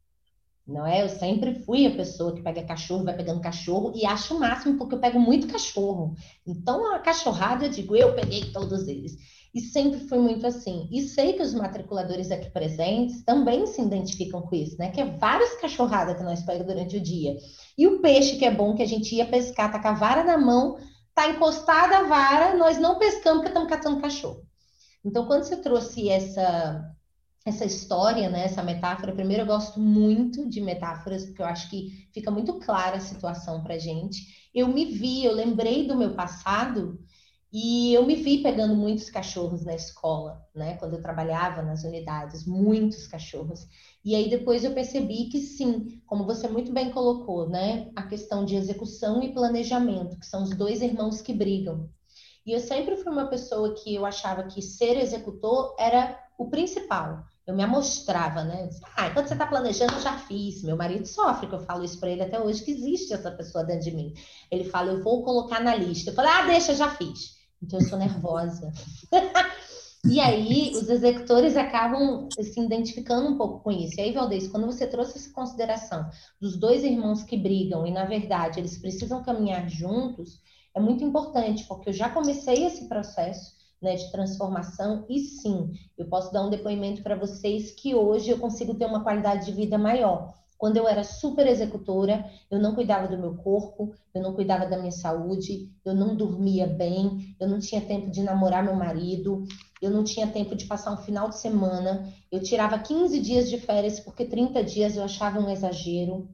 Não 0.65 0.87
é? 0.87 1.03
Eu 1.03 1.09
sempre 1.09 1.55
fui 1.65 1.85
a 1.85 1.95
pessoa 1.95 2.33
que 2.33 2.41
pega 2.41 2.63
cachorro, 2.63 3.03
vai 3.03 3.15
pegando 3.15 3.41
cachorro 3.41 3.91
e 3.95 4.05
acho 4.05 4.35
o 4.35 4.39
máximo, 4.39 4.77
porque 4.77 4.95
eu 4.95 4.99
pego 4.99 5.19
muito 5.19 5.47
cachorro. 5.47 6.15
Então, 6.47 6.93
a 6.93 6.99
cachorrada, 6.99 7.65
eu 7.65 7.69
digo, 7.69 7.95
eu 7.95 8.15
peguei 8.15 8.51
todos 8.51 8.87
eles. 8.87 9.17
E 9.53 9.59
sempre 9.59 9.99
foi 10.07 10.17
muito 10.17 10.47
assim. 10.47 10.87
E 10.91 11.01
sei 11.01 11.33
que 11.33 11.41
os 11.43 11.53
matriculadores 11.53 12.31
aqui 12.31 12.49
presentes 12.49 13.23
também 13.23 13.67
se 13.67 13.81
identificam 13.81 14.41
com 14.41 14.55
isso, 14.55 14.77
né? 14.79 14.89
Que 14.89 15.01
é 15.01 15.05
várias 15.05 15.53
cachorradas 15.59 16.17
que 16.17 16.23
nós 16.23 16.41
pegamos 16.41 16.65
durante 16.65 16.97
o 16.97 17.01
dia. 17.01 17.37
E 17.77 17.85
o 17.85 18.01
peixe, 18.01 18.37
que 18.37 18.45
é 18.45 18.51
bom, 18.51 18.73
que 18.73 18.81
a 18.81 18.87
gente 18.87 19.13
ia 19.13 19.25
pescar, 19.25 19.71
tá 19.71 19.79
com 19.79 19.89
a 19.89 19.93
vara 19.93 20.23
na 20.23 20.37
mão, 20.37 20.77
tá 21.13 21.29
encostada 21.29 21.97
a 21.97 22.03
vara, 22.03 22.55
nós 22.57 22.79
não 22.79 22.97
pescamos 22.97 23.43
porque 23.43 23.49
estamos 23.49 23.69
catando 23.69 24.01
cachorro. 24.01 24.41
Então, 25.05 25.27
quando 25.27 25.43
você 25.43 25.57
trouxe 25.57 26.09
essa 26.09 26.83
essa 27.45 27.65
história, 27.65 28.29
né, 28.29 28.45
essa 28.45 28.63
metáfora, 28.63 29.13
primeiro 29.13 29.43
eu 29.43 29.47
gosto 29.47 29.79
muito 29.79 30.47
de 30.49 30.61
metáforas, 30.61 31.25
porque 31.25 31.41
eu 31.41 31.45
acho 31.45 31.69
que 31.69 32.07
fica 32.13 32.31
muito 32.31 32.59
clara 32.59 32.97
a 32.97 33.01
situação 33.01 33.61
para 33.63 33.77
gente. 33.77 34.49
eu 34.53 34.67
me 34.67 34.85
vi, 34.85 35.25
eu 35.25 35.33
lembrei 35.33 35.87
do 35.87 35.95
meu 35.97 36.13
passado 36.15 36.99
e 37.51 37.93
eu 37.93 38.05
me 38.05 38.15
vi 38.15 38.41
pegando 38.41 38.75
muitos 38.75 39.09
cachorros 39.09 39.63
na 39.63 39.75
escola, 39.75 40.41
né? 40.55 40.75
Quando 40.77 40.95
eu 40.95 41.01
trabalhava 41.01 41.61
nas 41.61 41.83
unidades, 41.83 42.45
muitos 42.47 43.07
cachorros. 43.07 43.67
E 44.03 44.15
aí 44.15 44.29
depois 44.29 44.63
eu 44.63 44.73
percebi 44.73 45.25
que 45.29 45.39
sim, 45.39 46.01
como 46.07 46.25
você 46.25 46.47
muito 46.47 46.73
bem 46.73 46.91
colocou, 46.91 47.47
né? 47.47 47.91
A 47.95 48.03
questão 48.03 48.43
de 48.43 48.55
execução 48.55 49.21
e 49.21 49.33
planejamento, 49.33 50.17
que 50.19 50.25
são 50.25 50.43
os 50.43 50.49
dois 50.51 50.81
irmãos 50.81 51.21
que 51.21 51.33
brigam. 51.33 51.89
E 52.45 52.51
eu 52.53 52.59
sempre 52.59 52.97
fui 52.97 53.11
uma 53.11 53.27
pessoa 53.27 53.75
que 53.75 53.93
eu 53.93 54.05
achava 54.05 54.43
que 54.43 54.61
ser 54.61 54.97
executor 54.97 55.75
era 55.77 56.19
o 56.37 56.49
principal. 56.49 57.23
Eu 57.45 57.55
me 57.55 57.63
amostrava, 57.63 58.43
né? 58.43 58.67
disse, 58.67 58.81
ah, 58.95 59.07
enquanto 59.07 59.27
você 59.27 59.33
está 59.33 59.45
planejando, 59.45 59.93
eu 59.93 60.01
já 60.01 60.17
fiz. 60.17 60.63
Meu 60.63 60.77
marido 60.77 61.05
sofre, 61.05 61.47
que 61.47 61.53
eu 61.53 61.59
falo 61.59 61.83
isso 61.83 61.99
para 61.99 62.09
ele 62.09 62.23
até 62.23 62.39
hoje, 62.39 62.63
que 62.63 62.71
existe 62.71 63.13
essa 63.13 63.29
pessoa 63.31 63.65
dentro 63.65 63.83
de 63.83 63.91
mim. 63.91 64.13
Ele 64.49 64.63
fala, 64.63 64.91
eu 64.91 65.03
vou 65.03 65.23
colocar 65.23 65.61
na 65.61 65.75
lista. 65.75 66.09
Eu 66.09 66.15
falei, 66.15 66.31
ah, 66.31 66.45
deixa, 66.45 66.73
já 66.73 66.89
fiz. 66.91 67.35
Então 67.61 67.79
eu 67.79 67.85
sou 67.85 67.97
nervosa. 67.97 68.71
e 70.05 70.21
aí 70.21 70.71
os 70.73 70.89
executores 70.89 71.57
acabam 71.57 72.29
se 72.31 72.59
identificando 72.61 73.27
um 73.27 73.37
pouco 73.37 73.59
com 73.59 73.71
isso. 73.71 73.99
E 73.99 74.01
aí, 74.01 74.13
Valdez, 74.13 74.47
quando 74.47 74.65
você 74.65 74.87
trouxe 74.87 75.17
essa 75.17 75.33
consideração 75.33 76.09
dos 76.39 76.55
dois 76.55 76.85
irmãos 76.85 77.23
que 77.23 77.35
brigam 77.35 77.85
e, 77.85 77.91
na 77.91 78.05
verdade, 78.05 78.61
eles 78.61 78.77
precisam 78.77 79.21
caminhar 79.21 79.69
juntos, 79.69 80.41
é 80.73 80.79
muito 80.79 81.03
importante, 81.03 81.65
porque 81.65 81.89
eu 81.89 81.93
já 81.93 82.09
comecei 82.09 82.65
esse 82.65 82.87
processo 82.87 83.62
né, 83.83 83.95
de 83.95 84.11
transformação 84.11 85.05
e 85.09 85.19
sim, 85.19 85.71
eu 85.97 86.07
posso 86.07 86.31
dar 86.31 86.45
um 86.45 86.49
depoimento 86.49 87.03
para 87.03 87.15
vocês 87.15 87.71
que 87.71 87.93
hoje 87.93 88.29
eu 88.29 88.39
consigo 88.39 88.73
ter 88.73 88.85
uma 88.85 89.03
qualidade 89.03 89.45
de 89.45 89.51
vida 89.51 89.77
maior. 89.77 90.33
Quando 90.57 90.77
eu 90.77 90.87
era 90.87 91.03
super 91.03 91.45
executora, 91.45 92.23
eu 92.49 92.57
não 92.57 92.73
cuidava 92.73 93.05
do 93.05 93.17
meu 93.17 93.35
corpo, 93.35 93.93
eu 94.15 94.21
não 94.21 94.33
cuidava 94.33 94.65
da 94.65 94.77
minha 94.77 94.93
saúde, 94.93 95.69
eu 95.83 95.93
não 95.93 96.15
dormia 96.15 96.65
bem, 96.65 97.35
eu 97.37 97.49
não 97.49 97.59
tinha 97.59 97.81
tempo 97.81 98.09
de 98.09 98.23
namorar 98.23 98.63
meu 98.63 98.73
marido, 98.73 99.45
eu 99.81 99.91
não 99.91 100.05
tinha 100.05 100.25
tempo 100.25 100.55
de 100.55 100.65
passar 100.65 100.93
um 100.93 101.03
final 101.03 101.27
de 101.27 101.37
semana, 101.37 102.07
eu 102.31 102.41
tirava 102.41 102.79
15 102.79 103.19
dias 103.19 103.49
de 103.49 103.57
férias 103.57 103.99
porque 103.99 104.23
30 104.23 104.63
dias 104.63 104.95
eu 104.95 105.03
achava 105.03 105.37
um 105.37 105.49
exagero. 105.49 106.29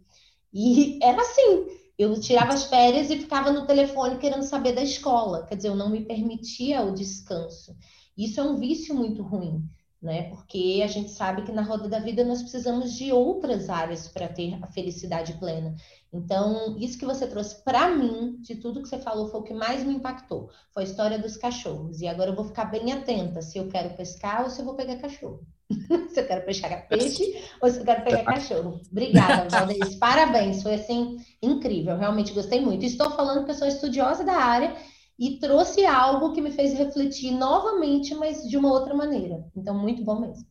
E 0.54 1.00
era 1.02 1.20
assim, 1.20 1.79
eu 2.00 2.20
tirava 2.20 2.54
as 2.54 2.64
férias 2.64 3.12
e 3.12 3.20
ficava 3.20 3.52
no 3.52 3.68
telefone 3.68 4.18
querendo 4.18 4.44
saber 4.44 4.74
da 4.74 4.82
escola, 4.82 5.46
quer 5.46 5.56
dizer, 5.56 5.68
eu 5.68 5.76
não 5.76 5.90
me 5.90 6.06
permitia 6.06 6.82
o 6.82 6.94
descanso. 6.94 7.76
Isso 8.18 8.40
é 8.40 8.44
um 8.44 8.58
vício 8.58 8.96
muito 8.96 9.22
ruim 9.22 9.70
né? 10.02 10.30
Porque 10.30 10.82
a 10.84 10.88
gente 10.88 11.12
sabe 11.12 11.44
que 11.44 11.52
na 11.52 11.62
roda 11.62 11.90
da 11.90 12.00
vida 12.00 12.24
nós 12.24 12.42
precisamos 12.42 12.94
de 12.94 13.12
outras 13.12 13.70
áreas 13.70 14.08
para 14.08 14.30
ter 14.30 14.58
a 14.62 14.68
felicidade 14.68 15.34
plena. 15.34 15.76
Então, 16.12 16.78
isso 16.78 16.98
que 16.98 17.06
você 17.06 17.28
trouxe 17.28 17.62
para 17.64 17.94
mim, 17.96 18.38
de 18.40 18.56
tudo 18.56 18.82
que 18.82 18.88
você 18.88 19.00
falou, 19.00 19.28
foi 19.28 19.42
o 19.42 19.44
que 19.44 19.54
mais 19.54 19.84
me 19.84 19.94
impactou. 19.94 20.50
Foi 20.74 20.84
a 20.84 20.86
história 20.86 21.20
dos 21.20 21.36
cachorros. 21.38 22.00
E 22.02 22.08
agora 22.08 22.32
eu 22.32 22.36
vou 22.36 22.46
ficar 22.46 22.66
bem 22.66 22.92
atenta 22.94 23.42
se 23.42 23.58
eu 23.58 23.68
quero 23.68 23.96
pescar 23.96 24.44
ou 24.44 24.50
se 24.50 24.62
eu 24.62 24.66
vou 24.66 24.76
pegar 24.76 24.98
cachorro. 24.98 25.46
se 26.10 26.20
eu 26.20 26.28
quero 26.28 26.46
pescar 26.46 26.88
peixe 26.88 27.44
ou 27.62 27.70
se 27.70 27.80
eu 27.80 27.86
quero 27.86 28.04
pegar 28.04 28.24
cachorro. 28.24 28.82
Obrigada, 28.92 29.48
Valdez. 29.50 29.96
Parabéns. 30.00 30.64
Foi 30.64 30.74
assim 30.74 31.18
incrível. 31.42 31.98
Realmente 31.98 32.34
gostei 32.34 32.60
muito. 32.60 32.86
Estou 32.86 33.12
falando 33.12 33.46
que 33.46 33.52
eu 33.52 33.56
sou 33.56 33.68
estudiosa 33.68 34.24
da 34.24 34.36
área 34.36 34.76
e 35.18 35.38
trouxe 35.40 35.86
algo 35.86 36.34
que 36.34 36.42
me 36.42 36.52
fez 36.52 36.74
refletir 36.74 37.32
novamente, 37.32 38.16
mas 38.16 38.42
de 38.48 38.58
uma 38.58 38.72
outra 38.72 38.94
maneira. 38.94 39.46
Então, 39.56 39.78
muito 39.78 40.04
bom 40.04 40.20
mesmo. 40.20 40.46